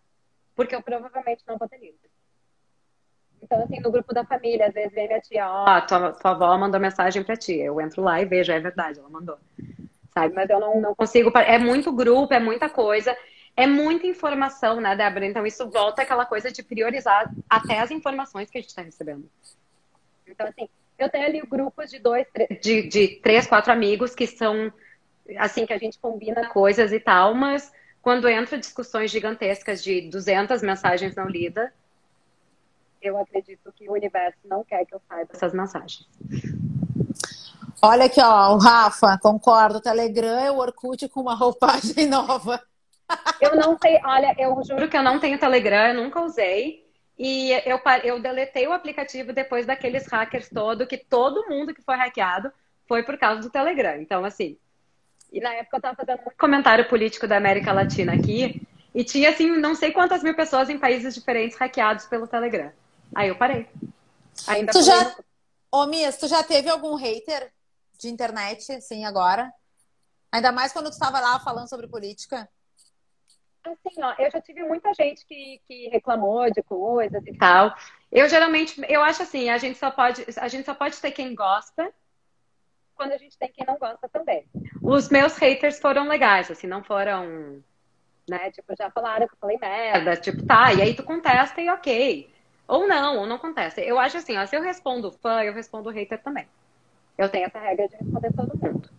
porque 0.55 0.73
eu 0.73 0.81
provavelmente 0.81 1.43
não 1.45 1.57
vou 1.57 1.67
ter 1.67 1.79
lido. 1.79 1.97
Então, 3.43 3.61
assim, 3.61 3.81
no 3.81 3.91
grupo 3.91 4.13
da 4.13 4.23
família, 4.23 4.67
às 4.67 4.73
vezes 4.73 4.93
vem 4.93 5.07
minha 5.07 5.19
tia, 5.19 5.49
ó, 5.49 5.65
oh, 5.65 5.81
tua, 5.81 6.13
tua 6.13 6.31
avó 6.31 6.57
mandou 6.57 6.79
mensagem 6.79 7.21
pra 7.21 7.35
ti. 7.35 7.57
Eu 7.57 7.81
entro 7.81 8.01
lá 8.01 8.21
e 8.21 8.25
vejo, 8.25 8.53
é 8.53 8.59
verdade, 8.61 8.99
ela 8.99 9.09
mandou. 9.09 9.37
Sabe? 10.13 10.33
Mas 10.33 10.49
eu 10.49 10.61
não, 10.61 10.79
não 10.79 10.95
consigo. 10.95 11.29
É 11.37 11.57
muito 11.57 11.91
grupo, 11.91 12.33
é 12.33 12.39
muita 12.39 12.69
coisa. 12.69 13.13
É 13.62 13.67
muita 13.67 14.08
informação, 14.08 14.82
né, 14.82 14.95
Débora? 14.95 15.28
Então, 15.28 15.45
isso 15.45 15.69
volta 15.69 16.02
àquela 16.02 16.26
coisa 16.26 16.52
de 16.52 16.63
priorizar 16.63 17.32
até 17.47 17.80
as 17.80 17.91
informações 17.91 18.50
que 18.50 18.58
a 18.58 18.62
gente 18.62 18.71
está 18.71 18.82
recebendo. 18.82 19.30
Então, 20.26 20.47
assim, 20.47 20.67
eu 20.97 21.08
tenho 21.10 21.28
ali 21.28 21.41
grupos 21.41 21.91
de 21.91 22.00
dois, 22.00 22.26
de, 22.60 22.88
de 22.88 23.08
três, 23.21 23.45
quatro 23.45 23.71
amigos 23.71 24.15
que 24.15 24.26
são 24.26 24.74
assim, 25.38 25.67
que 25.67 25.74
a 25.74 25.78
gente 25.78 26.00
combina 26.00 26.50
coisas 26.50 26.91
e 26.91 27.00
tal, 27.00 27.36
mas 27.36 27.71
quando 28.02 28.28
entra 28.28 28.58
discussões 28.58 29.12
gigantescas 29.12 29.84
de 29.84 30.10
200 30.10 30.63
mensagens 30.63 31.15
não 31.15 31.28
lidas, 31.28 31.69
eu 33.00 33.15
acredito 33.15 33.71
que 33.74 33.88
o 33.88 33.93
universo 33.93 34.39
não 34.45 34.63
quer 34.63 34.86
que 34.86 34.95
eu 34.95 35.02
saiba 35.08 35.30
essas 35.32 35.54
mensagens. 35.54 36.08
Olha 37.80 38.06
aqui, 38.06 38.19
ó, 38.19 38.56
o 38.56 38.58
Rafa, 38.58 39.19
concordo. 39.19 39.78
O 39.78 39.82
Telegram 39.82 40.39
é 40.39 40.52
o 40.52 40.58
Orkut 40.58 41.08
com 41.10 41.21
uma 41.21 41.36
roupagem 41.36 42.06
nova. 42.10 42.60
Eu 43.39 43.56
não 43.56 43.78
sei, 43.78 44.00
olha, 44.04 44.36
eu 44.38 44.62
juro 44.63 44.88
que 44.88 44.97
eu 44.97 45.04
não 45.04 45.19
tenho 45.19 45.39
Telegram, 45.39 45.88
eu 45.88 46.04
nunca 46.04 46.21
usei. 46.21 46.86
E 47.17 47.52
eu, 47.65 47.80
eu 48.04 48.19
deletei 48.19 48.67
o 48.67 48.74
aplicativo 48.74 49.32
depois 49.32 49.65
daqueles 49.65 50.08
hackers 50.08 50.50
todo, 50.50 50.88
que 50.88 50.97
todo 50.97 51.47
mundo 51.47 51.74
que 51.74 51.82
foi 51.82 51.95
hackeado 51.95 52.52
foi 52.88 53.04
por 53.04 53.17
causa 53.17 53.41
do 53.41 53.50
Telegram. 53.50 54.02
Então, 54.02 54.26
assim, 54.26 54.58
e 55.32 55.39
na 55.39 55.54
época 55.54 55.78
eu 55.78 55.80
estava 55.80 55.95
fazendo 55.95 56.24
muito 56.26 56.38
comentário 56.38 56.89
político 56.89 57.28
da 57.28 57.38
América 57.38 57.71
Latina 57.71 58.13
aqui. 58.13 58.67
E 58.93 59.04
tinha, 59.04 59.30
assim, 59.30 59.50
não 59.58 59.74
sei 59.74 59.91
quantas 59.91 60.21
mil 60.21 60.36
pessoas 60.36 60.69
em 60.69 60.78
países 60.78 61.15
diferentes 61.15 61.58
hackeados 61.58 62.06
pelo 62.06 62.28
Telegram. 62.28 62.71
Aí 63.15 63.30
eu 63.30 63.38
parei. 63.38 63.69
Ainda 64.47 64.74
tu 64.74 64.82
já... 64.82 65.15
Ô, 65.71 65.86
Mias, 65.86 66.17
tu 66.17 66.28
já 66.28 66.43
teve 66.43 66.69
algum 66.69 66.95
hater 66.95 67.50
de 67.97 68.10
internet, 68.10 68.74
assim, 68.74 69.06
agora? 69.06 69.50
Ainda 70.30 70.52
mais 70.52 70.74
quando 70.74 70.89
tu 70.89 70.93
estava 70.93 71.21
lá 71.21 71.39
falando 71.39 71.69
sobre 71.69 71.88
política? 71.88 72.50
Assim, 73.63 74.02
ó, 74.02 74.15
eu 74.17 74.32
já 74.32 74.41
tive 74.41 74.63
muita 74.63 74.93
gente 74.93 75.26
que, 75.26 75.62
que 75.67 75.88
reclamou 75.89 76.50
de 76.52 76.63
coisas 76.63 77.21
e 77.26 77.34
tal. 77.34 77.76
Eu 78.12 78.28
geralmente, 78.28 78.82
eu 78.89 79.02
acho 79.02 79.21
assim, 79.21 79.50
a 79.50 79.58
gente 79.58 79.78
só 79.78 79.91
pode, 79.91 80.26
a 80.38 80.47
gente 80.47 80.65
só 80.65 80.74
pode 80.74 81.00
ter 81.00 81.12
quem 81.12 81.36
gosta 81.36 81.93
quando 82.95 83.13
a 83.13 83.17
gente 83.17 83.38
tem 83.38 83.52
quem 83.52 83.65
não 83.65 83.78
gosta 83.78 84.08
também. 84.10 84.45
Os 84.82 85.10
meus 85.10 85.38
haters 85.38 85.80
foram 85.80 86.08
legais, 86.08 86.52
assim, 86.52 86.67
não 86.67 86.84
foram, 86.84 87.63
né? 88.30 88.52
Tipo, 88.52 88.76
já 88.78 88.89
falaram 88.91 89.28
que 89.28 89.34
eu 89.34 89.39
falei 89.39 89.58
merda, 89.58 90.15
tipo, 90.15 90.45
tá, 90.45 90.74
e 90.74 90.82
aí 90.82 90.93
tu 90.93 91.04
contesta 91.04 91.62
e 91.62 91.69
ok. 91.69 92.32
Ou 92.67 92.88
não, 92.88 93.17
ou 93.17 93.26
não 93.26 93.38
contesta. 93.38 93.82
Eu 93.82 94.00
acho 94.00 94.17
assim, 94.17 94.38
ó, 94.38 94.45
se 94.45 94.56
eu 94.56 94.62
respondo 94.62 95.12
fã, 95.12 95.43
eu 95.43 95.54
respondo 95.54 95.89
hater 95.89 96.21
também. 96.21 96.47
Eu 97.17 97.30
tenho 97.30 97.45
essa 97.45 97.60
regra 97.60 97.88
de 97.88 97.95
responder 97.95 98.34
todo 98.34 98.58
mundo. 98.58 98.89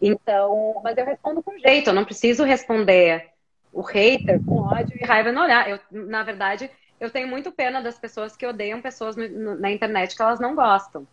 Então, 0.00 0.80
mas 0.82 0.96
eu 0.96 1.04
respondo 1.04 1.42
com 1.42 1.58
jeito, 1.58 1.90
eu 1.90 1.94
não 1.94 2.04
preciso 2.04 2.44
responder 2.44 3.30
o 3.72 3.82
hater 3.82 4.40
com 4.44 4.60
ódio 4.62 4.96
e 5.00 5.04
raiva 5.04 5.32
no 5.32 5.42
olhar. 5.42 5.68
Eu, 5.68 5.78
na 5.90 6.22
verdade, 6.22 6.70
eu 6.98 7.10
tenho 7.10 7.28
muito 7.28 7.52
pena 7.52 7.80
das 7.82 7.98
pessoas 7.98 8.36
que 8.36 8.46
odeiam 8.46 8.82
pessoas 8.82 9.16
no, 9.16 9.28
no, 9.28 9.54
na 9.58 9.70
internet 9.70 10.16
que 10.16 10.22
elas 10.22 10.40
não 10.40 10.54
gostam 10.54 11.06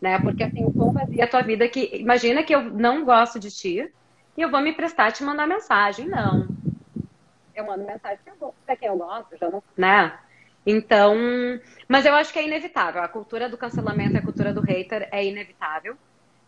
né? 0.00 0.18
Porque 0.18 0.44
assim, 0.44 0.64
o 0.64 0.72
quão 0.72 0.92
vazia 0.92 1.24
a 1.24 1.28
tua 1.28 1.42
vida 1.42 1.68
que 1.68 1.96
imagina 1.96 2.42
que 2.42 2.54
eu 2.54 2.62
não 2.62 3.04
gosto 3.04 3.38
de 3.38 3.50
ti 3.50 3.92
e 4.36 4.40
eu 4.40 4.50
vou 4.50 4.60
me 4.60 4.72
prestar 4.72 5.06
a 5.06 5.12
te 5.12 5.22
mandar 5.22 5.46
mensagem, 5.46 6.08
não. 6.08 6.48
Eu 7.54 7.66
mando 7.66 7.84
mensagem 7.84 8.20
para 8.64 8.76
quem 8.76 8.88
eu 8.88 8.96
gosto, 8.96 9.36
já 9.36 9.50
não, 9.50 9.62
né? 9.76 10.18
Então, 10.64 11.16
mas 11.88 12.04
eu 12.04 12.14
acho 12.14 12.32
que 12.32 12.38
é 12.38 12.46
inevitável. 12.46 13.02
A 13.02 13.08
cultura 13.08 13.48
do 13.48 13.58
cancelamento, 13.58 14.16
a 14.16 14.22
cultura 14.22 14.52
do 14.52 14.60
hater 14.60 15.08
é 15.10 15.24
inevitável. 15.24 15.96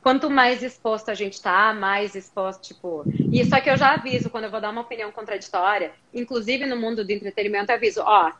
Quanto 0.02 0.30
mais 0.30 0.62
exposto 0.62 1.10
a 1.10 1.14
gente 1.14 1.40
tá, 1.42 1.74
mais 1.74 2.14
exposto, 2.14 2.62
tipo. 2.62 3.04
E 3.30 3.44
só 3.44 3.60
que 3.60 3.68
eu 3.68 3.76
já 3.76 3.94
aviso 3.94 4.30
quando 4.30 4.44
eu 4.44 4.50
vou 4.50 4.60
dar 4.60 4.70
uma 4.70 4.80
opinião 4.80 5.12
contraditória, 5.12 5.92
inclusive 6.12 6.64
no 6.66 6.76
mundo 6.76 7.04
do 7.04 7.10
entretenimento, 7.10 7.70
eu 7.70 7.76
aviso, 7.76 8.00
ó, 8.02 8.32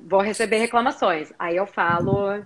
vou 0.00 0.20
receber 0.20 0.56
reclamações. 0.56 1.32
Aí 1.38 1.56
eu 1.56 1.66
falo, 1.66 2.42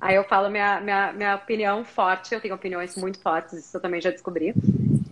Aí 0.00 0.14
eu 0.14 0.24
falo 0.24 0.50
minha, 0.50 0.80
minha, 0.80 1.12
minha 1.12 1.34
opinião 1.36 1.84
forte, 1.84 2.34
eu 2.34 2.40
tenho 2.40 2.54
opiniões 2.54 2.96
muito 2.96 3.20
fortes, 3.20 3.54
isso 3.54 3.76
eu 3.76 3.80
também 3.80 4.00
já 4.00 4.10
descobri. 4.10 4.54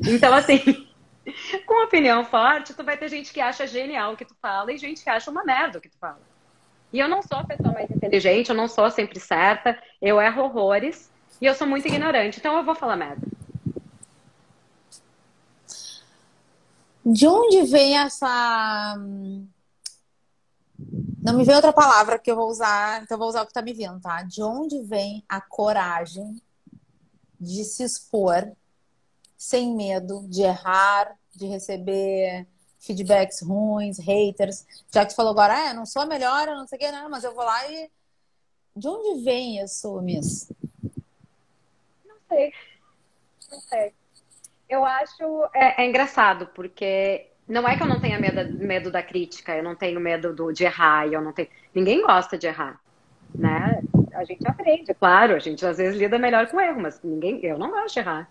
Então, 0.06 0.34
assim, 0.34 0.60
com 1.66 1.84
opinião 1.84 2.24
forte, 2.24 2.74
tu 2.74 2.84
vai 2.84 2.96
ter 2.96 3.08
gente 3.08 3.32
que 3.32 3.40
acha 3.40 3.66
genial 3.66 4.12
o 4.12 4.16
que 4.16 4.24
tu 4.24 4.36
fala 4.40 4.72
e 4.72 4.78
gente 4.78 5.02
que 5.02 5.08
acha 5.08 5.30
uma 5.30 5.44
merda 5.44 5.78
o 5.78 5.80
que 5.80 5.88
tu 5.88 5.96
fala. 5.98 6.20
E 6.92 7.00
eu 7.00 7.08
não 7.08 7.22
sou 7.22 7.38
a 7.38 7.44
pessoa 7.44 7.72
mais 7.72 7.90
inteligente, 7.90 8.50
eu 8.50 8.54
não 8.54 8.68
sou 8.68 8.90
sempre 8.90 9.18
certa, 9.18 9.76
eu 10.00 10.20
erro 10.20 10.44
horrores 10.44 11.10
e 11.44 11.46
eu 11.46 11.54
sou 11.54 11.66
muito 11.66 11.86
ignorante, 11.86 12.38
então 12.38 12.56
eu 12.56 12.64
vou 12.64 12.74
falar 12.74 12.96
merda. 12.96 13.26
De 17.04 17.28
onde 17.28 17.64
vem 17.64 17.98
essa 17.98 18.96
não 21.22 21.34
me 21.34 21.44
vem 21.44 21.54
outra 21.54 21.70
palavra 21.70 22.18
que 22.18 22.30
eu 22.30 22.36
vou 22.36 22.48
usar, 22.48 23.02
então 23.02 23.16
eu 23.16 23.18
vou 23.18 23.28
usar 23.28 23.42
o 23.42 23.46
que 23.46 23.52
tá 23.52 23.60
me 23.60 23.74
vindo, 23.74 24.00
tá? 24.00 24.22
De 24.22 24.42
onde 24.42 24.82
vem 24.84 25.22
a 25.28 25.38
coragem 25.38 26.40
de 27.38 27.62
se 27.62 27.82
expor 27.82 28.50
sem 29.36 29.76
medo 29.76 30.26
de 30.26 30.40
errar, 30.40 31.14
de 31.34 31.46
receber 31.46 32.46
feedbacks 32.78 33.42
ruins, 33.42 33.98
haters? 33.98 34.64
Já 34.90 35.04
que 35.04 35.12
tu 35.12 35.16
falou 35.16 35.32
agora, 35.32 35.68
é, 35.68 35.74
não 35.74 35.84
sou 35.84 36.00
a 36.00 36.06
melhor, 36.06 36.46
não 36.46 36.66
sei 36.66 36.78
o 36.78 36.80
que, 36.80 36.90
não, 36.90 37.10
mas 37.10 37.22
eu 37.22 37.34
vou 37.34 37.44
lá 37.44 37.70
e. 37.70 37.90
De 38.74 38.88
onde 38.88 39.22
vem 39.22 39.62
isso, 39.62 40.00
Miss? 40.00 40.48
Não 42.34 42.36
sei. 42.36 42.52
Não 43.50 43.60
sei. 43.60 43.92
Eu 44.68 44.84
acho. 44.84 45.48
É, 45.54 45.82
é 45.82 45.86
engraçado, 45.86 46.46
porque 46.54 47.26
não 47.46 47.68
é 47.68 47.76
que 47.76 47.82
eu 47.82 47.86
não 47.86 48.00
tenha 48.00 48.18
medo, 48.18 48.58
medo 48.58 48.90
da 48.90 49.02
crítica, 49.02 49.56
eu 49.56 49.62
não 49.62 49.74
tenho 49.74 50.00
medo 50.00 50.34
do, 50.34 50.52
de 50.52 50.64
errar, 50.64 51.06
eu 51.06 51.20
não 51.20 51.32
tenho. 51.32 51.48
Ninguém 51.74 52.02
gosta 52.02 52.38
de 52.38 52.46
errar, 52.46 52.80
né? 53.34 53.82
A 54.14 54.24
gente 54.24 54.46
aprende, 54.46 54.94
claro, 54.94 55.34
a 55.34 55.38
gente 55.38 55.64
às 55.66 55.76
vezes 55.76 55.98
lida 55.98 56.18
melhor 56.18 56.46
com 56.48 56.60
erro, 56.60 56.80
mas 56.80 57.00
ninguém, 57.02 57.44
eu 57.44 57.58
não 57.58 57.70
gosto 57.70 57.94
de 57.94 58.00
errar. 58.00 58.30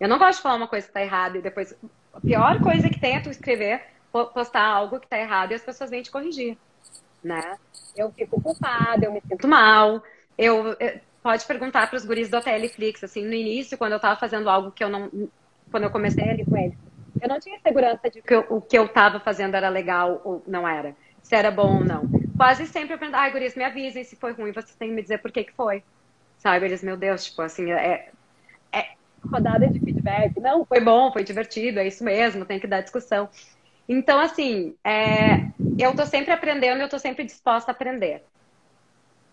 Eu 0.00 0.08
não 0.08 0.18
gosto 0.18 0.38
de 0.38 0.42
falar 0.42 0.56
uma 0.56 0.68
coisa 0.68 0.86
que 0.86 0.90
está 0.90 1.02
errada 1.02 1.38
e 1.38 1.42
depois 1.42 1.74
a 2.12 2.20
pior 2.20 2.60
coisa 2.60 2.88
que 2.88 3.00
tem 3.00 3.16
é 3.16 3.20
tu 3.20 3.30
escrever, 3.30 3.82
postar 4.10 4.64
algo 4.64 4.98
que 4.98 5.06
está 5.06 5.18
errado 5.18 5.52
e 5.52 5.54
as 5.54 5.62
pessoas 5.62 5.90
vêm 5.90 6.02
te 6.02 6.10
corrigir, 6.10 6.56
né? 7.22 7.56
Eu 7.96 8.10
fico 8.12 8.40
culpada, 8.40 9.04
eu 9.04 9.12
me 9.12 9.22
sinto 9.28 9.46
mal. 9.46 10.02
Eu, 10.36 10.76
eu 10.78 11.00
pode 11.22 11.44
perguntar 11.46 11.88
para 11.88 11.96
os 11.96 12.04
guris 12.04 12.28
do 12.28 12.40
Flix, 12.40 13.04
assim, 13.04 13.24
no 13.24 13.34
início, 13.34 13.78
quando 13.78 13.92
eu 13.92 13.96
estava 13.96 14.18
fazendo 14.18 14.48
algo 14.48 14.70
que 14.72 14.82
eu 14.82 14.88
não, 14.88 15.10
quando 15.70 15.84
eu 15.84 15.90
comecei 15.90 16.28
ali 16.28 16.44
com 16.44 16.56
eles 16.56 16.76
eu 17.20 17.28
não 17.28 17.38
tinha 17.40 17.58
segurança 17.60 18.10
de 18.10 18.22
que 18.22 18.34
eu, 18.34 18.46
o 18.48 18.60
que 18.60 18.78
eu 18.78 18.86
estava 18.86 19.20
fazendo 19.20 19.54
era 19.54 19.68
legal 19.68 20.20
ou 20.24 20.42
não 20.46 20.66
era. 20.66 20.94
Se 21.22 21.34
era 21.34 21.50
bom 21.50 21.78
ou 21.78 21.84
não. 21.84 22.08
Quase 22.36 22.66
sempre 22.66 22.94
eu 22.94 22.98
pergunto, 22.98 23.18
ai, 23.18 23.30
gurias, 23.30 23.54
me 23.54 23.64
avisem 23.64 24.04
se 24.04 24.16
foi 24.16 24.32
ruim, 24.32 24.52
vocês 24.52 24.76
têm 24.76 24.88
que 24.88 24.94
me 24.94 25.02
dizer 25.02 25.18
por 25.18 25.32
que 25.32 25.44
que 25.44 25.52
foi. 25.52 25.82
Sabe? 26.38 26.66
Eles, 26.66 26.82
meu 26.82 26.96
Deus, 26.96 27.24
tipo, 27.24 27.42
assim, 27.42 27.70
é, 27.72 28.10
é 28.72 28.86
rodada 29.30 29.66
de 29.68 29.80
feedback. 29.80 30.38
Não, 30.40 30.64
foi 30.64 30.80
bom, 30.80 31.12
foi 31.12 31.24
divertido, 31.24 31.80
é 31.80 31.86
isso 31.86 32.04
mesmo, 32.04 32.44
tem 32.44 32.60
que 32.60 32.66
dar 32.66 32.80
discussão. 32.80 33.28
Então, 33.88 34.20
assim, 34.20 34.76
é, 34.84 35.48
eu 35.78 35.94
tô 35.94 36.06
sempre 36.06 36.32
aprendendo, 36.32 36.80
eu 36.80 36.88
tô 36.88 36.98
sempre 36.98 37.24
disposta 37.24 37.72
a 37.72 37.74
aprender. 37.74 38.22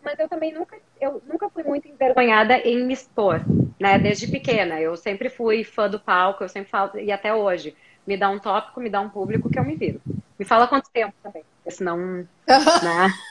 Mas 0.06 0.20
eu 0.20 0.30
também 0.30 0.54
nunca, 0.54 0.78
eu 1.02 1.20
nunca 1.26 1.50
fui 1.50 1.64
muito 1.64 1.88
envergonhada 1.88 2.60
em 2.60 2.86
me 2.86 2.94
expor, 2.94 3.42
né? 3.80 3.98
Desde 3.98 4.28
pequena, 4.28 4.80
eu 4.80 4.96
sempre 4.96 5.30
fui 5.30 5.64
fã 5.64 5.90
do 5.90 6.00
palco, 6.00 6.44
eu 6.44 6.50
sempre 6.50 6.70
falo 6.70 7.00
e 7.00 7.12
até 7.12 7.34
hoje, 7.34 7.76
me 8.06 8.16
dá 8.16 8.30
um 8.30 8.38
tópico, 8.38 8.80
me 8.80 8.90
dá 8.90 9.02
um 9.02 9.10
público 9.10 9.50
que 9.50 9.58
eu 9.58 9.66
me 9.66 9.76
viro. 9.76 10.00
Me 10.38 10.46
fala 10.46 10.68
quanto 10.68 10.92
tempo 10.92 11.14
também, 11.24 11.44
porque 11.58 11.72
senão, 11.72 11.98
né? 11.98 12.28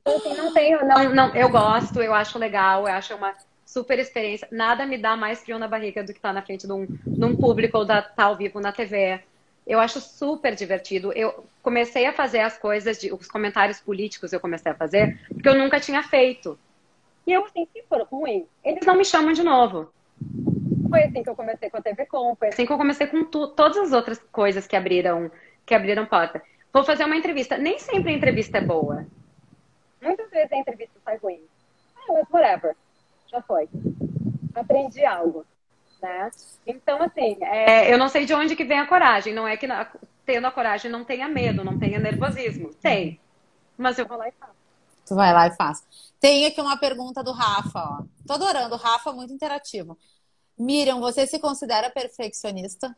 Então, 0.00 0.16
assim, 0.16 0.34
não 0.36 0.54
tenho, 0.54 0.86
não, 0.86 1.14
não, 1.14 1.34
eu 1.34 1.50
gosto, 1.50 2.00
eu 2.00 2.14
acho 2.14 2.38
legal, 2.38 2.88
eu 2.88 2.94
acho 2.94 3.14
uma 3.14 3.34
super 3.64 3.98
experiência. 3.98 4.48
Nada 4.50 4.86
me 4.86 4.96
dá 4.96 5.16
mais 5.16 5.40
frio 5.42 5.58
na 5.58 5.68
barriga 5.68 6.02
do 6.02 6.12
que 6.12 6.18
estar 6.18 6.30
tá 6.30 6.32
na 6.32 6.42
frente 6.42 6.66
de 6.66 6.72
um, 6.72 6.86
de 6.86 7.24
um 7.24 7.36
público 7.36 7.76
ou 7.76 7.82
estar 7.82 8.02
tá 8.02 8.24
ao 8.24 8.36
vivo 8.36 8.60
na 8.60 8.72
TV. 8.72 9.20
Eu 9.68 9.78
acho 9.78 10.00
super 10.00 10.54
divertido. 10.54 11.12
Eu 11.12 11.44
comecei 11.62 12.06
a 12.06 12.12
fazer 12.14 12.40
as 12.40 12.56
coisas, 12.56 12.98
de, 12.98 13.12
os 13.12 13.28
comentários 13.28 13.78
políticos 13.78 14.32
eu 14.32 14.40
comecei 14.40 14.72
a 14.72 14.74
fazer, 14.74 15.20
porque 15.28 15.46
eu 15.46 15.54
nunca 15.54 15.78
tinha 15.78 16.02
feito. 16.02 16.58
E 17.26 17.32
eu, 17.34 17.44
assim, 17.44 17.68
se 17.70 17.82
for 17.82 18.00
ruim, 18.04 18.46
eles 18.64 18.86
não 18.86 18.96
me 18.96 19.04
chamam 19.04 19.34
de 19.34 19.42
novo. 19.42 19.92
Foi 20.88 21.02
assim 21.02 21.22
que 21.22 21.28
eu 21.28 21.36
comecei 21.36 21.68
com 21.68 21.76
a 21.76 21.82
TV 21.82 22.06
Com, 22.06 22.34
foi 22.34 22.48
assim 22.48 22.64
que 22.64 22.72
eu 22.72 22.78
comecei 22.78 23.06
com 23.06 23.22
tu, 23.24 23.48
todas 23.48 23.76
as 23.76 23.92
outras 23.92 24.18
coisas 24.32 24.66
que 24.66 24.74
abriram, 24.74 25.30
que 25.66 25.74
abriram 25.74 26.06
porta. 26.06 26.42
Vou 26.72 26.82
fazer 26.82 27.04
uma 27.04 27.16
entrevista. 27.16 27.58
Nem 27.58 27.78
sempre 27.78 28.10
a 28.10 28.16
entrevista 28.16 28.56
é 28.56 28.62
boa. 28.62 29.06
Muitas 30.00 30.30
vezes 30.30 30.50
a 30.50 30.56
entrevista 30.56 30.98
sai 31.04 31.18
ruim. 31.18 31.40
Ah, 31.94 32.12
mas 32.14 32.30
whatever. 32.30 32.74
Já 33.30 33.42
foi. 33.42 33.68
Aprendi 34.54 35.04
algo. 35.04 35.44
Né? 36.00 36.30
Então, 36.66 37.02
assim, 37.02 37.36
é, 37.42 37.92
eu 37.92 37.98
não 37.98 38.08
sei 38.08 38.24
de 38.24 38.34
onde 38.34 38.54
que 38.54 38.64
vem 38.64 38.78
a 38.78 38.86
coragem. 38.86 39.34
Não 39.34 39.46
é 39.46 39.56
que 39.56 39.66
na, 39.66 39.90
tendo 40.24 40.46
a 40.46 40.50
coragem 40.50 40.90
não 40.90 41.04
tenha 41.04 41.28
medo, 41.28 41.64
não 41.64 41.78
tenha 41.78 41.98
nervosismo. 41.98 42.72
Tem. 42.74 43.20
Mas 43.76 43.98
eu 43.98 44.06
vou 44.06 44.16
lá 44.16 44.28
e 44.28 44.32
faço. 44.32 44.58
Tu 45.06 45.14
vai 45.14 45.32
lá 45.32 45.46
e 45.46 45.56
faz. 45.56 45.82
Tem 46.20 46.46
aqui 46.46 46.60
uma 46.60 46.76
pergunta 46.76 47.22
do 47.22 47.32
Rafa, 47.32 47.78
ó. 47.78 48.02
Tô 48.26 48.34
adorando, 48.34 48.74
o 48.74 48.78
Rafa 48.78 49.10
é 49.10 49.12
muito 49.12 49.32
interativo. 49.32 49.96
Miriam, 50.58 51.00
você 51.00 51.26
se 51.26 51.38
considera 51.38 51.88
perfeccionista? 51.88 52.94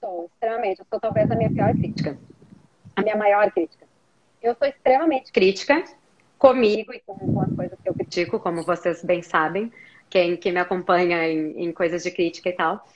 Sou, 0.00 0.26
extremamente. 0.26 0.80
Eu 0.80 0.86
sou 0.90 1.00
talvez 1.00 1.30
a 1.30 1.34
minha 1.34 1.50
pior 1.50 1.72
crítica. 1.72 2.18
A 2.96 3.02
minha 3.02 3.16
maior 3.16 3.50
crítica. 3.52 3.86
Eu 4.42 4.54
sou 4.56 4.66
extremamente 4.66 5.32
crítica 5.32 5.84
comigo 6.36 6.92
e 6.92 7.00
com, 7.00 7.40
as 7.40 7.54
coisas 7.54 7.78
que 7.80 7.88
eu 7.88 7.94
critico, 7.94 8.40
como 8.40 8.64
vocês 8.64 9.04
bem 9.04 9.22
sabem 9.22 9.72
quem, 10.12 10.36
quem 10.36 10.52
me 10.52 10.60
acompanha 10.60 11.26
em, 11.26 11.64
em 11.64 11.72
coisas 11.72 12.02
de 12.02 12.10
crítica 12.10 12.50
e 12.50 12.52
tal. 12.52 12.86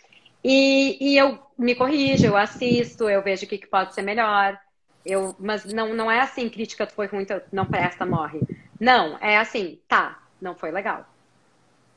E, 0.45 0.99
e, 1.01 1.17
eu 1.17 1.39
me 1.59 1.75
corrijo, 1.75 2.27
eu 2.27 2.37
assisto, 2.37 3.09
eu 3.09 3.23
vejo 3.23 3.47
o 3.47 3.49
que, 3.49 3.57
que 3.57 3.67
pode 3.67 3.95
ser 3.95 4.03
melhor. 4.03 4.61
Eu, 5.05 5.35
mas 5.39 5.65
não, 5.65 5.95
não 5.95 6.11
é 6.11 6.21
assim, 6.21 6.51
crítica 6.51 6.87
foi 6.87 7.07
ruim, 7.07 7.27
não 7.51 7.65
presta, 7.65 8.05
morre. 8.05 8.41
Não, 8.79 9.17
é 9.19 9.39
assim, 9.39 9.81
tá, 9.89 10.23
não 10.39 10.55
foi 10.55 10.71
legal. 10.71 11.07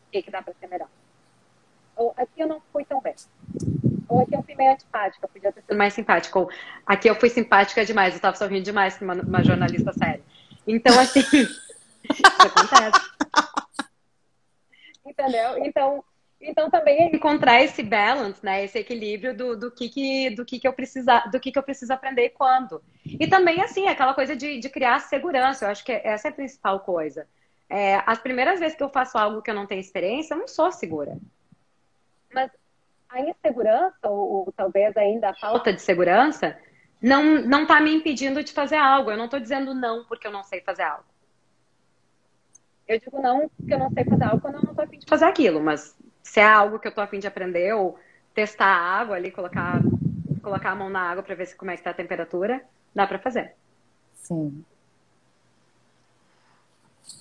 O 0.08 0.12
que, 0.14 0.22
que 0.22 0.32
dá 0.32 0.42
pra 0.42 0.54
ser 0.58 0.68
melhor? 0.68 0.88
Ou 1.98 2.14
aqui 2.16 2.40
eu 2.40 2.48
não 2.48 2.62
fui 2.72 2.86
tão 2.86 3.02
bem. 3.02 3.14
Ou 4.08 4.22
aqui 4.22 4.36
eu 4.36 4.42
fui 4.42 4.56
meio 4.56 4.72
antipática, 4.72 5.28
podia 5.28 5.52
ter 5.52 5.62
sido 5.62 5.78
mais 5.78 5.94
simpática. 5.94 6.40
Ou 6.40 6.50
aqui 6.86 7.10
eu 7.10 7.16
fui 7.16 7.30
simpática 7.30 7.84
demais, 7.84 8.14
eu 8.14 8.22
tava 8.22 8.38
sorrindo 8.38 8.64
demais 8.64 8.98
com 8.98 9.04
uma, 9.04 9.16
uma 9.16 9.44
jornalista 9.44 9.92
séria. 9.92 10.22
Então, 10.66 10.98
assim, 10.98 11.20
isso 12.10 12.24
acontece. 12.40 13.19
Entendeu? 15.10 15.66
Então, 15.66 16.04
então 16.40 16.70
também 16.70 17.02
é 17.02 17.16
encontrar 17.16 17.62
esse 17.62 17.82
balance, 17.82 18.46
né? 18.46 18.64
Esse 18.64 18.78
equilíbrio 18.78 19.36
do, 19.36 19.58
do 19.58 19.72
que, 19.72 19.90
que 19.90 20.30
do 20.30 20.46
que, 20.46 20.60
que 20.60 20.68
eu 20.68 20.74
precisar, 20.74 21.30
do 21.32 21.40
que, 21.40 21.52
que 21.52 21.58
eu 21.58 21.64
preciso 21.64 21.92
aprender 21.92 22.26
e 22.26 22.30
quando. 22.30 22.82
E 23.06 23.28
também 23.28 23.62
assim, 23.62 23.88
aquela 23.88 24.14
coisa 24.14 24.36
de, 24.36 24.60
de 24.60 24.70
criar 24.70 25.00
segurança. 25.00 25.66
Eu 25.66 25.70
acho 25.70 25.84
que 25.84 25.92
essa 25.92 26.28
é 26.28 26.32
a 26.32 26.34
principal 26.34 26.80
coisa. 26.82 27.28
É, 27.68 28.02
as 28.06 28.20
primeiras 28.20 28.60
vezes 28.60 28.78
que 28.78 28.84
eu 28.84 28.90
faço 28.90 29.18
algo 29.18 29.42
que 29.42 29.50
eu 29.50 29.56
não 29.56 29.66
tenho 29.66 29.82
experiência, 29.82 30.34
eu 30.34 30.40
não 30.40 30.48
sou 30.48 30.72
segura. 30.72 31.18
Mas 32.34 32.52
a 33.10 33.22
insegurança, 33.22 33.98
ou, 34.04 34.46
ou 34.46 34.54
talvez 34.56 34.96
ainda 34.96 35.30
a 35.30 35.36
falta 35.36 35.74
de 35.74 35.82
segurança, 35.82 36.58
não 37.02 37.42
não 37.42 37.64
está 37.64 37.82
me 37.82 37.94
impedindo 37.94 38.44
de 38.44 38.54
fazer 38.54 38.78
algo. 38.78 39.10
Eu 39.10 39.18
não 39.18 39.26
estou 39.26 39.40
dizendo 39.40 39.74
não 39.74 40.06
porque 40.06 40.28
eu 40.28 40.32
não 40.32 40.44
sei 40.44 40.62
fazer 40.62 40.84
algo. 40.84 41.09
Eu 42.90 43.00
digo 43.00 43.22
não 43.22 43.48
porque 43.48 43.72
eu 43.72 43.78
não 43.78 43.92
sei 43.92 44.04
fazer 44.04 44.24
algo 44.24 44.42
quando 44.42 44.56
eu 44.56 44.64
não 44.64 44.74
tô 44.74 44.82
afim 44.82 44.98
de 44.98 45.06
fazer 45.06 45.26
aquilo, 45.26 45.62
mas 45.62 45.96
se 46.24 46.40
é 46.40 46.44
algo 46.44 46.80
que 46.80 46.88
eu 46.88 46.92
tô 46.92 47.02
afim 47.02 47.20
de 47.20 47.28
aprender 47.28 47.72
ou 47.74 48.00
testar 48.34 48.66
a 48.66 49.00
água 49.00 49.16
ali, 49.16 49.30
colocar, 49.30 49.80
colocar 50.42 50.72
a 50.72 50.76
mão 50.76 50.90
na 50.90 51.00
água 51.00 51.22
para 51.22 51.36
ver 51.36 51.46
se, 51.46 51.56
como 51.56 51.70
é 51.70 51.78
que 51.78 51.84
tá 51.84 51.92
a 51.92 51.94
temperatura, 51.94 52.66
dá 52.94 53.06
para 53.06 53.20
fazer. 53.20 53.54
Sim. 54.16 54.66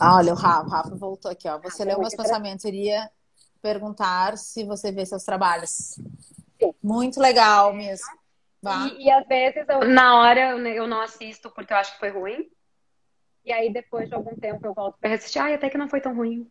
Ah, 0.00 0.16
olha, 0.16 0.32
o 0.32 0.36
Rafa, 0.36 0.66
o 0.66 0.70
Rafa 0.70 0.94
voltou 0.96 1.30
aqui, 1.30 1.46
ó. 1.46 1.58
Você 1.58 1.82
ah, 1.82 1.86
leu 1.86 1.98
meus 1.98 2.14
pensamentos, 2.14 2.64
iria 2.64 3.10
perguntar 3.60 4.38
se 4.38 4.64
você 4.64 4.90
vê 4.90 5.04
seus 5.04 5.24
trabalhos. 5.24 5.98
Sim. 6.58 6.72
Muito 6.82 7.20
legal 7.20 7.74
mesmo. 7.74 8.06
E, 8.64 9.06
e, 9.06 9.10
às 9.10 9.26
vezes, 9.26 9.68
eu, 9.68 9.84
na 9.86 10.18
hora, 10.18 10.56
eu 10.68 10.86
não 10.86 11.02
assisto 11.02 11.50
porque 11.50 11.74
eu 11.74 11.76
acho 11.76 11.92
que 11.92 11.98
foi 11.98 12.08
ruim. 12.08 12.48
E 13.48 13.52
aí, 13.52 13.72
depois 13.72 14.10
de 14.10 14.14
algum 14.14 14.36
tempo, 14.36 14.66
eu 14.66 14.74
volto 14.74 14.98
para 15.00 15.14
assistir. 15.14 15.38
Ai, 15.38 15.54
até 15.54 15.70
que 15.70 15.78
não 15.78 15.88
foi 15.88 16.02
tão 16.02 16.14
ruim. 16.14 16.46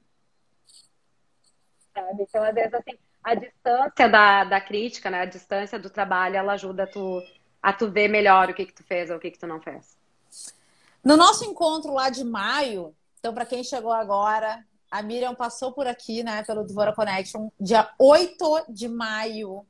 Sabe? 1.93 2.23
Então, 2.23 2.43
às 2.43 2.55
vezes, 2.55 2.73
assim, 2.73 2.97
a 3.23 3.35
distância 3.35 4.09
da, 4.09 4.43
da 4.43 4.59
crítica, 4.59 5.11
né? 5.11 5.21
A 5.21 5.25
distância 5.25 5.77
do 5.77 5.91
trabalho, 5.91 6.37
ela 6.37 6.53
ajuda 6.53 6.85
a 6.85 6.87
tu, 6.87 7.21
a 7.61 7.71
tu 7.71 7.91
ver 7.91 8.07
melhor 8.07 8.49
o 8.49 8.53
que, 8.55 8.65
que 8.65 8.73
tu 8.73 8.83
fez 8.83 9.11
ou 9.11 9.17
o 9.17 9.19
que, 9.19 9.29
que 9.29 9.37
tu 9.37 9.45
não 9.45 9.61
fez. 9.61 9.95
No 11.03 11.15
nosso 11.15 11.45
encontro 11.45 11.93
lá 11.93 12.09
de 12.09 12.23
maio, 12.23 12.95
então, 13.19 13.31
para 13.31 13.45
quem 13.45 13.63
chegou 13.63 13.93
agora, 13.93 14.65
a 14.89 15.03
Miriam 15.03 15.35
passou 15.35 15.71
por 15.71 15.85
aqui, 15.85 16.23
né, 16.23 16.43
pelo 16.45 16.63
Dvora 16.63 16.95
Connection, 16.95 17.51
dia 17.59 17.93
8 17.99 18.65
de 18.69 18.87
maio 18.87 19.63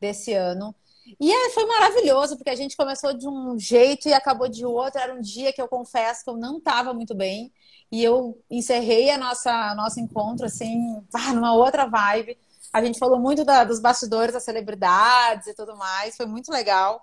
desse 0.00 0.32
ano. 0.32 0.74
E 1.20 1.32
é, 1.32 1.50
foi 1.50 1.66
maravilhoso, 1.66 2.36
porque 2.36 2.50
a 2.50 2.54
gente 2.54 2.76
começou 2.76 3.12
de 3.12 3.28
um 3.28 3.58
jeito 3.58 4.08
e 4.08 4.14
acabou 4.14 4.48
de 4.48 4.64
outro. 4.64 5.00
Era 5.00 5.14
um 5.14 5.20
dia 5.20 5.52
que 5.52 5.60
eu 5.60 5.68
confesso 5.68 6.24
que 6.24 6.30
eu 6.30 6.36
não 6.36 6.58
estava 6.58 6.94
muito 6.94 7.14
bem. 7.14 7.52
E 7.90 8.02
eu 8.02 8.40
encerrei 8.50 9.10
a 9.10 9.18
nossa 9.18 9.74
nosso 9.74 10.00
encontro, 10.00 10.46
assim, 10.46 11.02
ah, 11.12 11.32
numa 11.34 11.54
outra 11.54 11.86
vibe. 11.86 12.38
A 12.72 12.82
gente 12.82 12.98
falou 12.98 13.18
muito 13.20 13.44
da, 13.44 13.64
dos 13.64 13.80
bastidores 13.80 14.32
das 14.32 14.44
celebridades 14.44 15.46
e 15.46 15.54
tudo 15.54 15.76
mais. 15.76 16.16
Foi 16.16 16.26
muito 16.26 16.50
legal. 16.50 17.02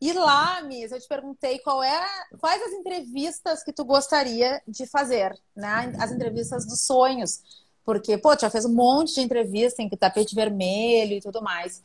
E 0.00 0.12
lá, 0.12 0.62
Miss, 0.62 0.92
eu 0.92 1.00
te 1.00 1.08
perguntei 1.08 1.58
qual 1.58 1.82
é, 1.82 2.06
quais 2.38 2.62
as 2.62 2.72
entrevistas 2.72 3.64
que 3.64 3.72
tu 3.72 3.84
gostaria 3.84 4.62
de 4.66 4.86
fazer, 4.86 5.36
né? 5.56 5.92
As 5.98 6.12
entrevistas 6.12 6.64
dos 6.64 6.82
sonhos. 6.82 7.42
Porque, 7.84 8.16
pô, 8.16 8.36
tu 8.36 8.42
já 8.42 8.50
fez 8.50 8.64
um 8.64 8.74
monte 8.74 9.14
de 9.14 9.22
entrevista 9.22 9.82
em 9.82 9.88
tapete 9.88 10.34
vermelho 10.34 11.14
e 11.14 11.20
tudo 11.20 11.42
mais. 11.42 11.82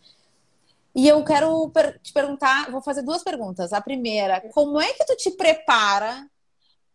E 0.95 1.07
eu 1.07 1.23
quero 1.23 1.71
te 2.01 2.13
perguntar, 2.13 2.69
vou 2.69 2.81
fazer 2.81 3.01
duas 3.01 3.23
perguntas. 3.23 3.73
A 3.73 3.81
primeira, 3.81 4.41
como 4.51 4.79
é 4.79 4.93
que 4.93 5.05
tu 5.05 5.15
te 5.15 5.31
prepara 5.31 6.29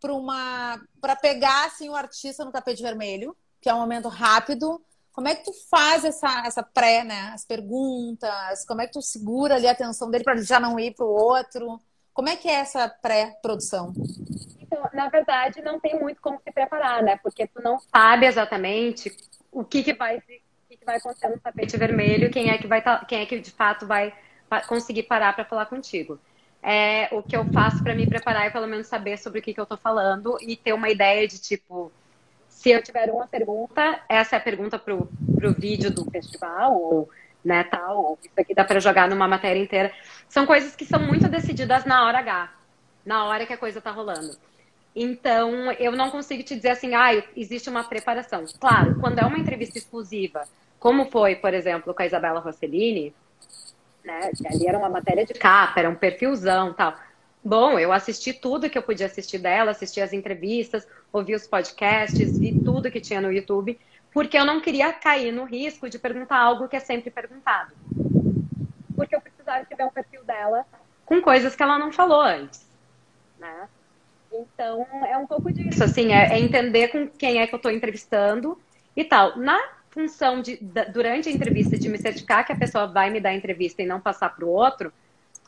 para 0.00 0.12
uma 0.14 0.80
para 1.00 1.16
pegar 1.16 1.66
assim 1.66 1.88
o 1.88 1.96
artista 1.96 2.44
no 2.44 2.52
tapete 2.52 2.82
vermelho, 2.82 3.36
que 3.60 3.68
é 3.68 3.74
um 3.74 3.80
momento 3.80 4.08
rápido? 4.08 4.80
Como 5.12 5.26
é 5.26 5.34
que 5.34 5.44
tu 5.44 5.52
faz 5.68 6.04
essa 6.04 6.46
essa 6.46 6.62
pré, 6.62 7.02
né? 7.02 7.32
As 7.34 7.44
perguntas, 7.44 8.64
como 8.66 8.80
é 8.80 8.86
que 8.86 8.92
tu 8.92 9.02
segura 9.02 9.56
ali 9.56 9.66
a 9.66 9.72
atenção 9.72 10.10
dele 10.10 10.22
para 10.22 10.34
ele 10.34 10.44
já 10.44 10.60
não 10.60 10.78
ir 10.78 10.94
para 10.94 11.04
o 11.04 11.12
outro? 11.12 11.80
Como 12.14 12.28
é 12.28 12.36
que 12.36 12.48
é 12.48 12.54
essa 12.54 12.88
pré-produção? 12.88 13.92
Então, 14.60 14.82
na 14.92 15.08
verdade, 15.08 15.60
não 15.62 15.80
tem 15.80 15.98
muito 15.98 16.20
como 16.20 16.40
se 16.40 16.52
preparar, 16.52 17.02
né? 17.02 17.18
Porque 17.22 17.46
tu 17.48 17.60
não 17.62 17.78
sabe 17.80 18.26
exatamente 18.26 19.16
o 19.50 19.64
que, 19.64 19.82
que 19.82 19.94
vai 19.94 20.20
se 20.20 20.40
vai 20.84 20.96
acontecer 20.96 21.28
no 21.28 21.38
tapete 21.38 21.76
vermelho, 21.76 22.30
quem 22.30 22.50
é 22.50 22.58
que 22.58 22.66
vai 22.66 22.82
tá, 22.82 23.04
quem 23.04 23.20
é 23.20 23.26
que 23.26 23.38
de 23.38 23.50
fato 23.50 23.86
vai 23.86 24.12
conseguir 24.66 25.04
parar 25.04 25.34
para 25.34 25.44
falar 25.44 25.66
contigo. 25.66 26.18
É, 26.62 27.08
o 27.12 27.22
que 27.22 27.36
eu 27.36 27.44
faço 27.52 27.82
para 27.82 27.94
me 27.94 28.06
preparar 28.06 28.46
é 28.46 28.50
pelo 28.50 28.66
menos 28.66 28.86
saber 28.86 29.16
sobre 29.18 29.38
o 29.38 29.42
que, 29.42 29.54
que 29.54 29.60
eu 29.60 29.64
estou 29.64 29.78
falando 29.78 30.36
e 30.40 30.56
ter 30.56 30.72
uma 30.72 30.88
ideia 30.88 31.26
de 31.28 31.40
tipo, 31.40 31.92
se 32.48 32.70
eu 32.70 32.82
tiver 32.82 33.10
uma 33.10 33.26
pergunta, 33.26 34.00
essa 34.08 34.36
é 34.36 34.38
a 34.38 34.42
pergunta 34.42 34.78
pro, 34.78 35.08
pro 35.36 35.52
vídeo 35.52 35.90
do 35.90 36.04
festival, 36.10 36.74
ou 36.74 37.10
né, 37.44 37.64
tal, 37.64 38.04
ou 38.04 38.18
isso 38.20 38.32
aqui 38.36 38.54
dá 38.54 38.64
para 38.64 38.80
jogar 38.80 39.08
numa 39.08 39.28
matéria 39.28 39.60
inteira. 39.60 39.92
São 40.28 40.44
coisas 40.44 40.74
que 40.74 40.84
são 40.84 41.00
muito 41.00 41.28
decididas 41.28 41.84
na 41.84 42.04
hora 42.04 42.18
H, 42.18 42.52
na 43.06 43.24
hora 43.26 43.46
que 43.46 43.52
a 43.52 43.58
coisa 43.58 43.78
está 43.78 43.90
rolando. 43.90 44.36
Então, 45.00 45.70
eu 45.72 45.92
não 45.92 46.10
consigo 46.10 46.42
te 46.42 46.56
dizer 46.56 46.70
assim, 46.70 46.92
ah, 46.92 47.14
existe 47.36 47.70
uma 47.70 47.84
preparação. 47.84 48.44
Claro, 48.58 48.98
quando 48.98 49.20
é 49.20 49.24
uma 49.24 49.38
entrevista 49.38 49.78
exclusiva, 49.78 50.42
como 50.80 51.08
foi, 51.08 51.36
por 51.36 51.54
exemplo, 51.54 51.94
com 51.94 52.02
a 52.02 52.06
Isabela 52.06 52.40
Rossellini, 52.40 53.14
né? 54.04 54.32
Ali 54.44 54.66
era 54.66 54.76
uma 54.76 54.88
matéria 54.88 55.24
de 55.24 55.34
capa, 55.34 55.78
era 55.78 55.88
um 55.88 55.94
perfilzão 55.94 56.72
tal. 56.72 56.96
Bom, 57.44 57.78
eu 57.78 57.92
assisti 57.92 58.32
tudo 58.32 58.68
que 58.68 58.76
eu 58.76 58.82
podia 58.82 59.06
assistir 59.06 59.38
dela, 59.38 59.70
assisti 59.70 60.00
as 60.00 60.12
entrevistas, 60.12 60.84
ouvi 61.12 61.32
os 61.32 61.46
podcasts, 61.46 62.36
vi 62.36 62.58
tudo 62.64 62.90
que 62.90 63.00
tinha 63.00 63.20
no 63.20 63.32
YouTube, 63.32 63.78
porque 64.12 64.36
eu 64.36 64.44
não 64.44 64.60
queria 64.60 64.92
cair 64.92 65.30
no 65.30 65.44
risco 65.44 65.88
de 65.88 65.96
perguntar 65.96 66.38
algo 66.38 66.66
que 66.66 66.74
é 66.74 66.80
sempre 66.80 67.08
perguntado. 67.08 67.72
Porque 68.96 69.14
eu 69.14 69.20
precisava 69.20 69.64
ver 69.64 69.84
um 69.84 69.90
perfil 69.90 70.24
dela 70.24 70.66
com 71.06 71.22
coisas 71.22 71.54
que 71.54 71.62
ela 71.62 71.78
não 71.78 71.92
falou 71.92 72.20
antes, 72.20 72.66
né? 73.38 73.68
Então, 74.32 74.86
é 75.06 75.16
um 75.16 75.26
pouco 75.26 75.52
disso, 75.52 75.82
assim, 75.82 76.12
é, 76.12 76.34
é 76.34 76.38
entender 76.38 76.88
com 76.88 77.08
quem 77.08 77.40
é 77.40 77.46
que 77.46 77.54
eu 77.54 77.56
estou 77.56 77.70
entrevistando 77.70 78.58
e 78.96 79.04
tal. 79.04 79.36
Na 79.38 79.58
função 79.90 80.40
de, 80.40 80.56
da, 80.58 80.84
durante 80.84 81.28
a 81.28 81.32
entrevista, 81.32 81.78
de 81.78 81.88
me 81.88 81.98
certificar 81.98 82.44
que 82.46 82.52
a 82.52 82.56
pessoa 82.56 82.86
vai 82.86 83.10
me 83.10 83.20
dar 83.20 83.30
a 83.30 83.34
entrevista 83.34 83.82
e 83.82 83.86
não 83.86 84.00
passar 84.00 84.34
para 84.34 84.44
o 84.44 84.48
outro, 84.48 84.92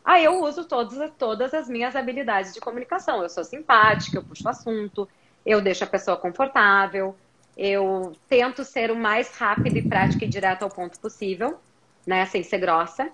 aí 0.05 0.25
eu 0.25 0.43
uso 0.43 0.65
todas, 0.65 1.11
todas 1.19 1.53
as 1.55 1.69
minhas 1.69 1.95
habilidades 1.95 2.55
de 2.55 2.61
comunicação. 2.61 3.23
Eu 3.23 3.29
sou 3.29 3.45
simpática, 3.45 4.17
eu 4.17 4.25
puxo 4.25 4.49
assunto, 4.49 5.09
eu 5.45 5.61
deixo 5.61 5.85
a 5.85 5.87
pessoa 5.87 6.17
confortável, 6.17 7.15
eu 7.57 8.13
tento 8.29 8.65
ser 8.65 8.91
o 8.91 8.97
mais 8.97 9.37
rápido 9.37 9.77
e 9.77 9.83
prático 9.87 10.25
e 10.25 10.29
direto 10.29 10.63
ao 10.63 10.71
ponto 10.71 10.99
possível, 10.99 11.59
né, 12.07 12.25
sem 12.27 12.43
ser 12.43 12.59
grossa. 12.59 13.11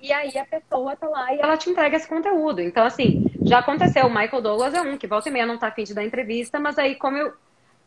E 0.00 0.12
aí 0.12 0.36
a 0.38 0.44
pessoa 0.44 0.94
tá 0.94 1.08
lá 1.08 1.34
e 1.34 1.40
ela 1.40 1.56
te 1.56 1.70
entrega 1.70 1.96
esse 1.96 2.06
conteúdo. 2.06 2.60
Então, 2.60 2.84
assim, 2.84 3.27
já 3.42 3.58
aconteceu, 3.58 4.06
o 4.06 4.10
Michael 4.10 4.42
Douglas 4.42 4.74
é 4.74 4.80
um, 4.80 4.96
que 4.96 5.06
volta 5.06 5.28
e 5.28 5.32
meia 5.32 5.46
não 5.46 5.58
tá 5.58 5.68
afim 5.68 5.84
de 5.84 5.94
dar 5.94 6.04
entrevista, 6.04 6.58
mas 6.58 6.78
aí 6.78 6.94
como 6.96 7.16
eu... 7.16 7.32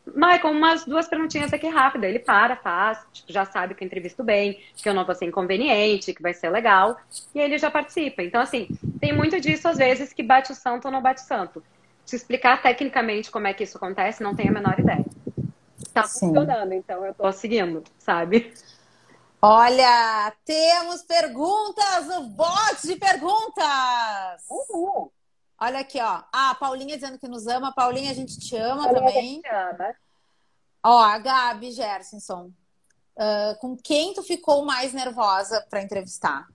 Michael, 0.08 0.54
umas 0.56 0.84
duas 0.84 1.08
perguntinhas 1.08 1.54
aqui 1.54 1.68
rápidas. 1.68 2.10
Ele 2.10 2.18
para, 2.18 2.56
faz, 2.56 2.98
tipo, 3.14 3.32
já 3.32 3.46
sabe 3.46 3.76
que 3.76 3.84
eu 3.84 3.86
entrevisto 3.86 4.24
bem, 4.24 4.60
que 4.76 4.90
eu 4.90 4.96
não 4.96 5.06
vou 5.06 5.14
ser 5.14 5.26
inconveniente, 5.26 6.12
que 6.12 6.24
vai 6.24 6.34
ser 6.34 6.50
legal. 6.50 6.98
E 7.36 7.40
aí 7.40 7.46
ele 7.46 7.60
já 7.60 7.70
participa. 7.70 8.24
Então, 8.24 8.42
assim, 8.42 8.68
tem 9.00 9.14
muito 9.14 9.40
disso, 9.40 9.68
às 9.68 9.78
vezes, 9.78 10.12
que 10.12 10.24
bate 10.24 10.52
o 10.52 10.56
santo 10.56 10.86
ou 10.86 10.92
não 10.92 11.04
bate 11.04 11.22
o 11.22 11.26
santo. 11.26 11.64
Se 12.04 12.16
explicar 12.16 12.64
tecnicamente 12.64 13.30
como 13.30 13.46
é 13.46 13.54
que 13.54 13.64
isso 13.64 13.78
acontece, 13.78 14.24
não 14.24 14.36
tenho 14.36 14.50
a 14.50 14.54
menor 14.54 14.80
ideia. 14.80 15.06
Tá 15.94 16.04
Sim. 16.04 16.28
funcionando, 16.28 16.74
então 16.74 17.06
eu 17.06 17.14
tô 17.14 17.32
seguindo, 17.32 17.84
sabe? 18.00 18.52
Olha, 19.40 20.34
temos 20.44 21.04
perguntas, 21.04 22.10
o 22.10 22.24
bot 22.24 22.88
de 22.88 22.96
perguntas. 22.96 24.46
Uhul. 24.50 25.12
Olha 25.64 25.82
aqui, 25.82 26.02
ó. 26.02 26.24
Ah, 26.34 26.50
a 26.50 26.56
Paulinha 26.56 26.96
dizendo 26.96 27.20
que 27.20 27.28
nos 27.28 27.46
ama. 27.46 27.72
Paulinha, 27.72 28.10
a 28.10 28.16
gente 28.16 28.40
te 28.40 28.58
ama 28.58 28.86
Paulinha, 28.86 29.00
também. 29.00 29.18
A 29.20 29.22
gente 29.22 29.48
ama. 29.48 29.96
Ó, 30.84 31.04
a 31.04 31.20
Gabi 31.20 31.72
Gersonson. 31.72 32.52
Uh, 33.16 33.56
com 33.60 33.78
quem 33.78 34.12
tu 34.16 34.24
ficou 34.24 34.66
mais 34.66 34.92
nervosa 34.92 35.64
para 35.70 35.84
entrevistar? 35.84 36.48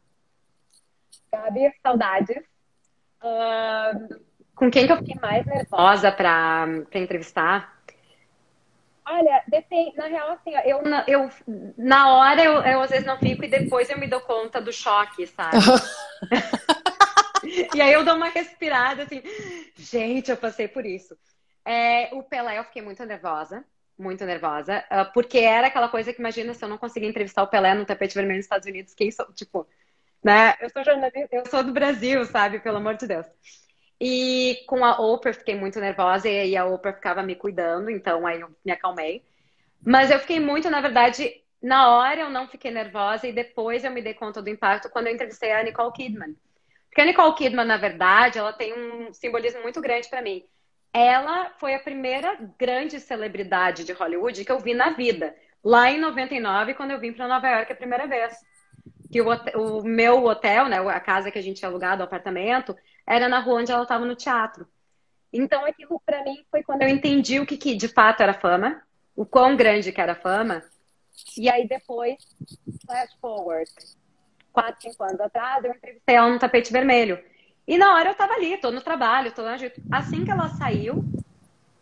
Gabi, 1.30 1.72
saudades. 1.80 2.42
Uh, 3.22 4.20
com 4.56 4.68
quem 4.68 4.86
que 4.86 4.92
eu 4.92 4.96
fiquei 4.96 5.14
mais 5.20 5.46
nervosa 5.46 6.10
para 6.10 6.66
entrevistar? 6.94 7.76
Olha, 9.08 9.44
depende, 9.46 9.96
na 9.96 10.08
real, 10.08 10.32
assim, 10.32 10.50
eu, 10.64 10.82
eu 11.06 11.30
na 11.78 12.12
hora 12.16 12.42
eu, 12.42 12.54
eu 12.62 12.80
às 12.80 12.90
vezes 12.90 13.06
não 13.06 13.16
fico 13.18 13.44
e 13.44 13.48
depois 13.48 13.88
eu 13.88 14.00
me 14.00 14.08
dou 14.08 14.20
conta 14.20 14.60
do 14.60 14.72
choque, 14.72 15.28
sabe? 15.28 15.58
e 17.74 17.80
aí 17.80 17.92
eu 17.92 18.04
dou 18.04 18.14
uma 18.14 18.28
respirada, 18.28 19.04
assim, 19.04 19.22
gente, 19.76 20.30
eu 20.30 20.36
passei 20.36 20.68
por 20.68 20.84
isso. 20.84 21.16
É, 21.64 22.14
o 22.14 22.22
Pelé 22.22 22.58
eu 22.58 22.64
fiquei 22.64 22.82
muito 22.82 23.04
nervosa, 23.04 23.64
muito 23.98 24.24
nervosa, 24.24 24.84
uh, 24.90 25.12
porque 25.12 25.38
era 25.38 25.66
aquela 25.66 25.88
coisa 25.88 26.12
que, 26.12 26.20
imagina, 26.20 26.54
se 26.54 26.64
eu 26.64 26.68
não 26.68 26.78
conseguir 26.78 27.06
entrevistar 27.06 27.42
o 27.42 27.48
Pelé 27.48 27.74
no 27.74 27.84
tapete 27.84 28.14
vermelho 28.14 28.38
nos 28.38 28.44
Estados 28.44 28.66
Unidos, 28.66 28.94
quem 28.94 29.10
sou, 29.10 29.26
tipo, 29.32 29.66
né? 30.22 30.54
Eu 30.60 30.70
sou 30.70 30.84
jornalista, 30.84 31.28
eu 31.32 31.46
sou 31.46 31.64
do 31.64 31.72
Brasil, 31.72 32.24
sabe? 32.24 32.60
Pelo 32.60 32.78
amor 32.78 32.96
de 32.96 33.06
Deus. 33.06 33.26
E 34.00 34.64
com 34.66 34.84
a 34.84 35.00
Oprah 35.00 35.32
fiquei 35.32 35.54
muito 35.54 35.80
nervosa 35.80 36.28
e 36.28 36.38
aí 36.38 36.56
a 36.56 36.66
Oprah 36.66 36.92
ficava 36.92 37.22
me 37.22 37.34
cuidando, 37.34 37.90
então 37.90 38.26
aí 38.26 38.40
eu 38.40 38.54
me 38.64 38.72
acalmei. 38.72 39.24
Mas 39.84 40.10
eu 40.10 40.18
fiquei 40.18 40.38
muito, 40.40 40.68
na 40.68 40.80
verdade, 40.80 41.42
na 41.62 41.96
hora 41.96 42.20
eu 42.20 42.30
não 42.30 42.46
fiquei 42.46 42.70
nervosa 42.70 43.26
e 43.26 43.32
depois 43.32 43.84
eu 43.84 43.90
me 43.90 44.02
dei 44.02 44.14
conta 44.14 44.42
do 44.42 44.50
impacto 44.50 44.90
quando 44.90 45.06
eu 45.06 45.14
entrevistei 45.14 45.52
a 45.52 45.62
Nicole 45.62 45.92
Kidman. 45.92 46.36
Porque 46.96 47.02
a 47.02 47.12
Nicole 47.12 47.34
Kidman, 47.34 47.66
na 47.66 47.76
verdade, 47.76 48.38
ela 48.38 48.54
tem 48.54 48.72
um 48.72 49.12
simbolismo 49.12 49.60
muito 49.60 49.82
grande 49.82 50.08
para 50.08 50.22
mim. 50.22 50.42
Ela 50.94 51.50
foi 51.58 51.74
a 51.74 51.78
primeira 51.78 52.38
grande 52.58 52.98
celebridade 53.00 53.84
de 53.84 53.92
Hollywood 53.92 54.42
que 54.42 54.50
eu 54.50 54.58
vi 54.58 54.72
na 54.72 54.88
vida. 54.94 55.36
Lá 55.62 55.90
em 55.90 56.00
99, 56.00 56.72
quando 56.72 56.92
eu 56.92 56.98
vim 56.98 57.12
para 57.12 57.28
Nova 57.28 57.46
York 57.50 57.70
a 57.70 57.76
primeira 57.76 58.06
vez. 58.06 58.34
Que 59.12 59.20
o, 59.20 59.28
o 59.28 59.84
meu 59.84 60.24
hotel, 60.24 60.70
né, 60.70 60.78
a 60.78 60.98
casa 60.98 61.30
que 61.30 61.38
a 61.38 61.42
gente 61.42 61.58
tinha 61.58 61.68
alugado, 61.68 62.00
o 62.00 62.06
apartamento, 62.06 62.74
era 63.06 63.28
na 63.28 63.40
rua 63.40 63.60
onde 63.60 63.70
ela 63.70 63.82
estava 63.82 64.06
no 64.06 64.16
teatro. 64.16 64.66
Então 65.30 65.66
aquilo 65.66 66.00
para 66.00 66.24
mim 66.24 66.46
foi 66.50 66.62
quando 66.62 66.80
eu 66.80 66.88
entendi 66.88 67.38
o 67.38 67.44
que, 67.44 67.58
que 67.58 67.76
de 67.76 67.88
fato 67.88 68.22
era 68.22 68.32
fama, 68.32 68.82
o 69.14 69.26
quão 69.26 69.54
grande 69.54 69.92
que 69.92 70.00
era 70.00 70.12
a 70.12 70.16
fama. 70.16 70.62
E 71.36 71.46
aí 71.50 71.68
depois, 71.68 72.16
flash 72.86 73.12
forward, 73.20 73.70
quatro, 74.56 74.90
cinco 74.90 75.04
anos 75.04 75.20
atrás, 75.20 75.62
eu 75.64 75.72
entrevistei 75.72 76.14
ela 76.14 76.30
no 76.30 76.38
tapete 76.38 76.72
vermelho. 76.72 77.22
E 77.68 77.76
na 77.76 77.94
hora 77.94 78.10
eu 78.10 78.14
tava 78.14 78.32
ali, 78.32 78.56
tô 78.56 78.70
no 78.70 78.80
trabalho, 78.80 79.32
tô 79.32 79.42
no 79.42 79.48
Assim 79.92 80.24
que 80.24 80.30
ela 80.30 80.48
saiu, 80.48 81.04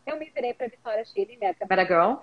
eu 0.05 0.19
me 0.19 0.31
virei 0.31 0.53
pra 0.53 0.67
Vitória 0.67 1.05
Chile, 1.05 1.37
minha 1.39 1.55
camera 1.55 1.85
girl. 1.85 2.17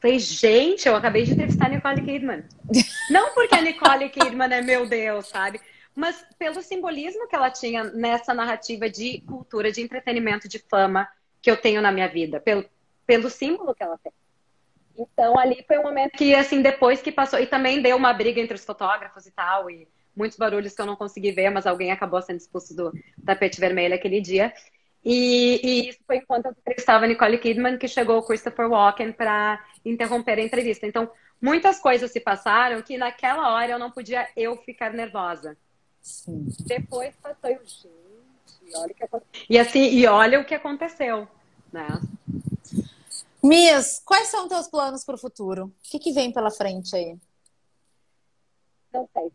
Falei, 0.00 0.18
gente, 0.20 0.86
eu 0.86 0.94
acabei 0.94 1.24
de 1.24 1.32
entrevistar 1.32 1.66
a 1.66 1.70
Nicole 1.70 2.02
Kidman. 2.02 2.44
Não 3.10 3.34
porque 3.34 3.56
a 3.56 3.62
Nicole 3.62 4.08
Kidman 4.10 4.52
é 4.52 4.62
meu 4.62 4.86
Deus, 4.86 5.26
sabe? 5.26 5.60
mas 5.98 6.24
pelo 6.38 6.62
simbolismo 6.62 7.26
que 7.26 7.34
ela 7.34 7.50
tinha 7.50 7.82
nessa 7.82 8.32
narrativa 8.32 8.88
de 8.88 9.20
cultura, 9.22 9.72
de 9.72 9.82
entretenimento, 9.82 10.48
de 10.48 10.60
fama 10.60 11.08
que 11.42 11.50
eu 11.50 11.56
tenho 11.56 11.82
na 11.82 11.90
minha 11.90 12.06
vida, 12.06 12.38
pelo, 12.38 12.64
pelo 13.04 13.28
símbolo 13.28 13.74
que 13.74 13.82
ela 13.82 13.98
tem. 13.98 14.12
Então 14.98 15.38
ali 15.38 15.64
foi 15.66 15.78
um 15.78 15.84
momento 15.84 16.12
que 16.12 16.34
assim 16.34 16.60
depois 16.60 17.00
que 17.00 17.12
passou 17.12 17.38
e 17.38 17.46
também 17.46 17.80
deu 17.80 17.96
uma 17.96 18.12
briga 18.12 18.40
entre 18.40 18.56
os 18.56 18.64
fotógrafos 18.64 19.26
e 19.26 19.30
tal 19.30 19.70
e 19.70 19.86
muitos 20.14 20.36
barulhos 20.36 20.74
que 20.74 20.82
eu 20.82 20.86
não 20.86 20.96
consegui 20.96 21.30
ver, 21.30 21.48
mas 21.50 21.66
alguém 21.66 21.92
acabou 21.92 22.20
sendo 22.20 22.38
expulso 22.38 22.74
do 22.74 22.92
tapete 23.24 23.60
vermelho 23.60 23.94
aquele 23.94 24.20
dia. 24.20 24.52
E, 25.04 25.60
e 25.62 25.88
isso 25.90 26.00
foi 26.04 26.16
enquanto 26.16 26.46
eu 26.46 26.50
entrevistava 26.50 27.04
a 27.04 27.08
Nicole 27.08 27.38
Kidman 27.38 27.78
que 27.78 27.86
chegou 27.86 28.18
o 28.18 28.26
Christopher 28.26 28.68
Walken 28.68 29.12
para 29.12 29.64
interromper 29.84 30.38
a 30.38 30.42
entrevista. 30.42 30.86
Então 30.86 31.08
muitas 31.40 31.78
coisas 31.78 32.10
se 32.10 32.18
passaram 32.18 32.82
que 32.82 32.98
naquela 32.98 33.52
hora 33.52 33.72
eu 33.72 33.78
não 33.78 33.92
podia 33.92 34.28
eu 34.36 34.56
ficar 34.56 34.92
nervosa. 34.92 35.56
Sim. 36.02 36.48
Depois 36.66 37.14
passou 37.22 37.50
o 37.50 37.64
gente, 37.64 37.88
olha 38.74 38.92
o 38.92 38.94
que 38.94 39.04
aconteceu. 39.04 39.46
E 39.48 39.58
assim, 39.58 39.84
e 39.84 40.06
olha 40.06 40.40
o 40.40 40.44
que 40.44 40.54
aconteceu, 40.54 41.28
né? 41.72 41.86
Mias, 43.42 44.02
quais 44.04 44.28
são 44.28 44.48
teus 44.48 44.68
planos 44.68 45.04
para 45.04 45.14
o 45.14 45.18
futuro? 45.18 45.66
O 45.66 45.72
que, 45.82 45.98
que 45.98 46.12
vem 46.12 46.32
pela 46.32 46.50
frente 46.50 46.94
aí? 46.96 47.16
Não 48.92 49.08
sei. 49.12 49.30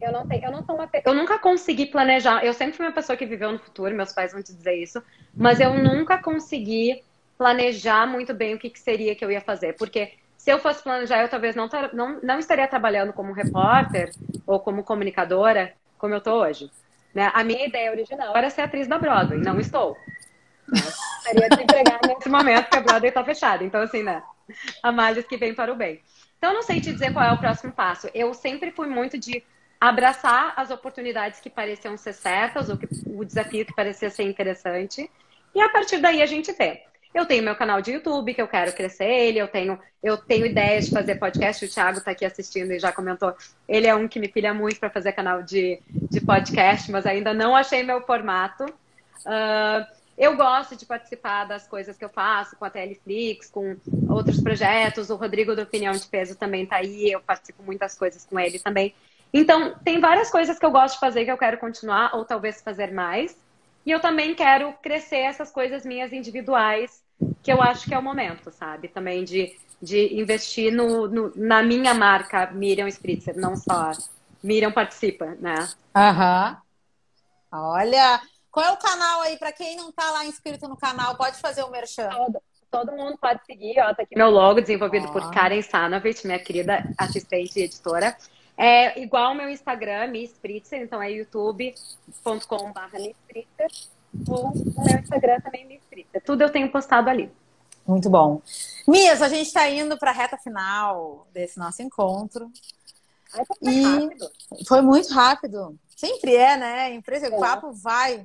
Eu 0.00 0.12
não 0.12 0.26
sei. 0.26 0.44
Eu 0.44 0.50
não 0.50 0.64
sou 0.64 0.74
uma 0.74 0.90
Eu 1.04 1.14
nunca 1.14 1.38
consegui 1.38 1.86
planejar. 1.86 2.44
Eu 2.44 2.52
sempre 2.52 2.76
fui 2.76 2.86
uma 2.86 2.92
pessoa 2.92 3.16
que 3.16 3.26
viveu 3.26 3.52
no 3.52 3.58
futuro, 3.58 3.94
meus 3.94 4.12
pais 4.12 4.32
vão 4.32 4.42
te 4.42 4.52
dizer 4.52 4.74
isso, 4.74 5.02
mas 5.34 5.60
eu 5.60 5.74
nunca 5.74 6.18
consegui 6.18 7.02
planejar 7.38 8.06
muito 8.06 8.34
bem 8.34 8.54
o 8.54 8.58
que, 8.58 8.70
que 8.70 8.80
seria 8.80 9.14
que 9.14 9.24
eu 9.24 9.30
ia 9.30 9.40
fazer. 9.40 9.74
Porque 9.74 10.14
se 10.36 10.50
eu 10.50 10.58
fosse 10.58 10.82
planejar, 10.82 11.22
eu 11.22 11.28
talvez 11.28 11.54
não, 11.54 11.68
não, 11.92 12.20
não 12.22 12.38
estaria 12.38 12.66
trabalhando 12.66 13.12
como 13.12 13.32
repórter 13.32 14.10
ou 14.46 14.58
como 14.58 14.82
comunicadora 14.82 15.74
como 15.96 16.14
eu 16.14 16.20
tô 16.20 16.42
hoje. 16.42 16.70
Né? 17.14 17.30
A 17.32 17.44
minha 17.44 17.66
ideia 17.66 17.90
original 17.90 18.36
era 18.36 18.50
ser 18.50 18.62
atriz 18.62 18.88
da 18.88 18.98
Broadway, 18.98 19.38
não 19.38 19.60
estou. 19.60 19.96
Estaria 21.26 21.48
de 21.48 21.62
empregar 21.62 22.00
nesse 22.06 22.28
momento 22.28 22.68
que 22.68 22.76
a 22.76 22.80
Broadway 22.80 23.08
está 23.08 23.24
fechada. 23.24 23.64
Então, 23.64 23.80
assim, 23.80 24.02
né? 24.02 24.22
A 24.82 24.92
males 24.92 25.26
que 25.26 25.38
vem 25.38 25.54
para 25.54 25.72
o 25.72 25.76
bem. 25.76 26.00
Então, 26.36 26.52
não 26.52 26.62
sei 26.62 26.80
te 26.80 26.92
dizer 26.92 27.12
qual 27.12 27.24
é 27.24 27.32
o 27.32 27.38
próximo 27.38 27.72
passo. 27.72 28.10
Eu 28.12 28.34
sempre 28.34 28.70
fui 28.70 28.86
muito 28.86 29.16
de 29.18 29.42
abraçar 29.80 30.52
as 30.56 30.70
oportunidades 30.70 31.40
que 31.40 31.48
pareciam 31.48 31.96
ser 31.96 32.12
certas, 32.12 32.68
ou 32.68 32.76
que, 32.76 32.86
o 33.06 33.24
desafio 33.24 33.64
que 33.64 33.74
parecia 33.74 34.10
ser 34.10 34.24
interessante, 34.24 35.10
e 35.54 35.60
a 35.60 35.68
partir 35.68 35.98
daí 35.98 36.22
a 36.22 36.26
gente 36.26 36.52
vê. 36.52 36.82
Eu 37.14 37.26
tenho 37.26 37.44
meu 37.44 37.54
canal 37.54 37.80
de 37.80 37.92
YouTube, 37.92 38.34
que 38.34 38.42
eu 38.42 38.48
quero 38.48 38.72
crescer 38.72 39.04
ele, 39.04 39.38
eu 39.38 39.46
tenho, 39.46 39.78
eu 40.02 40.16
tenho 40.16 40.44
ideias 40.46 40.86
de 40.86 40.90
fazer 40.90 41.14
podcast, 41.14 41.64
o 41.64 41.68
Thiago 41.68 41.98
está 41.98 42.10
aqui 42.10 42.24
assistindo 42.24 42.72
e 42.72 42.78
já 42.78 42.90
comentou. 42.92 43.34
Ele 43.68 43.86
é 43.86 43.94
um 43.94 44.08
que 44.08 44.18
me 44.18 44.26
pilha 44.26 44.52
muito 44.52 44.80
para 44.80 44.90
fazer 44.90 45.12
canal 45.12 45.42
de, 45.42 45.80
de 45.88 46.20
podcast, 46.20 46.90
mas 46.90 47.06
ainda 47.06 47.32
não 47.32 47.54
achei 47.54 47.82
meu 47.84 48.00
formato. 48.00 48.64
Uh, 48.64 49.86
eu 50.16 50.36
gosto 50.36 50.76
de 50.76 50.86
participar 50.86 51.44
das 51.44 51.66
coisas 51.66 51.96
que 51.96 52.04
eu 52.04 52.08
faço 52.08 52.56
com 52.56 52.64
a 52.64 52.70
Teleflix, 52.70 53.50
com 53.50 53.76
outros 54.08 54.40
projetos. 54.40 55.10
O 55.10 55.16
Rodrigo 55.16 55.56
do 55.56 55.62
Opinião 55.62 55.92
de 55.92 56.06
Peso 56.06 56.36
também 56.36 56.64
está 56.64 56.76
aí, 56.76 57.10
eu 57.10 57.20
participo 57.20 57.62
muitas 57.62 57.96
coisas 57.98 58.24
com 58.24 58.38
ele 58.38 58.58
também. 58.58 58.94
Então, 59.32 59.74
tem 59.84 60.00
várias 60.00 60.30
coisas 60.30 60.58
que 60.58 60.64
eu 60.64 60.70
gosto 60.70 60.94
de 60.94 61.00
fazer 61.00 61.24
que 61.24 61.30
eu 61.32 61.38
quero 61.38 61.58
continuar, 61.58 62.14
ou 62.14 62.24
talvez 62.24 62.62
fazer 62.62 62.92
mais. 62.92 63.36
E 63.84 63.90
eu 63.90 64.00
também 64.00 64.34
quero 64.34 64.72
crescer 64.74 65.16
essas 65.16 65.50
coisas 65.50 65.84
minhas 65.84 66.12
individuais 66.12 67.02
que 67.42 67.52
eu 67.52 67.60
acho 67.60 67.86
que 67.86 67.94
é 67.94 67.98
o 67.98 68.02
momento, 68.02 68.50
sabe? 68.52 68.88
Também 68.88 69.24
de, 69.24 69.56
de 69.82 70.14
investir 70.14 70.72
no, 70.72 71.08
no 71.08 71.32
na 71.34 71.62
minha 71.62 71.92
marca 71.92 72.50
Miriam 72.52 72.88
Spritzer, 72.88 73.36
não 73.36 73.56
só 73.56 73.90
Miriam 74.42 74.72
participa, 74.72 75.36
né? 75.40 75.68
Aham. 75.94 76.58
Olha, 77.52 78.20
qual 78.54 78.66
é 78.66 78.70
o 78.70 78.76
canal 78.76 79.22
aí? 79.22 79.36
Para 79.36 79.50
quem 79.50 79.76
não 79.76 79.90
tá 79.90 80.12
lá 80.12 80.24
inscrito 80.24 80.68
no 80.68 80.76
canal, 80.76 81.16
pode 81.16 81.38
fazer 81.38 81.64
o 81.64 81.70
merchan. 81.70 82.08
Todo, 82.08 82.40
todo 82.70 82.92
mundo 82.92 83.18
pode 83.20 83.44
seguir, 83.44 83.80
ó, 83.80 83.92
tá 83.92 84.04
aqui 84.04 84.16
meu 84.16 84.30
logo 84.30 84.60
desenvolvido 84.60 85.08
oh. 85.08 85.12
por 85.12 85.28
Karen 85.32 85.60
Sanovich, 85.60 86.24
minha 86.24 86.38
querida 86.38 86.88
assistente 86.96 87.58
e 87.58 87.64
editora. 87.64 88.16
É 88.56 89.00
igual 89.02 89.32
o 89.32 89.34
meu 89.34 89.50
Instagram, 89.50 90.06
Miss 90.06 90.30
Spritzer, 90.30 90.80
então 90.80 91.02
é 91.02 91.10
youtube.com.br 91.10 92.96
Spritzer. 92.96 93.70
Ou 94.28 94.50
o 94.50 94.84
meu 94.84 95.00
Instagram 95.00 95.40
também, 95.40 95.66
Miss 95.66 95.82
Spritzer. 95.82 96.22
Tudo 96.24 96.42
eu 96.42 96.50
tenho 96.50 96.70
postado 96.70 97.10
ali. 97.10 97.28
Muito 97.84 98.08
bom. 98.08 98.40
Mias, 98.86 99.20
a 99.20 99.28
gente 99.28 99.48
está 99.48 99.68
indo 99.68 99.98
para 99.98 100.12
a 100.12 100.14
reta 100.14 100.38
final 100.38 101.26
desse 101.32 101.58
nosso 101.58 101.82
encontro. 101.82 102.48
Ai, 103.32 103.44
foi 103.44 103.72
e 103.72 103.82
rápido. 103.82 104.30
foi 104.68 104.80
muito 104.80 105.12
rápido. 105.12 105.76
Sempre 105.96 106.36
é, 106.36 106.56
né? 106.56 106.94
Empresa, 106.94 107.26
é. 107.26 107.30
o 107.30 107.40
papo 107.40 107.72
vai. 107.72 108.24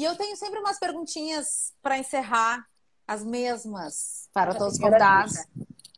E 0.00 0.04
eu 0.04 0.16
tenho 0.16 0.34
sempre 0.34 0.58
umas 0.58 0.78
perguntinhas 0.78 1.74
para 1.82 1.98
encerrar, 1.98 2.66
as 3.06 3.22
mesmas 3.22 4.30
para 4.32 4.54
todos 4.54 4.72
os 4.72 4.80
convidados. 4.80 5.34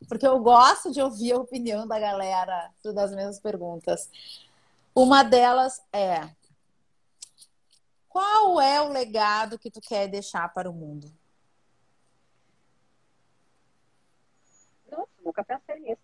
Porque 0.09 0.27
eu 0.27 0.37
gosto 0.39 0.91
de 0.91 1.01
ouvir 1.01 1.31
a 1.31 1.37
opinião 1.37 1.87
da 1.87 1.97
galera 1.97 2.69
das 2.83 3.15
mesmas 3.15 3.39
perguntas. 3.39 4.09
Uma 4.93 5.23
delas 5.23 5.81
é: 5.93 6.27
qual 8.09 8.59
é 8.59 8.81
o 8.81 8.89
legado 8.89 9.57
que 9.57 9.71
tu 9.71 9.79
quer 9.79 10.09
deixar 10.09 10.53
para 10.53 10.69
o 10.69 10.73
mundo? 10.73 11.09
Nossa, 14.91 15.07
nunca 15.23 15.45
pensei 15.45 15.79
nisso. 15.79 16.01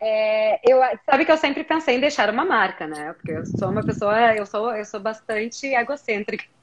É, 0.00 0.60
eu, 0.64 0.80
sabe 1.04 1.26
que 1.26 1.32
eu 1.32 1.36
sempre 1.36 1.62
pensei 1.62 1.96
em 1.96 2.00
deixar 2.00 2.30
uma 2.30 2.46
marca, 2.46 2.86
né? 2.86 3.12
Porque 3.12 3.32
eu 3.32 3.44
sou 3.44 3.68
uma 3.68 3.84
pessoa, 3.84 4.34
eu 4.34 4.46
sou, 4.46 4.74
eu 4.74 4.84
sou 4.86 4.98
bastante 4.98 5.66
egocêntrica. 5.66 6.56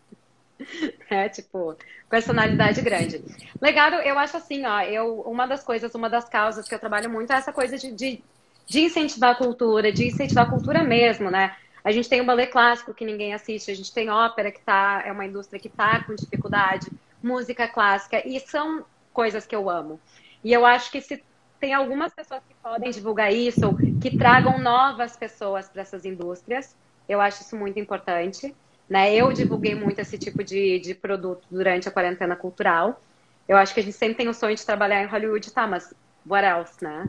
É, 1.10 1.30
tipo, 1.30 1.76
personalidade 2.10 2.82
grande. 2.82 3.24
Legado, 3.62 3.96
eu 3.98 4.18
acho 4.18 4.38
assim, 4.38 4.66
ó, 4.66 4.82
eu, 4.82 5.22
uma 5.22 5.46
das 5.46 5.64
coisas, 5.64 5.94
uma 5.96 6.10
das 6.10 6.28
causas 6.28 6.68
que 6.68 6.74
eu 6.74 6.80
trabalho 6.80 7.10
muito 7.10 7.32
é 7.32 7.36
essa 7.36 7.54
coisa 7.54 7.78
de, 7.78 7.92
de, 7.92 8.24
de 8.66 8.80
incentivar 8.82 9.32
a 9.32 9.36
cultura, 9.36 9.92
de 9.92 10.08
incentivar 10.08 10.46
a 10.46 10.50
cultura 10.50 10.84
mesmo, 10.84 11.30
né? 11.30 11.56
A 11.84 11.92
gente 11.92 12.10
tem 12.10 12.20
o 12.20 12.26
ballet 12.26 12.48
clássico 12.48 12.94
que 12.94 13.06
ninguém 13.06 13.34
assiste, 13.34 13.70
a 13.70 13.76
gente 13.76 13.94
tem 13.94 14.10
ópera 14.10 14.52
que 14.52 14.60
tá, 14.62 15.04
é 15.06 15.12
uma 15.12 15.26
indústria 15.26 15.60
que 15.60 15.70
tá 15.70 16.00
com 16.00 16.16
dificuldade, 16.16 16.88
música 17.22 17.68
clássica, 17.68 18.28
e 18.28 18.40
são 18.40 18.84
coisas 19.14 19.46
que 19.46 19.56
eu 19.56 19.70
amo. 19.70 20.00
E 20.44 20.52
eu 20.52 20.66
acho 20.66 20.92
que 20.92 21.00
se 21.00 21.24
tem 21.60 21.74
algumas 21.74 22.14
pessoas 22.14 22.42
que 22.48 22.56
podem 22.56 22.92
divulgar 22.92 23.32
isso, 23.32 23.76
que 24.02 24.18
tragam 24.18 24.60
novas 24.60 25.16
pessoas 25.16 25.70
para 25.70 25.82
essas 25.84 26.06
indústrias, 26.06 26.76
eu 27.08 27.22
acho 27.22 27.42
isso 27.42 27.56
muito 27.56 27.80
importante. 27.80 28.56
Né? 28.90 29.14
Eu 29.16 29.34
divulguei 29.34 29.74
muito 29.76 30.00
esse 30.00 30.18
tipo 30.18 30.44
de, 30.44 30.80
de 30.80 30.94
produto 30.94 31.46
durante 31.50 31.88
a 31.88 31.92
quarentena 31.92 32.36
cultural. 32.36 33.02
Eu 33.48 33.58
acho 33.58 33.74
que 33.74 33.80
a 33.80 33.84
gente 33.84 33.96
sempre 33.96 34.16
tem 34.16 34.28
o 34.28 34.34
sonho 34.34 34.56
de 34.56 34.66
trabalhar 34.66 35.04
em 35.04 35.08
Hollywood, 35.08 35.52
tá, 35.52 35.68
mas 35.68 35.94
what 36.28 36.46
else, 36.46 36.84
né? 36.84 37.08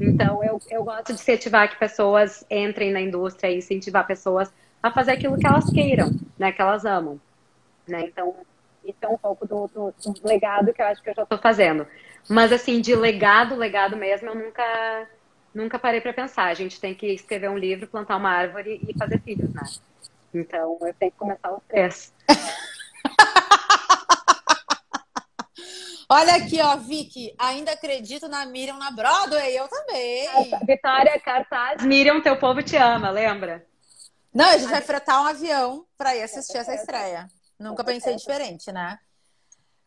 Então, 0.00 0.42
eu, 0.42 0.60
eu 0.70 0.84
gosto 0.84 1.06
de 1.06 1.12
incentivar 1.12 1.68
que 1.68 1.78
pessoas 1.78 2.44
entrem 2.50 2.90
na 2.90 3.00
indústria 3.00 3.50
e 3.50 3.58
incentivar 3.58 4.06
pessoas 4.06 4.52
a 4.82 4.90
fazer 4.90 5.12
aquilo 5.12 5.38
que 5.38 5.46
elas 5.46 5.70
queiram, 5.70 6.10
né? 6.38 6.52
Que 6.52 6.62
elas 6.62 6.84
amam, 6.84 7.20
né? 7.86 8.02
Então, 8.06 8.34
isso 8.84 8.98
é 9.02 9.08
um 9.08 9.18
pouco 9.18 9.46
do, 9.46 9.66
do, 9.68 9.94
do 10.12 10.26
legado 10.26 10.72
que 10.72 10.80
eu 10.80 10.86
acho 10.86 11.02
que 11.02 11.10
eu 11.10 11.14
já 11.14 11.22
estou 11.22 11.38
fazendo. 11.38 11.86
Mas, 12.28 12.52
assim, 12.52 12.80
de 12.80 12.94
legado, 12.94 13.56
legado 13.56 13.96
mesmo, 13.96 14.28
eu 14.28 14.34
nunca, 14.34 15.08
nunca 15.54 15.78
parei 15.78 16.00
para 16.00 16.12
pensar. 16.12 16.46
A 16.46 16.54
gente 16.54 16.80
tem 16.80 16.94
que 16.94 17.06
escrever 17.06 17.50
um 17.50 17.58
livro, 17.58 17.86
plantar 17.86 18.16
uma 18.16 18.30
árvore 18.30 18.80
e 18.86 18.96
fazer 18.96 19.20
filhos, 19.20 19.52
né? 19.52 19.62
Então, 20.32 20.78
eu 20.80 20.94
tenho 20.94 21.12
que 21.12 21.18
começar 21.18 21.52
os 21.52 21.62
três. 21.68 22.12
Olha 26.12 26.34
aqui, 26.34 26.60
ó, 26.60 26.76
Vicky, 26.76 27.32
ainda 27.38 27.70
acredito 27.70 28.26
na 28.26 28.44
Miriam 28.44 28.76
na 28.78 28.90
Broadway, 28.90 29.56
eu 29.56 29.68
também. 29.68 30.28
Vitória, 30.66 31.20
cartaz. 31.20 31.84
Miriam, 31.84 32.20
teu 32.20 32.36
povo 32.36 32.62
te 32.64 32.76
ama, 32.76 33.10
lembra? 33.10 33.64
Não, 34.34 34.46
a 34.46 34.56
gente 34.58 34.70
vai 34.70 34.80
fretar 34.80 35.22
um 35.22 35.26
avião 35.26 35.86
para 35.96 36.16
ir 36.16 36.22
assistir 36.22 36.56
essa 36.56 36.74
estreia. 36.74 37.28
Nunca 37.58 37.84
pensei 37.84 38.16
diferente, 38.16 38.72
né? 38.72 38.98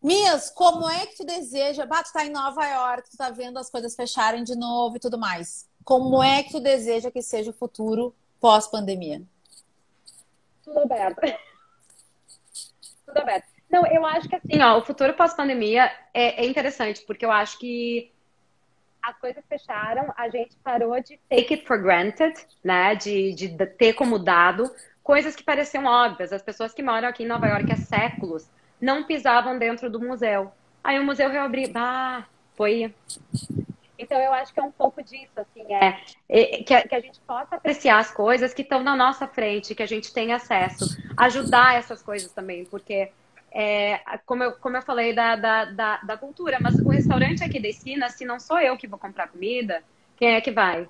Mias, 0.01 0.49
como 0.49 0.89
é 0.89 1.05
que 1.07 1.17
tu 1.17 1.25
deseja? 1.25 1.85
Bah, 1.85 2.03
tu 2.03 2.13
tá 2.13 2.25
em 2.25 2.29
Nova 2.29 2.65
York, 2.65 3.09
tu 3.09 3.17
tá 3.17 3.29
vendo 3.29 3.57
as 3.57 3.69
coisas 3.69 3.95
fecharem 3.95 4.43
de 4.43 4.55
novo 4.55 4.97
e 4.97 4.99
tudo 4.99 5.17
mais. 5.17 5.67
Como 5.83 6.21
é 6.21 6.43
que 6.43 6.51
tu 6.51 6.59
deseja 6.59 7.11
que 7.11 7.21
seja 7.21 7.51
o 7.51 7.53
futuro 7.53 8.15
pós-pandemia? 8.39 9.21
Tudo 10.63 10.79
aberto. 10.79 11.19
tudo 13.05 13.17
aberto. 13.17 13.45
Não, 13.69 13.85
eu 13.87 14.05
acho 14.05 14.29
que 14.29 14.35
assim, 14.35 14.61
ó, 14.61 14.77
o 14.77 14.85
futuro 14.85 15.13
pós-pandemia 15.13 15.91
é, 16.13 16.43
é, 16.43 16.45
interessante, 16.45 17.03
porque 17.05 17.25
eu 17.25 17.31
acho 17.31 17.57
que 17.57 18.11
as 19.01 19.17
coisas 19.17 19.43
fecharam, 19.49 20.13
a 20.15 20.29
gente 20.29 20.55
parou 20.63 20.97
de 21.01 21.19
take 21.29 21.55
it 21.55 21.65
for 21.65 21.81
granted, 21.81 22.33
né? 22.63 22.95
De, 22.95 23.33
de, 23.33 23.49
ter 23.65 23.93
como 23.93 24.17
dado 24.17 24.71
coisas 25.03 25.35
que 25.35 25.43
pareciam 25.43 25.85
óbvias. 25.85 26.31
As 26.31 26.41
pessoas 26.41 26.73
que 26.73 26.81
moram 26.81 27.07
aqui 27.09 27.23
em 27.23 27.27
Nova 27.27 27.47
York 27.47 27.71
há 27.71 27.75
séculos 27.75 28.49
não 28.79 29.03
pisavam 29.03 29.57
dentro 29.57 29.89
do 29.89 29.99
museu. 29.99 30.51
Aí 30.83 30.99
o 30.99 31.03
museu 31.03 31.29
reabriu. 31.29 31.71
Ah, 31.75 32.25
foi 32.55 32.93
então, 34.03 34.19
eu 34.19 34.33
acho 34.33 34.53
que 34.53 34.59
é 34.59 34.63
um 34.63 34.71
pouco 34.71 35.01
disso, 35.01 35.31
assim, 35.37 35.73
é, 35.73 35.99
é 36.29 36.63
que, 36.63 36.73
a, 36.73 36.87
que, 36.87 36.95
a, 36.95 36.99
gente 36.99 37.19
possa 37.21 37.55
apreciar 37.55 37.99
as 37.99 38.11
coisas 38.11 38.53
que 38.53 38.61
estão 38.61 38.83
na 38.83 38.95
nossa 38.95 39.27
frente, 39.27 39.73
que 39.73 39.83
a 39.83 39.87
gente 39.87 40.13
tem 40.13 40.33
acesso, 40.33 40.85
ajudar 41.17 41.75
essas 41.75 42.03
coisas 42.03 42.31
também, 42.31 42.65
porque, 42.65 43.09
é, 43.51 43.99
como, 44.25 44.43
eu, 44.43 44.51
como 44.53 44.77
eu 44.77 44.81
falei 44.81 45.13
da, 45.13 45.35
da, 45.35 45.65
da, 45.65 45.97
da, 45.97 46.17
cultura, 46.17 46.57
mas 46.61 46.75
o 46.75 46.89
restaurante 46.89 47.43
aqui 47.43 47.59
da 47.59 47.67
esquina, 47.67 48.09
se 48.09 48.25
não 48.25 48.39
sou 48.39 48.59
eu 48.59 48.77
que 48.77 48.87
vou 48.87 48.99
comprar 48.99 49.29
comida, 49.29 49.81
quem 50.17 50.33
é 50.33 50.41
que 50.41 50.51
vai? 50.51 50.87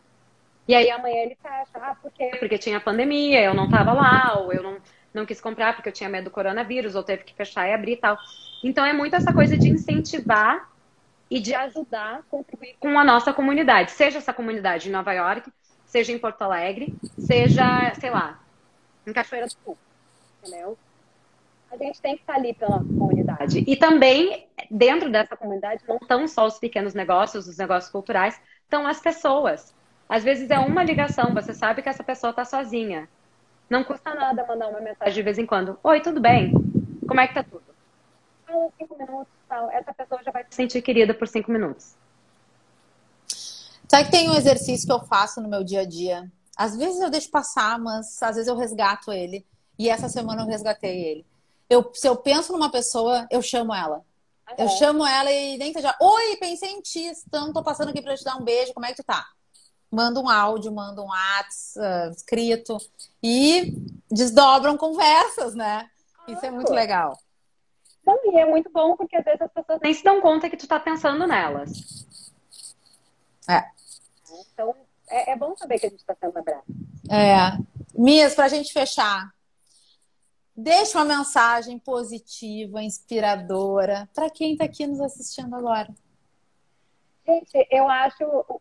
E 0.67 0.73
aí 0.73 0.89
amanhã 0.89 1.23
ele 1.23 1.37
fecha, 1.41 1.71
ah, 1.75 1.95
por 2.01 2.11
quê? 2.11 2.31
Porque 2.39 2.57
tinha 2.57 2.79
pandemia, 2.79 3.41
eu 3.41 3.53
não 3.53 3.65
estava 3.65 3.93
lá, 3.93 4.39
ou 4.39 4.51
eu 4.51 4.63
não, 4.63 4.77
não 5.13 5.25
quis 5.25 5.39
comprar 5.39 5.75
porque 5.75 5.89
eu 5.89 5.93
tinha 5.93 6.09
medo 6.09 6.25
do 6.25 6.31
coronavírus, 6.31 6.95
ou 6.95 7.03
teve 7.03 7.23
que 7.23 7.33
fechar 7.33 7.67
e 7.67 7.73
abrir 7.73 7.93
e 7.93 7.97
tal. 7.97 8.17
Então, 8.63 8.85
é 8.85 8.93
muito 8.93 9.15
essa 9.15 9.33
coisa 9.33 9.57
de 9.57 9.69
incentivar 9.69 10.72
e 11.33 11.39
de 11.39 11.55
ajudar 11.55 12.19
a 12.19 12.21
contribuir 12.21 12.75
com 12.79 12.99
a 12.99 13.03
nossa 13.03 13.33
comunidade, 13.33 13.89
seja 13.89 14.19
essa 14.19 14.31
comunidade 14.31 14.87
em 14.87 14.91
Nova 14.91 15.11
York, 15.13 15.51
seja 15.83 16.11
em 16.11 16.19
Porto 16.19 16.43
Alegre, 16.43 16.93
seja, 17.17 17.91
sei 17.99 18.11
lá, 18.11 18.39
em 19.07 19.11
Cachoeira 19.11 19.47
do 19.47 19.51
Sul, 19.51 19.75
entendeu? 20.43 20.77
A 21.71 21.75
gente 21.75 21.99
tem 21.99 22.15
que 22.17 22.21
estar 22.21 22.35
ali 22.35 22.53
pela 22.53 22.77
comunidade. 22.77 23.63
E 23.65 23.75
também, 23.75 24.47
dentro 24.69 25.11
dessa 25.11 25.35
comunidade, 25.35 25.83
não 25.87 25.95
estão 25.95 26.27
só 26.27 26.45
os 26.45 26.59
pequenos 26.59 26.93
negócios, 26.93 27.47
os 27.47 27.57
negócios 27.57 27.91
culturais, 27.91 28.39
estão 28.61 28.85
as 28.85 28.99
pessoas. 28.99 29.73
Às 30.07 30.23
vezes 30.23 30.51
é 30.51 30.59
uma 30.59 30.83
ligação, 30.83 31.33
você 31.33 31.51
sabe 31.51 31.81
que 31.81 31.89
essa 31.89 32.03
pessoa 32.03 32.29
está 32.29 32.45
sozinha. 32.45 33.09
Não 33.67 33.83
custa 33.83 34.13
nada 34.13 34.45
mandar 34.45 34.67
uma 34.67 34.81
mensagem 34.81 35.15
de 35.15 35.23
vez 35.23 35.39
em 35.39 35.47
quando. 35.47 35.79
Oi, 35.83 35.99
tudo 35.99 36.21
bem? 36.21 36.53
Como 37.07 37.19
é 37.19 37.27
que 37.27 37.33
tá 37.33 37.41
tudo? 37.41 37.63
Fala 38.45 38.69
cinco 38.77 38.95
minutos, 38.99 39.32
tal. 39.53 39.69
Essa 39.69 39.93
pessoa 39.93 40.23
já 40.23 40.31
vai 40.31 40.43
se 40.49 40.55
sentir 40.55 40.81
querida 40.81 41.13
por 41.13 41.27
cinco 41.27 41.51
minutos. 41.51 41.93
Sabe 43.87 44.05
que 44.05 44.11
tem 44.11 44.29
um 44.29 44.35
exercício 44.35 44.87
que 44.87 44.91
eu 44.91 45.05
faço 45.05 45.39
no 45.39 45.47
meu 45.47 45.63
dia 45.63 45.81
a 45.81 45.85
dia? 45.85 46.31
Às 46.57 46.75
vezes 46.75 46.99
eu 46.99 47.09
deixo 47.09 47.29
passar, 47.29 47.77
mas 47.77 48.21
às 48.21 48.35
vezes 48.35 48.47
eu 48.47 48.57
resgato 48.57 49.11
ele. 49.11 49.45
E 49.77 49.89
essa 49.89 50.09
semana 50.09 50.41
eu 50.41 50.47
resgatei 50.47 51.03
ele. 51.03 51.25
Eu, 51.69 51.91
se 51.93 52.07
eu 52.07 52.15
penso 52.15 52.51
numa 52.51 52.71
pessoa, 52.71 53.27
eu 53.29 53.41
chamo 53.41 53.73
ela. 53.73 53.97
Uhum. 53.97 54.55
Eu 54.57 54.69
chamo 54.69 55.05
ela 55.05 55.31
e 55.31 55.57
nem 55.57 55.71
seja, 55.73 55.95
oi, 55.99 56.37
pensei 56.37 56.71
em 56.71 56.81
ti, 56.81 57.11
então 57.27 57.53
tô 57.53 57.63
passando 57.63 57.89
aqui 57.89 58.01
para 58.01 58.15
te 58.15 58.23
dar 58.23 58.35
um 58.35 58.43
beijo, 58.43 58.73
como 58.73 58.85
é 58.85 58.89
que 58.89 59.01
tu 59.01 59.03
tá? 59.03 59.25
Manda 59.89 60.19
um 60.19 60.29
áudio, 60.29 60.71
manda 60.71 61.01
um 61.01 61.07
WhatsApp 61.07 62.09
uh, 62.09 62.11
escrito 62.11 62.77
e 63.21 63.73
desdobram 64.11 64.75
conversas, 64.75 65.55
né? 65.55 65.89
Isso 66.27 66.45
é 66.45 66.51
muito 66.51 66.71
legal. 66.71 67.17
Então, 68.03 68.19
e 68.25 68.37
é 68.37 68.45
muito 68.45 68.69
bom 68.69 68.95
porque 68.97 69.15
às 69.15 69.23
vezes 69.23 69.41
as 69.41 69.51
pessoas 69.51 69.79
nem 69.81 69.93
se 69.93 70.03
dão 70.03 70.21
conta 70.21 70.49
que 70.49 70.57
tu 70.57 70.67
tá 70.67 70.79
pensando 70.79 71.25
nelas. 71.25 71.71
É. 73.49 73.63
Então, 74.53 74.75
é, 75.09 75.31
é 75.31 75.35
bom 75.35 75.55
saber 75.55 75.79
que 75.79 75.85
a 75.87 75.89
gente 75.89 75.99
está 75.99 76.13
sendo 76.13 76.35
lembrado. 76.35 76.63
É. 77.09 77.57
Mias, 77.97 78.35
para 78.35 78.45
a 78.45 78.49
gente 78.49 78.73
fechar, 78.73 79.33
deixa 80.55 80.97
uma 80.97 81.17
mensagem 81.17 81.79
positiva, 81.79 82.83
inspiradora, 82.83 84.09
para 84.13 84.29
quem 84.29 84.53
está 84.53 84.65
aqui 84.65 84.85
nos 84.85 84.99
assistindo 84.99 85.55
agora. 85.55 85.89
Gente, 87.25 87.67
eu 87.71 87.87
acho 87.87 88.17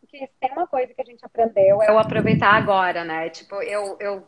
que 0.07 0.29
tem 0.39 0.51
uma 0.53 0.65
coisa 0.65 0.93
que 0.93 1.01
a 1.01 1.05
gente 1.05 1.25
aprendeu 1.25 1.83
é 1.83 1.91
o 1.91 1.99
aproveitar 1.99 2.53
agora, 2.53 3.03
né? 3.03 3.29
Tipo, 3.29 3.55
eu, 3.55 3.97
eu 3.99 4.25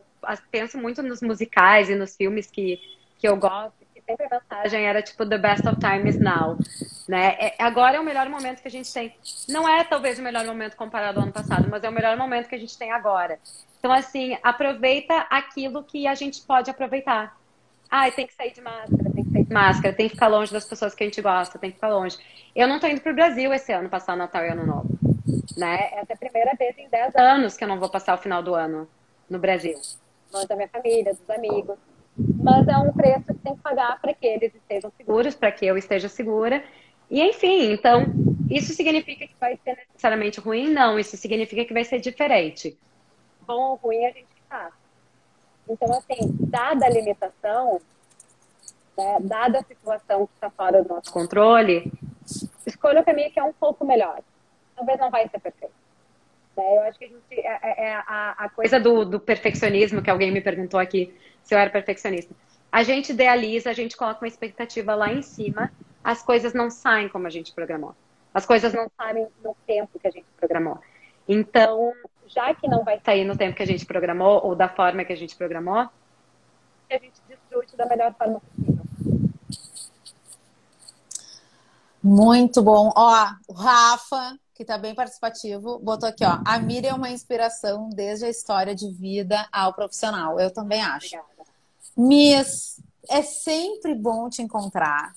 penso 0.50 0.76
muito 0.76 1.02
nos 1.02 1.22
musicais 1.22 1.88
e 1.88 1.94
nos 1.94 2.14
filmes 2.14 2.50
que, 2.50 2.78
que 3.18 3.26
eu 3.26 3.36
gosto 3.38 3.85
sempre 4.06 4.26
a 4.26 4.40
mensagem 4.40 4.86
era 4.86 5.02
tipo 5.02 5.26
the 5.26 5.38
best 5.38 5.66
of 5.66 5.78
time 5.80 6.08
is 6.08 6.18
now, 6.18 6.56
né? 7.08 7.36
É, 7.38 7.54
agora 7.58 7.96
é 7.96 8.00
o 8.00 8.04
melhor 8.04 8.28
momento 8.28 8.62
que 8.62 8.68
a 8.68 8.70
gente 8.70 8.92
tem. 8.92 9.14
Não 9.48 9.68
é 9.68 9.84
talvez 9.84 10.18
o 10.18 10.22
melhor 10.22 10.44
momento 10.46 10.76
comparado 10.76 11.18
ao 11.18 11.24
ano 11.24 11.32
passado, 11.32 11.68
mas 11.70 11.82
é 11.82 11.88
o 11.88 11.92
melhor 11.92 12.16
momento 12.16 12.48
que 12.48 12.54
a 12.54 12.58
gente 12.58 12.78
tem 12.78 12.92
agora. 12.92 13.38
Então 13.78 13.92
assim, 13.92 14.38
aproveita 14.42 15.26
aquilo 15.30 15.82
que 15.82 16.06
a 16.06 16.14
gente 16.14 16.40
pode 16.42 16.70
aproveitar. 16.70 17.36
Ah, 17.90 18.10
tem 18.10 18.26
que 18.26 18.34
sair 18.34 18.52
de 18.52 18.60
máscara, 18.60 19.10
tem 19.14 19.24
que 19.24 19.30
sair 19.30 19.44
de 19.44 19.52
máscara, 19.54 19.94
tem 19.94 20.08
que 20.08 20.14
ficar 20.14 20.26
longe 20.28 20.52
das 20.52 20.64
pessoas 20.64 20.94
que 20.94 21.04
a 21.04 21.06
gente 21.06 21.22
gosta, 21.22 21.58
tem 21.58 21.70
que 21.70 21.76
ficar 21.76 21.88
longe. 21.88 22.16
Eu 22.54 22.66
não 22.66 22.80
tô 22.80 22.86
indo 22.88 23.00
pro 23.00 23.14
Brasil 23.14 23.52
esse 23.54 23.72
ano 23.72 23.88
passar 23.88 24.16
Natal 24.16 24.44
e 24.44 24.48
Ano 24.48 24.66
Novo. 24.66 24.88
né? 25.56 25.90
Essa 25.92 26.12
é 26.12 26.14
a 26.14 26.16
primeira 26.16 26.54
vez 26.56 26.76
em 26.78 26.88
10 26.88 27.14
anos 27.16 27.56
que 27.56 27.62
eu 27.64 27.68
não 27.68 27.78
vou 27.78 27.88
passar 27.88 28.14
o 28.14 28.18
final 28.18 28.42
do 28.42 28.54
ano 28.54 28.88
no 29.30 29.38
Brasil. 29.38 29.74
Longe 30.32 30.46
da 30.48 30.56
minha 30.56 30.68
família, 30.68 31.14
dos 31.14 31.30
amigos. 31.30 31.78
Mas 32.18 32.66
é 32.66 32.76
um 32.78 32.92
preço 32.92 33.26
que 33.26 33.34
tem 33.34 33.54
que 33.54 33.62
pagar 33.62 34.00
para 34.00 34.14
que 34.14 34.26
eles 34.26 34.54
estejam 34.54 34.90
seguros, 34.96 35.34
para 35.34 35.52
que 35.52 35.66
eu 35.66 35.76
esteja 35.76 36.08
segura. 36.08 36.64
E 37.10 37.22
enfim, 37.22 37.72
então, 37.72 38.06
isso 38.50 38.72
significa 38.72 39.26
que 39.26 39.34
vai 39.38 39.58
ser 39.62 39.76
necessariamente 39.76 40.40
ruim? 40.40 40.68
Não, 40.72 40.98
isso 40.98 41.16
significa 41.16 41.64
que 41.64 41.74
vai 41.74 41.84
ser 41.84 42.00
diferente. 42.00 42.76
Bom 43.46 43.70
ou 43.70 43.74
ruim, 43.76 44.04
a 44.04 44.10
gente 44.10 44.26
sabe. 44.48 44.72
Então, 45.68 45.88
assim, 45.90 46.36
dada 46.40 46.86
a 46.86 46.88
limitação, 46.88 47.80
né, 48.96 49.18
dada 49.20 49.60
a 49.60 49.64
situação 49.64 50.26
que 50.26 50.32
está 50.34 50.50
fora 50.50 50.82
do 50.82 50.88
nosso 50.88 51.12
controle, 51.12 51.92
escolha 52.66 53.00
o 53.00 53.04
caminho 53.04 53.30
que 53.30 53.38
é 53.38 53.44
um 53.44 53.52
pouco 53.52 53.84
melhor. 53.84 54.20
Talvez 54.74 54.98
não 54.98 55.10
vai 55.10 55.28
ser 55.28 55.38
perfeito. 55.38 55.85
Né? 56.56 56.76
Eu 56.76 56.80
acho 56.82 56.98
que 56.98 57.04
a, 57.04 57.08
gente, 57.08 57.22
é, 57.32 57.58
é, 57.62 57.88
é 57.88 57.94
a, 57.94 58.34
a, 58.38 58.48
coisa 58.48 58.80
do, 58.80 59.04
do 59.04 59.20
perfeccionismo, 59.20 60.02
que 60.02 60.10
alguém 60.10 60.32
me 60.32 60.40
perguntou 60.40 60.80
aqui 60.80 61.14
se 61.42 61.54
eu 61.54 61.58
era 61.58 61.70
perfeccionista. 61.70 62.34
A 62.72 62.82
gente 62.82 63.12
idealiza, 63.12 63.70
a 63.70 63.72
gente 63.72 63.96
coloca 63.96 64.20
uma 64.22 64.28
expectativa 64.28 64.94
lá 64.94 65.12
em 65.12 65.22
cima, 65.22 65.70
as 66.02 66.22
coisas 66.22 66.52
não 66.52 66.70
saem 66.70 67.08
como 67.08 67.26
a 67.26 67.30
gente 67.30 67.52
programou. 67.52 67.94
As 68.34 68.44
coisas 68.44 68.72
não 68.72 68.90
saem 68.96 69.26
no 69.42 69.56
tempo 69.66 69.98
que 69.98 70.06
a 70.06 70.10
gente 70.10 70.26
programou. 70.36 70.78
Então, 71.28 71.92
já 72.26 72.54
que 72.54 72.68
não 72.68 72.84
vai 72.84 73.00
sair 73.04 73.24
no 73.24 73.36
tempo 73.36 73.56
que 73.56 73.62
a 73.62 73.66
gente 73.66 73.86
programou 73.86 74.44
ou 74.44 74.54
da 74.54 74.68
forma 74.68 75.04
que 75.04 75.12
a 75.12 75.16
gente 75.16 75.34
programou, 75.36 75.88
que 76.88 76.94
a 76.94 76.98
gente 76.98 77.20
desfrute 77.28 77.76
da 77.76 77.86
melhor 77.86 78.14
forma 78.14 78.40
possível. 78.40 78.84
Muito 82.02 82.62
bom. 82.62 82.92
Ó, 82.94 83.26
o 83.48 83.52
Rafa, 83.52 84.38
que 84.56 84.64
tá 84.64 84.78
bem 84.78 84.94
participativo, 84.94 85.78
botou 85.78 86.08
aqui, 86.08 86.24
ó. 86.24 86.40
A 86.44 86.58
Miriam 86.58 86.90
é 86.90 86.94
uma 86.94 87.10
inspiração 87.10 87.88
desde 87.90 88.24
a 88.24 88.30
história 88.30 88.74
de 88.74 88.90
vida 88.90 89.46
ao 89.52 89.74
profissional. 89.74 90.40
Eu 90.40 90.50
também 90.50 90.80
acho. 90.82 91.16
Obrigada. 91.16 91.50
Miss, 91.96 92.80
é 93.08 93.22
sempre 93.22 93.94
bom 93.94 94.28
te 94.28 94.42
encontrar. 94.42 95.12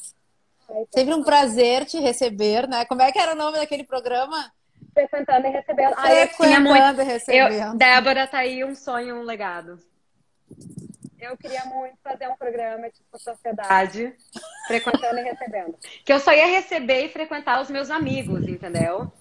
Sempre 0.94 1.14
um 1.14 1.24
prazer 1.24 1.86
te 1.86 2.00
receber, 2.00 2.68
né? 2.68 2.86
Como 2.86 3.02
é 3.02 3.12
que 3.12 3.20
era 3.20 3.34
o 3.34 3.36
nome 3.36 3.58
daquele 3.58 3.84
programa? 3.84 4.52
frequentando 4.94 5.48
e 5.48 5.50
recebendo. 5.50 5.94
Ah, 5.96 6.28
tinha 6.28 6.60
muito. 6.60 7.02
recebendo. 7.02 7.54
Eu, 7.54 7.76
Débora, 7.76 8.28
tá 8.28 8.40
aí 8.40 8.64
um 8.64 8.76
sonho, 8.76 9.16
um 9.16 9.24
legado. 9.24 9.80
Eu 11.20 11.38
queria 11.38 11.66
muito 11.66 11.98
fazer 12.02 12.28
um 12.28 12.36
programa 12.36 12.90
tipo 12.90 13.20
sociedade, 13.20 14.14
frequentando 14.68 15.20
e 15.20 15.24
recebendo. 15.24 15.76
Que 16.06 16.14
eu 16.14 16.20
só 16.20 16.34
ia 16.34 16.48
receber 16.48 17.06
e 17.06 17.10
frequentar 17.10 17.62
os 17.62 17.70
meus 17.70 17.90
amigos, 17.92 18.48
entendeu? 18.48 19.12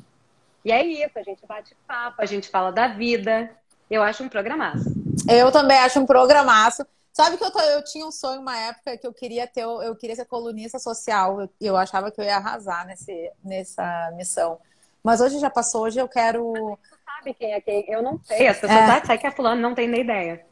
E 0.68 0.70
é 0.72 0.84
isso, 0.84 1.18
a 1.18 1.22
gente 1.22 1.46
bate 1.46 1.74
papo, 1.86 2.20
a 2.20 2.26
gente 2.26 2.50
fala 2.50 2.70
da 2.70 2.88
vida. 2.88 3.50
Eu 3.90 4.02
acho 4.02 4.22
um 4.22 4.28
programaço. 4.28 4.84
Eu 5.26 5.50
também 5.50 5.78
acho 5.78 5.98
um 5.98 6.04
programaço. 6.04 6.86
Sabe 7.10 7.38
que 7.38 7.44
eu, 7.44 7.50
tô, 7.50 7.58
eu 7.58 7.82
tinha 7.82 8.06
um 8.06 8.12
sonho 8.12 8.42
uma 8.42 8.54
época 8.54 8.98
que 8.98 9.06
eu 9.06 9.14
queria 9.14 9.46
ter, 9.46 9.62
eu 9.62 9.96
queria 9.96 10.14
ser 10.14 10.26
colunista 10.26 10.78
social. 10.78 11.40
Eu, 11.40 11.50
eu 11.58 11.74
achava 11.74 12.10
que 12.10 12.20
eu 12.20 12.24
ia 12.26 12.36
arrasar 12.36 12.86
nesse, 12.86 13.32
nessa 13.42 14.12
missão. 14.14 14.58
Mas 15.02 15.22
hoje 15.22 15.38
já 15.38 15.48
passou, 15.48 15.84
hoje 15.84 15.98
eu 16.00 16.06
quero. 16.06 16.52
Você 16.52 16.96
sabe 17.02 17.32
quem 17.32 17.54
é 17.54 17.60
quem? 17.62 17.86
Eu 17.88 18.02
não 18.02 18.20
sei. 18.22 18.46
As 18.46 18.60
pessoas 18.60 18.78
é. 18.78 19.02
ah, 19.08 19.16
que 19.16 19.26
é 19.26 19.30
fulano, 19.30 19.62
não 19.62 19.74
tem 19.74 19.88
nem 19.88 20.02
ideia. 20.02 20.44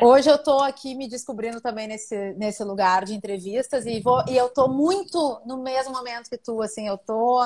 Hoje 0.00 0.28
eu 0.28 0.38
tô 0.38 0.58
aqui 0.58 0.96
me 0.96 1.08
descobrindo 1.08 1.60
também 1.60 1.86
nesse, 1.86 2.32
nesse 2.32 2.64
lugar 2.64 3.04
de 3.04 3.14
entrevistas 3.14 3.86
e, 3.86 4.00
vou, 4.00 4.24
e 4.28 4.36
eu 4.36 4.48
tô 4.48 4.66
muito 4.66 5.40
no 5.46 5.62
mesmo 5.62 5.92
momento 5.92 6.28
que 6.28 6.36
tu, 6.36 6.60
assim, 6.60 6.88
eu 6.88 6.98
tô 6.98 7.40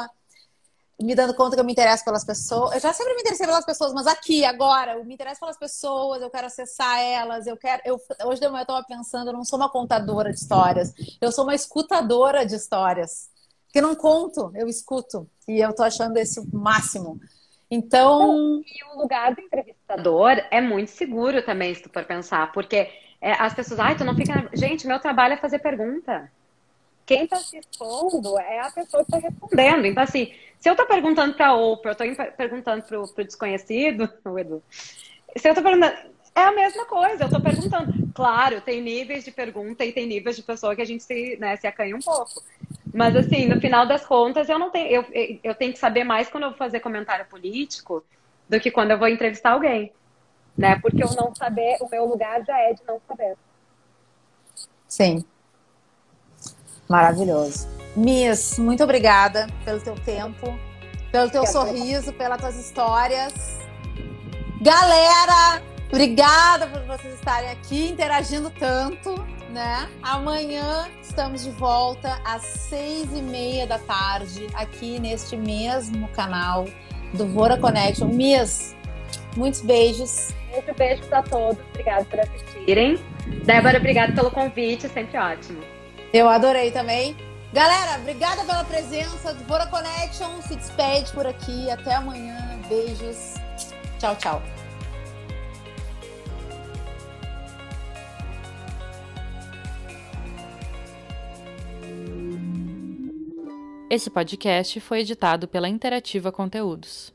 me 1.02 1.14
dando 1.14 1.34
conta 1.34 1.56
que 1.56 1.60
eu 1.60 1.64
me 1.64 1.72
interesso 1.72 2.04
pelas 2.04 2.24
pessoas. 2.24 2.74
Eu 2.74 2.80
já 2.80 2.92
sempre 2.92 3.14
me 3.14 3.20
interessei 3.20 3.46
pelas 3.46 3.64
pessoas, 3.64 3.92
mas 3.92 4.06
aqui, 4.06 4.44
agora, 4.44 4.94
eu 4.94 5.04
me 5.04 5.14
interesso 5.14 5.40
pelas 5.40 5.58
pessoas, 5.58 6.22
eu 6.22 6.30
quero 6.30 6.46
acessar 6.46 7.00
elas, 7.00 7.46
eu 7.46 7.56
quero. 7.56 7.82
Eu, 7.84 8.00
hoje 8.24 8.40
de 8.40 8.48
manhã 8.48 8.62
eu 8.62 8.66
tava 8.66 8.84
pensando, 8.84 9.28
eu 9.28 9.32
não 9.32 9.44
sou 9.44 9.58
uma 9.58 9.70
contadora 9.70 10.30
de 10.30 10.38
histórias, 10.38 10.92
eu 11.20 11.32
sou 11.32 11.44
uma 11.44 11.54
escutadora 11.54 12.44
de 12.44 12.54
histórias. 12.54 13.30
Eu 13.74 13.82
não 13.82 13.94
conto, 13.94 14.52
eu 14.54 14.68
escuto. 14.68 15.28
E 15.48 15.58
eu 15.60 15.74
tô 15.74 15.82
achando 15.82 16.16
esse 16.18 16.38
o 16.38 16.46
máximo. 16.52 17.18
Então. 17.70 18.62
E 18.66 18.94
o 18.94 19.00
lugar 19.00 19.34
do 19.34 19.40
entrevistador 19.40 20.32
é 20.50 20.60
muito 20.60 20.90
seguro 20.90 21.42
também, 21.42 21.74
se 21.74 21.82
tu 21.82 21.90
for 21.90 22.04
pensar, 22.04 22.52
porque 22.52 22.90
é, 23.20 23.32
as 23.32 23.54
pessoas, 23.54 23.80
ai, 23.80 23.96
tu 23.96 24.04
não 24.04 24.14
fica. 24.14 24.50
Gente, 24.52 24.86
meu 24.86 25.00
trabalho 25.00 25.34
é 25.34 25.36
fazer 25.38 25.58
pergunta. 25.58 26.30
Quem 27.04 27.24
está 27.24 27.36
se 27.36 27.58
expondo 27.58 28.38
é 28.38 28.60
a 28.60 28.70
pessoa 28.70 29.04
que 29.04 29.14
está 29.14 29.28
respondendo. 29.28 29.86
Então, 29.86 30.02
assim, 30.02 30.32
se 30.58 30.68
eu 30.68 30.72
estou 30.72 30.86
perguntando 30.86 31.34
para 31.34 31.48
a 31.48 31.54
Oprah, 31.54 31.96
eu 31.98 32.12
estou 32.12 32.26
perguntando 32.36 32.82
para 32.82 33.00
o 33.00 33.24
desconhecido, 33.24 34.08
o 34.24 34.38
Edu, 34.38 34.62
se 35.36 35.48
eu 35.48 35.52
estou 35.52 35.64
perguntando, 35.64 35.96
é 36.34 36.42
a 36.42 36.52
mesma 36.52 36.84
coisa, 36.86 37.24
eu 37.24 37.26
estou 37.26 37.40
perguntando. 37.40 37.92
Claro, 38.14 38.60
tem 38.60 38.80
níveis 38.80 39.24
de 39.24 39.30
pergunta 39.30 39.84
e 39.84 39.92
tem 39.92 40.06
níveis 40.06 40.36
de 40.36 40.42
pessoa 40.42 40.74
que 40.74 40.82
a 40.82 40.84
gente 40.84 41.02
se, 41.02 41.36
né, 41.38 41.56
se 41.56 41.66
acanha 41.66 41.96
um 41.96 42.00
pouco. 42.00 42.42
Mas, 42.92 43.16
assim, 43.16 43.46
no 43.46 43.60
final 43.60 43.86
das 43.86 44.04
contas, 44.04 44.48
eu 44.48 44.58
não 44.58 44.70
tenho. 44.70 44.88
Eu, 44.88 45.38
eu 45.42 45.54
tenho 45.54 45.72
que 45.72 45.78
saber 45.78 46.04
mais 46.04 46.28
quando 46.28 46.44
eu 46.44 46.50
vou 46.50 46.58
fazer 46.58 46.80
comentário 46.80 47.26
político 47.26 48.04
do 48.48 48.60
que 48.60 48.70
quando 48.70 48.90
eu 48.90 48.98
vou 48.98 49.08
entrevistar 49.08 49.52
alguém. 49.52 49.92
Né? 50.56 50.78
Porque 50.80 51.02
eu 51.02 51.10
não 51.14 51.34
saber, 51.34 51.78
o 51.80 51.88
meu 51.88 52.04
lugar 52.04 52.44
já 52.44 52.58
é 52.58 52.74
de 52.74 52.82
não 52.86 53.00
saber. 53.08 53.34
Sim. 54.86 55.24
Maravilhoso. 56.92 57.68
Miss, 57.96 58.58
muito 58.58 58.84
obrigada 58.84 59.46
pelo 59.64 59.80
teu 59.80 59.94
tempo, 59.94 60.58
pelo 61.10 61.30
teu 61.30 61.46
sorriso, 61.46 62.12
pelas 62.12 62.38
tuas 62.38 62.56
histórias. 62.56 63.32
Galera, 64.60 65.62
obrigada 65.88 66.66
por 66.66 66.82
vocês 66.82 67.14
estarem 67.14 67.50
aqui 67.50 67.88
interagindo 67.88 68.50
tanto 68.50 69.14
né? 69.52 69.88
Amanhã 70.02 70.88
estamos 71.02 71.44
de 71.44 71.50
volta 71.50 72.18
às 72.24 72.42
seis 72.42 73.06
e 73.12 73.20
meia 73.20 73.66
da 73.66 73.78
tarde 73.78 74.46
aqui 74.54 74.98
neste 74.98 75.36
mesmo 75.36 76.08
canal 76.08 76.66
do 77.12 77.26
Vora 77.26 77.58
Connection. 77.58 78.08
Mias, 78.08 78.74
muitos 79.36 79.60
beijos. 79.60 80.30
Muitos 80.50 80.74
beijos 80.74 81.12
a 81.12 81.22
todos. 81.22 81.58
Obrigada 81.70 82.04
por 82.06 82.20
assistirem. 82.20 82.98
Débora, 83.44 83.78
obrigada 83.78 84.12
pelo 84.12 84.30
convite. 84.30 84.88
Sempre 84.88 85.18
ótimo. 85.18 85.60
Eu 86.12 86.28
adorei 86.28 86.70
também. 86.70 87.16
Galera, 87.54 87.98
obrigada 87.98 88.44
pela 88.44 88.64
presença 88.64 89.32
do 89.32 89.44
Vora 89.44 89.66
Connection. 89.66 90.42
Se 90.42 90.56
despede 90.56 91.10
por 91.12 91.26
aqui. 91.26 91.70
Até 91.70 91.94
amanhã. 91.94 92.36
Beijos. 92.68 93.34
Tchau, 93.98 94.14
tchau. 94.16 94.42
Esse 103.88 104.10
podcast 104.10 104.80
foi 104.80 105.00
editado 105.00 105.46
pela 105.46 105.68
Interativa 105.68 106.30
Conteúdos. 106.30 107.12